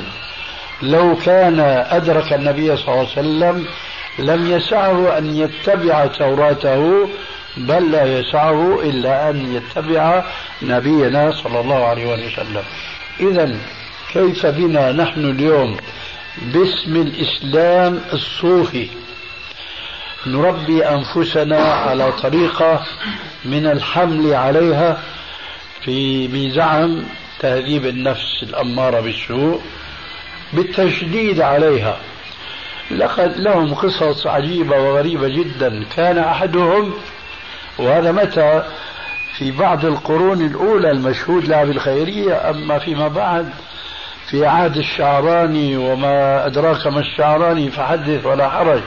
لو 0.82 1.16
كان 1.16 1.60
أدرك 1.90 2.32
النبي 2.32 2.76
صلى 2.76 2.88
الله 2.88 2.98
عليه 2.98 3.08
وسلم 3.08 3.66
لم 4.18 4.50
يسعه 4.50 5.18
أن 5.18 5.36
يتبع 5.36 6.06
توراته 6.06 7.08
بل 7.56 7.90
لا 7.90 8.04
يسعه 8.18 8.80
إلا 8.82 9.30
أن 9.30 9.52
يتبع 9.54 10.24
نبينا 10.62 11.32
صلى 11.32 11.60
الله 11.60 11.84
عليه 11.86 12.14
وسلم. 12.14 12.62
إذا 13.20 13.56
كيف 14.16 14.46
بنا 14.46 14.92
نحن 14.92 15.24
اليوم 15.24 15.76
باسم 16.42 16.96
الإسلام 16.96 18.00
الصوفي. 18.12 18.88
نربي 20.26 20.84
أنفسنا 20.84 21.58
على 21.58 22.12
طريقة 22.12 22.84
من 23.44 23.66
الحمل 23.66 24.34
عليها 24.34 25.02
في 25.84 26.28
بزعم 26.28 27.02
تهذيب 27.40 27.86
النفس 27.86 28.42
الأمارة 28.42 29.00
بالسوء 29.00 29.60
بالتشديد 30.52 31.40
عليها. 31.40 31.96
لقد 32.90 33.36
لهم 33.36 33.74
قصص 33.74 34.26
عجيبة 34.26 34.76
وغريبة 34.80 35.28
جدا. 35.28 35.84
كان 35.96 36.18
أحدهم 36.18 36.94
وهذا 37.78 38.12
متى؟ 38.12 38.62
في 39.38 39.50
بعض 39.50 39.84
القرون 39.84 40.46
الأولى 40.46 40.90
المشهود 40.90 41.44
لها 41.44 41.64
بالخيرية 41.64 42.50
أما 42.50 42.78
فيما 42.78 43.08
بعد 43.08 43.50
في 44.30 44.46
عهد 44.46 44.76
الشعراني 44.76 45.76
وما 45.76 46.46
أدراك 46.46 46.86
ما 46.86 47.00
الشعراني 47.00 47.70
فحدث 47.70 48.26
ولا 48.26 48.48
حرج. 48.48 48.82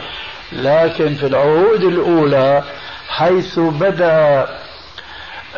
لكن 0.51 1.15
في 1.15 1.25
العهود 1.25 1.83
الأولى 1.83 2.63
حيث 3.09 3.59
بدأ 3.59 4.47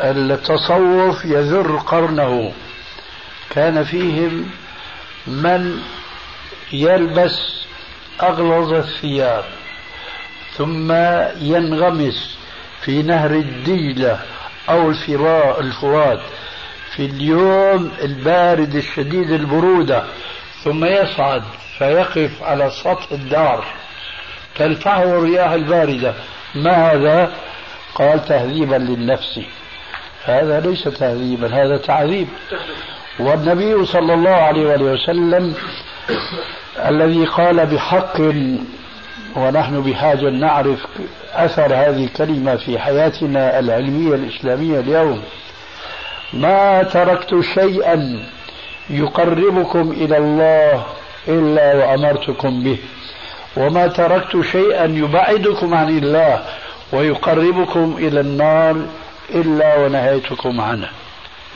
التصوف 0.00 1.24
يذر 1.24 1.76
قرنه 1.76 2.52
كان 3.50 3.84
فيهم 3.84 4.50
من 5.26 5.80
يلبس 6.72 7.64
أغلظ 8.22 8.72
الثياب 8.72 9.44
ثم 10.56 10.92
ينغمس 11.40 12.38
في 12.80 13.02
نهر 13.02 13.30
الدجلة 13.30 14.18
أو 14.68 14.90
الفراء 14.90 15.60
الفرات 15.60 16.20
في 16.96 17.06
اليوم 17.06 17.90
البارد 18.02 18.74
الشديد 18.74 19.30
البرودة 19.30 20.02
ثم 20.64 20.84
يصعد 20.84 21.42
فيقف 21.78 22.42
على 22.42 22.70
سطح 22.70 23.12
الدار. 23.12 23.64
تلفعه 24.56 25.02
الرياح 25.02 25.50
الباردة. 25.50 26.14
ما 26.54 26.92
هذا؟ 26.92 27.32
قال 27.94 28.24
تهذيبا 28.24 28.76
للنفس. 28.76 29.40
هذا 30.24 30.60
ليس 30.60 30.84
تهذيبا 30.84 31.62
هذا 31.62 31.76
تعذيب. 31.76 32.28
والنبي 33.20 33.86
صلى 33.86 34.14
الله 34.14 34.30
عليه 34.30 34.76
وسلم 34.76 35.54
الذي 36.86 37.24
قال 37.24 37.66
بحق 37.66 38.20
ونحن 39.36 39.82
بحاجة 39.82 40.30
نعرف 40.30 40.86
أثر 41.34 41.74
هذه 41.74 42.04
الكلمة 42.04 42.56
في 42.56 42.78
حياتنا 42.78 43.58
العلمية 43.58 44.14
الإسلامية 44.14 44.80
اليوم. 44.80 45.22
ما 46.32 46.82
تركت 46.82 47.40
شيئا 47.40 48.26
يقربكم 48.90 49.90
إلى 49.92 50.18
الله 50.18 50.86
إلا 51.28 51.74
وأمرتكم 51.74 52.62
به. 52.62 52.78
وما 53.56 53.86
تركت 53.86 54.40
شيئا 54.40 54.84
يبعدكم 54.84 55.74
عن 55.74 55.98
الله 55.98 56.44
ويقربكم 56.92 57.96
إلى 57.98 58.20
النار 58.20 58.86
إلا 59.30 59.76
ونهيتكم 59.76 60.60
عنه. 60.60 60.88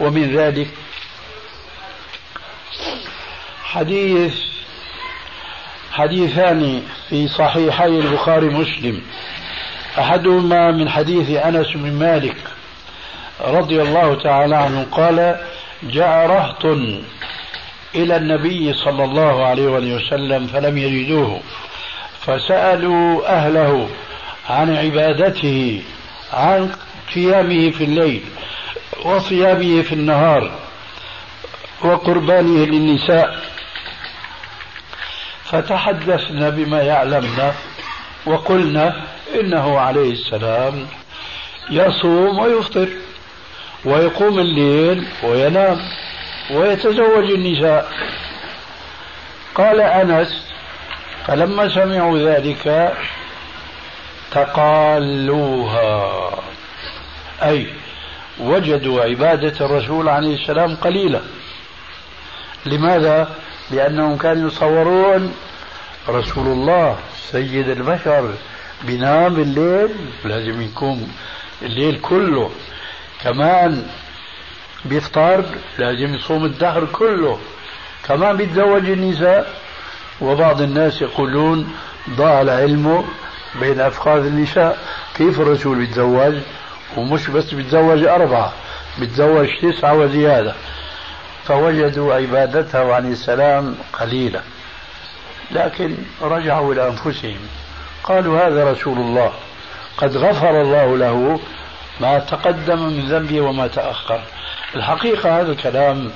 ومن 0.01 0.37
ذلك 0.37 0.69
حديث 3.65 4.35
حديثان 5.93 6.83
في 7.09 7.29
صحيحي 7.29 7.87
البخاري 7.87 8.47
مسلم. 8.47 9.03
أحدهما 9.99 10.71
من 10.71 10.89
حديث 10.89 11.31
أنس 11.31 11.67
بن 11.75 11.93
مالك 11.93 12.37
رضي 13.41 13.83
الله 13.83 14.15
تعالى 14.15 14.57
عنه 14.57 14.87
قال 14.93 15.41
جاء 15.83 16.27
رهط 16.27 16.65
إلى 17.95 18.17
النبي 18.17 18.73
صلى 18.73 19.05
الله 19.05 19.47
عليه 19.47 19.69
وسلم 19.69 20.47
فلم 20.47 20.79
يجدوه. 20.79 21.41
فسألوا 22.21 23.37
أهله 23.37 23.89
عن 24.51 24.77
عبادته 24.77 25.83
عن 26.33 26.73
قيامه 27.15 27.71
في 27.71 27.85
الليل 27.85 28.23
وصيامه 29.05 29.83
في 29.83 29.93
النهار 29.93 30.51
وقربانه 31.83 32.65
للنساء. 32.67 33.37
فتحدثنا 35.45 36.51
بما 36.51 36.83
يعلمنا 36.83 37.55
وقلنا 38.27 39.03
إنه 39.41 39.79
عليه 39.79 40.13
السلام 40.13 40.87
يصوم 41.71 42.39
ويفطر. 42.39 42.89
ويقوم 43.87 44.39
الليل 44.39 45.05
وينام 45.23 45.81
ويتزوج 46.51 47.31
النساء. 47.31 47.93
قال 49.55 49.81
أنس 49.81 50.47
فلما 51.27 51.69
سمعوا 51.69 52.19
ذلك 52.19 52.95
تقالوها. 54.31 56.31
أي 57.43 57.67
وجدوا 58.41 59.03
عبادة 59.03 59.67
الرسول 59.67 60.09
عليه 60.09 60.35
السلام 60.35 60.77
قليلة. 60.77 61.21
لماذا؟ 62.67 63.29
لأنهم 63.71 64.17
كانوا 64.17 64.49
يصورون 64.49 65.35
رسول 66.09 66.47
الله 66.47 66.97
سيد 67.17 67.69
البشر 67.69 68.35
بينام 68.85 69.37
الليل 69.37 69.89
لازم 70.25 70.63
يكون 70.63 71.13
الليل 71.63 72.01
كله 72.01 72.51
كمان 73.27 73.87
بيفطر 74.85 75.45
لازم 75.79 76.15
يصوم 76.15 76.45
الدهر 76.45 76.85
كله. 76.85 77.39
كمان 78.05 78.37
بيتزوج 78.37 78.91
النساء. 78.91 79.55
وبعض 80.21 80.61
الناس 80.61 81.03
يقولون 81.03 81.73
ضاع 82.11 82.41
العلم 82.41 83.05
بين 83.61 83.81
أفخاذ 83.81 84.27
النساء. 84.27 84.79
كيف 85.17 85.41
الرسول 85.41 85.79
بيتزوج؟ 85.79 86.35
ومش 86.97 87.31
بس 87.31 87.55
بيتزوج 87.55 88.05
أربعة 88.05 88.53
بيتزوج 88.99 89.49
تسعة 89.63 89.95
وزيادة. 89.95 90.55
فوجدوا 91.45 92.15
عبادته 92.15 92.95
عليه 92.95 93.13
السلام 93.13 93.75
قليلة 93.93 94.43
لكن 95.51 95.97
رجعوا 96.23 96.75
إلى 96.75 96.89
أنفسهم. 96.89 97.39
قالوا 98.05 98.47
هذا 98.47 98.73
رسول 98.73 98.99
الله. 98.99 99.33
قد 99.97 100.17
غفر 100.17 100.63
الله 100.63 100.97
له 100.97 101.41
ما 102.01 102.19
تقدم 102.19 102.79
من 102.83 103.01
ذنبه 103.09 103.41
وما 103.41 103.67
تأخر. 103.67 104.21
الحقيقة 104.75 105.41
هذا 105.41 105.53
الكلام 105.53 106.11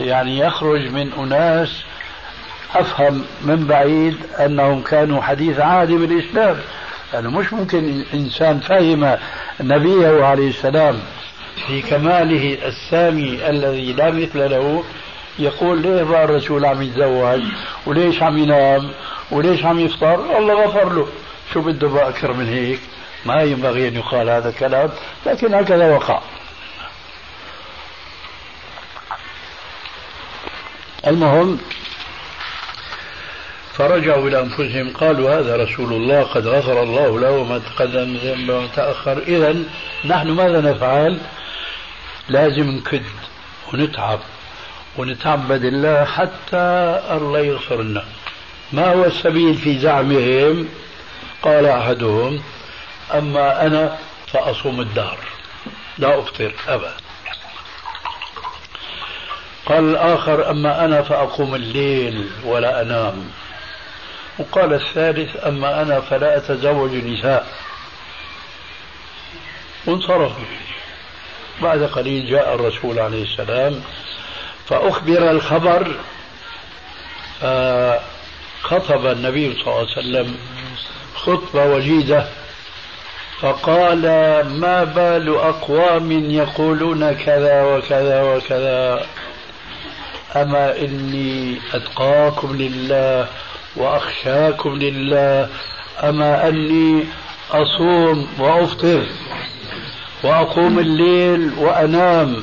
يعني 0.00 0.38
يخرج 0.38 0.90
من 0.90 1.12
أناس 1.12 1.82
أفهم 2.74 3.24
من 3.42 3.66
بعيد 3.66 4.16
أنهم 4.40 4.82
كانوا 4.82 5.22
حديث 5.22 5.60
عهد 5.60 5.88
بالإسلام 5.92 6.56
يعني 7.14 7.28
مش 7.28 7.52
ممكن 7.52 8.04
إنسان 8.14 8.60
فهم 8.60 9.16
نبيه 9.60 10.24
عليه 10.24 10.48
السلام 10.48 10.98
في 11.66 11.82
كماله 11.82 12.58
السامي 12.68 13.48
الذي 13.50 13.92
لا 13.92 14.10
مثل 14.10 14.50
له 14.50 14.84
يقول 15.38 15.82
ليه 15.82 16.02
بقى 16.02 16.24
الرسول 16.24 16.64
عم 16.64 16.82
يتزوج؟ 16.82 17.42
وليش 17.86 18.22
عم 18.22 18.38
ينام؟ 18.38 18.90
وليش 19.30 19.64
عم 19.64 19.80
يفطر؟ 19.80 20.38
الله 20.38 20.54
غفر 20.64 20.92
له. 20.92 21.06
شو 21.52 21.60
بده 21.60 21.88
بقى 21.88 22.08
أكثر 22.08 22.32
من 22.32 22.48
هيك؟ 22.48 22.80
ما 23.26 23.42
ينبغي 23.42 23.88
أن 23.88 23.94
يقال 23.94 24.30
هذا 24.30 24.48
الكلام 24.48 24.90
لكن 25.26 25.54
هكذا 25.54 25.94
وقع. 25.94 26.22
المهم 31.06 31.58
فرجعوا 33.72 34.28
إلى 34.28 34.40
أنفسهم 34.40 34.92
قالوا 34.92 35.38
هذا 35.38 35.56
رسول 35.56 35.92
الله 35.92 36.22
قد 36.22 36.46
غفر 36.46 36.82
الله 36.82 37.20
له 37.20 37.44
ما 37.44 37.58
تقدم 37.58 38.16
ذنبه 38.16 38.56
وما 38.56 38.66
تأخر 38.76 39.18
إذا 39.18 39.56
نحن 40.04 40.28
ماذا 40.28 40.60
نفعل؟ 40.60 41.18
لازم 42.28 42.70
نكد 42.70 43.02
ونتعب 43.72 44.20
ونتعبد 44.96 45.64
الله 45.64 46.04
حتى 46.04 47.00
الله 47.10 47.38
يغفر 47.38 47.82
لنا 47.82 48.04
ما 48.72 48.92
هو 48.92 49.04
السبيل 49.04 49.54
في 49.54 49.78
زعمهم؟ 49.78 50.68
قال 51.42 51.66
أحدهم 51.66 52.40
أما 53.14 53.66
أنا 53.66 53.98
فأصوم 54.26 54.80
الدهر. 54.80 55.18
لا 55.98 56.18
أفطر 56.18 56.52
أبدا. 56.68 56.94
قال 59.66 59.90
الآخر 59.90 60.50
أما 60.50 60.84
أنا 60.84 61.02
فأقوم 61.02 61.54
الليل 61.54 62.30
ولا 62.44 62.82
أنام. 62.82 63.30
وقال 64.38 64.74
الثالث 64.74 65.46
أما 65.46 65.82
أنا 65.82 66.00
فلا 66.00 66.36
أتزوج 66.36 66.94
نساء. 66.94 67.46
وانصرفوا. 69.86 70.44
بعد 71.62 71.82
قليل 71.82 72.30
جاء 72.30 72.54
الرسول 72.54 72.98
عليه 72.98 73.22
السلام 73.22 73.82
فأخبر 74.66 75.30
الخبر 75.30 75.96
فخطب 77.40 79.06
النبي 79.06 79.52
صلى 79.54 79.66
الله 79.66 79.78
عليه 79.78 79.92
وسلم 79.92 80.38
خطبة 81.14 81.64
وجيزة. 81.64 82.28
فقال 83.40 84.02
ما 84.60 84.84
بال 84.84 85.28
أقوام 85.28 86.12
يقولون 86.12 87.12
كذا 87.12 87.62
وكذا 87.62 88.22
وكذا. 88.22 89.06
أما 90.36 90.78
إني 90.78 91.56
أتقاكم 91.74 92.56
لله 92.56 93.26
وأخشاكم 93.76 94.78
لله. 94.78 95.48
أما 96.02 96.48
أني 96.48 97.04
أصوم 97.50 98.28
وأفطر 98.38 99.06
وأقوم 100.22 100.78
الليل 100.78 101.52
وأنام 101.58 102.36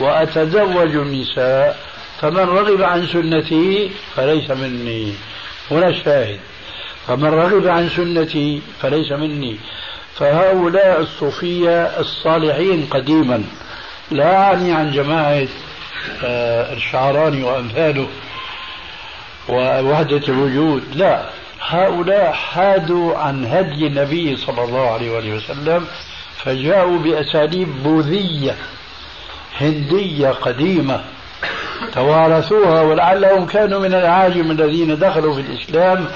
وأتزوج 0.00 0.96
النساء. 0.96 1.78
فمن 2.20 2.38
رغب 2.38 2.82
عن 2.82 3.06
سنتي 3.06 3.90
فليس 4.14 4.50
مني. 4.50 5.12
هنا 5.70 5.88
الشاهد. 5.88 6.40
فمن 7.06 7.28
رغب 7.28 7.66
عن 7.66 7.88
سنتي 7.88 8.62
فليس 8.82 9.12
مني. 9.12 9.56
فهؤلاء 10.18 11.00
الصوفية 11.00 12.00
الصالحين 12.00 12.86
قديما. 12.90 13.44
لا 14.10 14.36
أعني 14.36 14.72
عن 14.72 14.90
جماعة 14.90 15.48
آه، 16.24 16.72
الشعراني 16.72 17.44
وأمثاله 17.44 18.06
ووحدة 19.48 20.22
الوجود. 20.28 20.82
لا 20.94 21.30
هؤلاء 21.60 22.32
حادوا 22.32 23.16
عن 23.16 23.46
هدي 23.46 23.86
النبي 23.86 24.36
صلى 24.36 24.64
الله 24.64 24.90
عليه 24.90 25.36
وسلم 25.36 25.86
فجاءوا 26.36 26.98
بأساليب 26.98 27.82
بوذية 27.82 28.54
هندية 29.60 30.28
قديمة 30.28 31.00
توارثوها 31.94 32.82
ولعلهم 32.82 33.46
كانوا 33.46 33.80
من 33.80 33.94
العاجم 33.94 34.50
الذين 34.50 34.98
دخلوا 34.98 35.34
في 35.34 35.40
الإسلام 35.40 36.06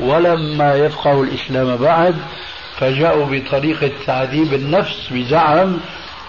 ولما 0.00 0.74
يفقهوا 0.74 1.24
الإسلام 1.24 1.76
بعد 1.76 2.16
فجاءوا 2.80 3.26
بطريقة 3.30 3.90
تعذيب 4.06 4.54
النفس 4.54 5.08
بزعم 5.10 5.80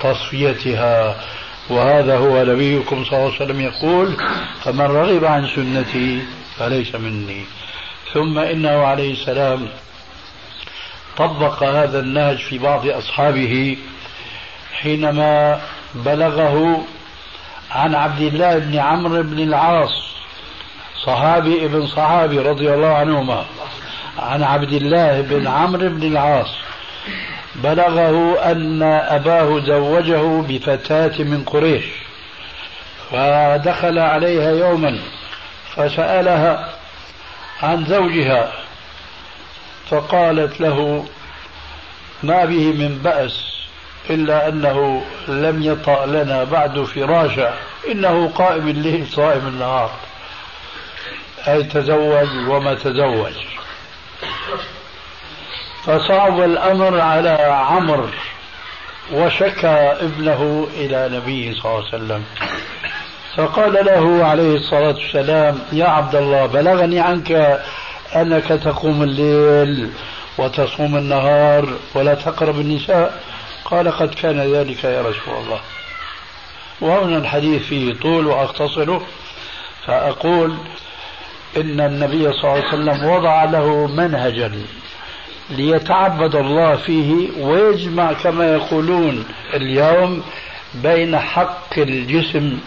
تصفيتها. 0.01 1.15
وهذا 1.69 2.17
هو 2.17 2.43
نبيكم 2.43 3.05
صلى 3.05 3.13
الله 3.13 3.33
عليه 3.33 3.35
وسلم 3.35 3.61
يقول 3.61 4.15
فمن 4.63 4.81
رغب 4.81 5.25
عن 5.25 5.47
سنتي 5.47 6.21
فليس 6.57 6.95
مني. 6.95 7.45
ثم 8.13 8.39
إنه 8.39 8.69
عليه 8.69 9.11
السلام 9.13 9.67
طبق 11.17 11.63
هذا 11.63 11.99
النهج 11.99 12.37
في 12.37 12.57
بعض 12.57 12.87
أصحابه 12.87 13.77
حينما 14.73 15.61
بلغه 15.95 16.85
عن 17.71 17.95
عبد 17.95 18.21
الله 18.21 18.57
بن 18.57 18.77
عمرو 18.77 19.23
بن 19.23 19.39
العاص 19.39 20.09
صحابي 21.05 21.65
ابن 21.65 21.87
صحابي 21.87 22.39
رضي 22.39 22.73
الله 22.73 22.93
عنهما. 22.93 23.45
عن 24.19 24.43
عبد 24.43 24.73
الله 24.73 25.21
بن 25.21 25.47
عمرو 25.47 25.89
بن 25.89 26.03
العاص. 26.03 26.69
بلغه 27.55 28.39
أن 28.51 28.83
أباه 28.83 29.59
زوجه 29.59 30.41
بفتاة 30.41 31.23
من 31.23 31.43
قريش 31.43 31.85
فدخل 33.11 33.99
عليها 33.99 34.51
يوما 34.51 34.99
فسألها 35.75 36.69
عن 37.63 37.85
زوجها 37.85 38.51
فقالت 39.89 40.61
له 40.61 41.05
ما 42.23 42.45
به 42.45 42.71
من 42.71 42.99
بأس 43.03 43.49
إلا 44.09 44.47
أنه 44.47 45.03
لم 45.27 45.63
يطأ 45.63 46.05
لنا 46.05 46.43
بعد 46.43 46.83
فراشا 46.83 47.53
إنه 47.91 48.27
قائم 48.27 48.67
الليل 48.67 49.07
صائم 49.07 49.47
النهار. 49.47 49.91
أي 51.47 51.63
تزوج 51.63 52.29
وما 52.47 52.73
تزوج. 52.73 53.33
فصعب 55.83 56.41
الأمر 56.41 57.01
على 57.01 57.37
عمرو 57.69 58.09
وشكى 59.13 59.67
ابنه 60.01 60.67
إلى 60.73 61.09
نبيه 61.17 61.53
صلى 61.53 61.65
الله 61.65 61.85
عليه 61.85 61.87
وسلم. 61.87 62.23
فقال 63.35 63.85
له 63.85 64.25
عليه 64.25 64.55
الصلاة 64.55 64.95
والسلام 64.95 65.59
يا 65.71 65.85
عبد 65.85 66.15
الله 66.15 66.45
بلغني 66.45 66.99
عنك 66.99 67.61
أنك 68.15 68.47
تقوم 68.47 69.03
الليل 69.03 69.91
وتصوم 70.37 70.97
النهار 70.97 71.73
ولا 71.95 72.13
تقرب 72.13 72.59
النساء. 72.59 73.23
قال 73.65 73.91
قد 73.91 74.13
كان 74.13 74.53
ذلك 74.53 74.83
يا 74.83 75.01
رسول 75.01 75.35
الله. 75.37 75.59
وهنا 76.81 77.17
الحديث 77.17 77.63
فيه 77.63 77.93
طول 77.93 78.27
وأختصره. 78.27 79.05
فأقول 79.85 80.57
إن 81.57 81.79
النبي 81.79 82.33
صلى 82.33 82.43
الله 82.43 82.49
عليه 82.51 82.67
وسلم 82.67 83.05
وضع 83.05 83.43
له 83.43 83.87
منهجا 83.87 84.51
ليتعبد 85.49 86.35
الله 86.35 86.75
فيه 86.75 87.29
ويجمع 87.41 88.13
كما 88.13 88.53
يقولون 88.53 89.25
اليوم 89.53 90.23
بين 90.73 91.19
حق 91.19 91.77
الجسم 91.77 92.59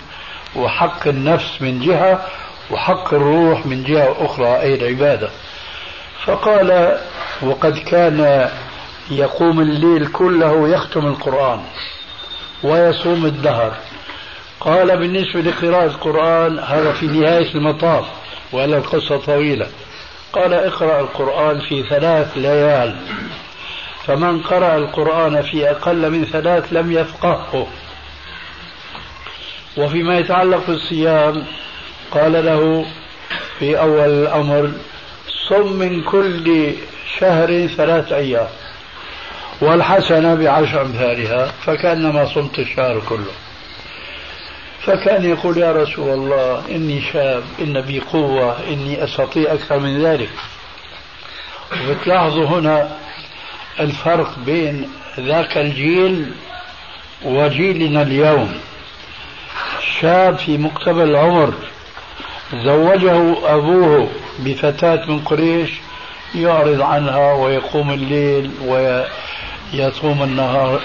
وحق 0.56 1.08
النفس 1.08 1.62
من 1.62 1.80
جهة 1.80 2.26
وحق 2.70 3.14
الروح 3.14 3.66
من 3.66 3.84
جهة 3.84 4.16
أخرى 4.18 4.60
أي 4.60 4.74
العبادة. 4.74 5.28
فقال 6.24 6.98
وقد 7.42 7.78
كان 7.78 8.50
يقوم 9.10 9.60
الليل 9.60 10.06
كله 10.06 10.68
يختم 10.68 11.06
القرآن 11.06 11.60
ويصوم 12.62 13.26
الدهر. 13.26 13.76
قال 14.60 14.98
بالنسبة 14.98 15.40
لقراءة 15.40 15.84
القرآن 15.84 16.58
هذا 16.58 16.92
في 16.92 17.06
نهاية 17.06 17.54
المطاف. 17.54 18.21
ولا 18.52 18.76
القصة 18.76 19.16
طويلة. 19.16 19.66
قال 20.32 20.54
اقرأ 20.54 21.00
القرآن 21.00 21.60
في 21.60 21.82
ثلاث 21.82 22.36
ليال. 22.36 22.96
فمن 24.06 24.42
قرأ 24.42 24.76
القرآن 24.76 25.42
في 25.42 25.70
أقل 25.70 26.10
من 26.10 26.24
ثلاث 26.24 26.72
لم 26.72 26.92
يفقهه. 26.92 27.66
وفيما 29.76 30.18
يتعلق 30.18 30.66
بالصيام 30.66 31.44
قال 32.10 32.46
له 32.46 32.86
في 33.58 33.78
أول 33.78 34.08
الأمر 34.08 34.72
صم 35.48 35.72
من 35.72 36.02
كل 36.02 36.72
شهر 37.18 37.66
ثلاث 37.66 38.12
أيام. 38.12 38.48
والحسنة 39.60 40.34
بعشر 40.34 40.82
أمثالها 40.82 41.46
فكأنما 41.46 42.24
صمت 42.34 42.58
الشهر 42.58 43.02
كله. 43.08 43.32
فكان 44.86 45.24
يقول 45.24 45.58
يا 45.58 45.72
رسول 45.72 46.08
الله 46.10 46.62
إني 46.70 47.02
شاب 47.12 47.42
إن 47.60 47.80
بي 47.80 48.00
قوة 48.00 48.56
إني 48.68 49.04
أستطيع 49.04 49.52
أكثر 49.52 49.78
من 49.78 50.02
ذلك. 50.02 50.30
وبتلاحظوا 51.88 52.46
هنا 52.46 52.96
الفرق 53.80 54.38
بين 54.38 54.88
ذاك 55.20 55.58
الجيل 55.58 56.32
وجيلنا 57.24 58.02
اليوم. 58.02 58.60
شاب 60.00 60.38
في 60.38 60.58
مقتبل 60.58 61.10
العمر 61.10 61.54
زوجه 62.54 63.36
أبوه 63.54 64.08
بفتاة 64.38 65.06
من 65.06 65.20
قريش 65.20 65.70
يعرض 66.34 66.80
عنها 66.80 67.32
ويقوم 67.32 67.90
الليل 67.90 68.50
ويصوم 68.64 70.22
النهار 70.22 70.80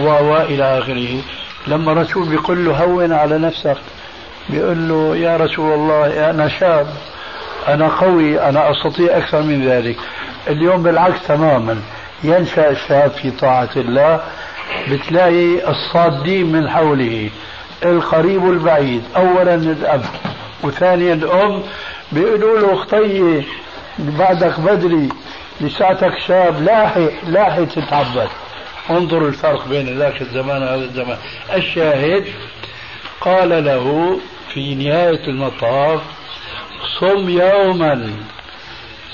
وإلى 0.00 0.78
آخره. 0.78 1.22
لما 1.66 1.92
الرسول 1.92 2.28
بيقول 2.28 2.64
له 2.64 2.84
هون 2.84 3.12
على 3.12 3.38
نفسك 3.38 3.76
بيقول 4.50 4.88
له 4.88 5.16
يا 5.16 5.36
رسول 5.36 5.74
الله 5.74 6.30
أنا 6.30 6.48
شاب 6.48 6.86
أنا 7.68 7.88
قوي 7.88 8.40
أنا 8.40 8.70
أستطيع 8.70 9.16
أكثر 9.16 9.42
من 9.42 9.68
ذلك. 9.68 9.96
اليوم 10.48 10.82
بالعكس 10.82 11.26
تماما. 11.28 11.80
ينشأ 12.24 12.70
الشاب 12.70 13.10
في 13.10 13.30
طاعة 13.30 13.68
الله 13.76 14.20
بتلاقي 14.90 15.70
الصادين 15.70 16.52
من 16.52 16.68
حوله. 16.70 17.30
القريب 17.84 18.44
والبعيد 18.44 19.02
أولا 19.16 19.54
الأب 19.54 20.04
وثانيا 20.62 21.14
الأم. 21.14 21.62
بيقولوا 22.12 22.58
له 22.58 22.74
اخطي 22.74 23.42
بعدك 23.98 24.60
بدري 24.60 25.08
لساتك 25.60 26.18
شاب 26.26 26.62
لاحق 26.62 27.10
لاحق 27.26 27.64
تتعبد. 27.64 28.28
انظر 28.90 29.28
الفرق 29.28 29.68
بين 29.68 29.98
ذاك 29.98 30.22
الزمان 30.22 30.62
وهذا 30.62 30.84
الزمان. 30.84 31.18
الشاهد 31.54 32.24
قال 33.20 33.64
له 33.64 34.18
في 34.54 34.74
نهاية 34.74 35.28
المطاف 35.28 36.00
صم 37.00 37.28
يوما 37.28 38.12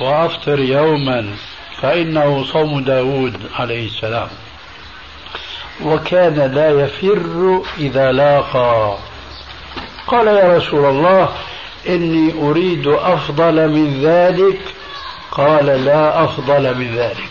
وأفطر 0.00 0.60
يوما 0.60 1.34
فإنه 1.80 2.44
صوم 2.44 2.80
داود 2.80 3.36
عليه 3.54 3.86
السلام. 3.86 4.28
وكان 5.84 6.52
لا 6.54 6.70
يفر 6.70 7.62
إذا 7.78 8.12
لاقى. 8.12 8.96
قال 10.06 10.26
يا 10.26 10.56
رسول 10.56 10.84
الله 10.84 11.28
إني 11.88 12.34
أريد 12.42 12.86
أفضل 12.86 13.68
من 13.68 14.02
ذلك. 14.04 14.60
قال 15.30 15.66
لا 15.66 16.24
أفضل 16.24 16.74
من 16.74 16.94
ذلك. 16.96 17.30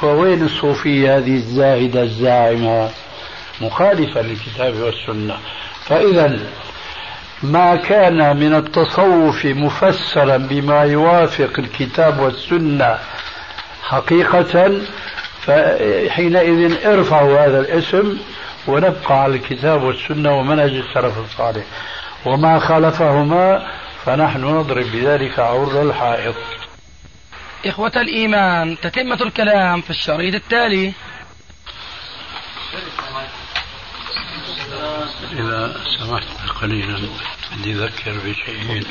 فوين 0.00 0.42
الصوفية 0.44 1.16
هذه 1.18 1.34
الزاهدة 1.34 2.02
الزاعمة 2.02 2.90
مخالفة 3.60 4.22
للكتاب 4.22 4.74
والسنة. 4.76 5.36
فإذا 5.84 6.38
ما 7.42 7.76
كان 7.76 8.36
من 8.36 8.54
التصوف 8.54 9.46
مفسرا 9.46 10.36
بما 10.36 10.82
يوافق 10.82 11.58
الكتاب 11.58 12.18
والسنة 12.20 12.98
حقيقة 13.82 14.72
فحينئذ 15.40 16.86
ارفعوا 16.86 17.40
هذا 17.40 17.60
الاسم 17.60 18.16
ونبقى 18.66 19.22
على 19.22 19.34
الكتاب 19.34 19.82
والسنة 19.82 20.38
ومنهج 20.38 20.70
السلف 20.70 21.18
الصالح. 21.18 21.64
وما 22.26 22.58
خالفهما 22.58 23.66
فنحن 24.04 24.44
نضرب 24.44 24.86
بذلك 24.92 25.38
عرض 25.38 25.76
الحائط. 25.76 26.34
إخوة 27.66 27.92
الإيمان 27.96 28.80
تتمة 28.80 29.22
الكلام 29.22 29.80
في 29.80 29.90
الشريط 29.90 30.34
التالي. 30.34 30.92
إذا 35.32 35.80
سمحت 35.98 36.26
قليلا 36.62 37.08
بدي 37.56 37.72
أذكر 37.72 38.12
بشيء 38.12 38.86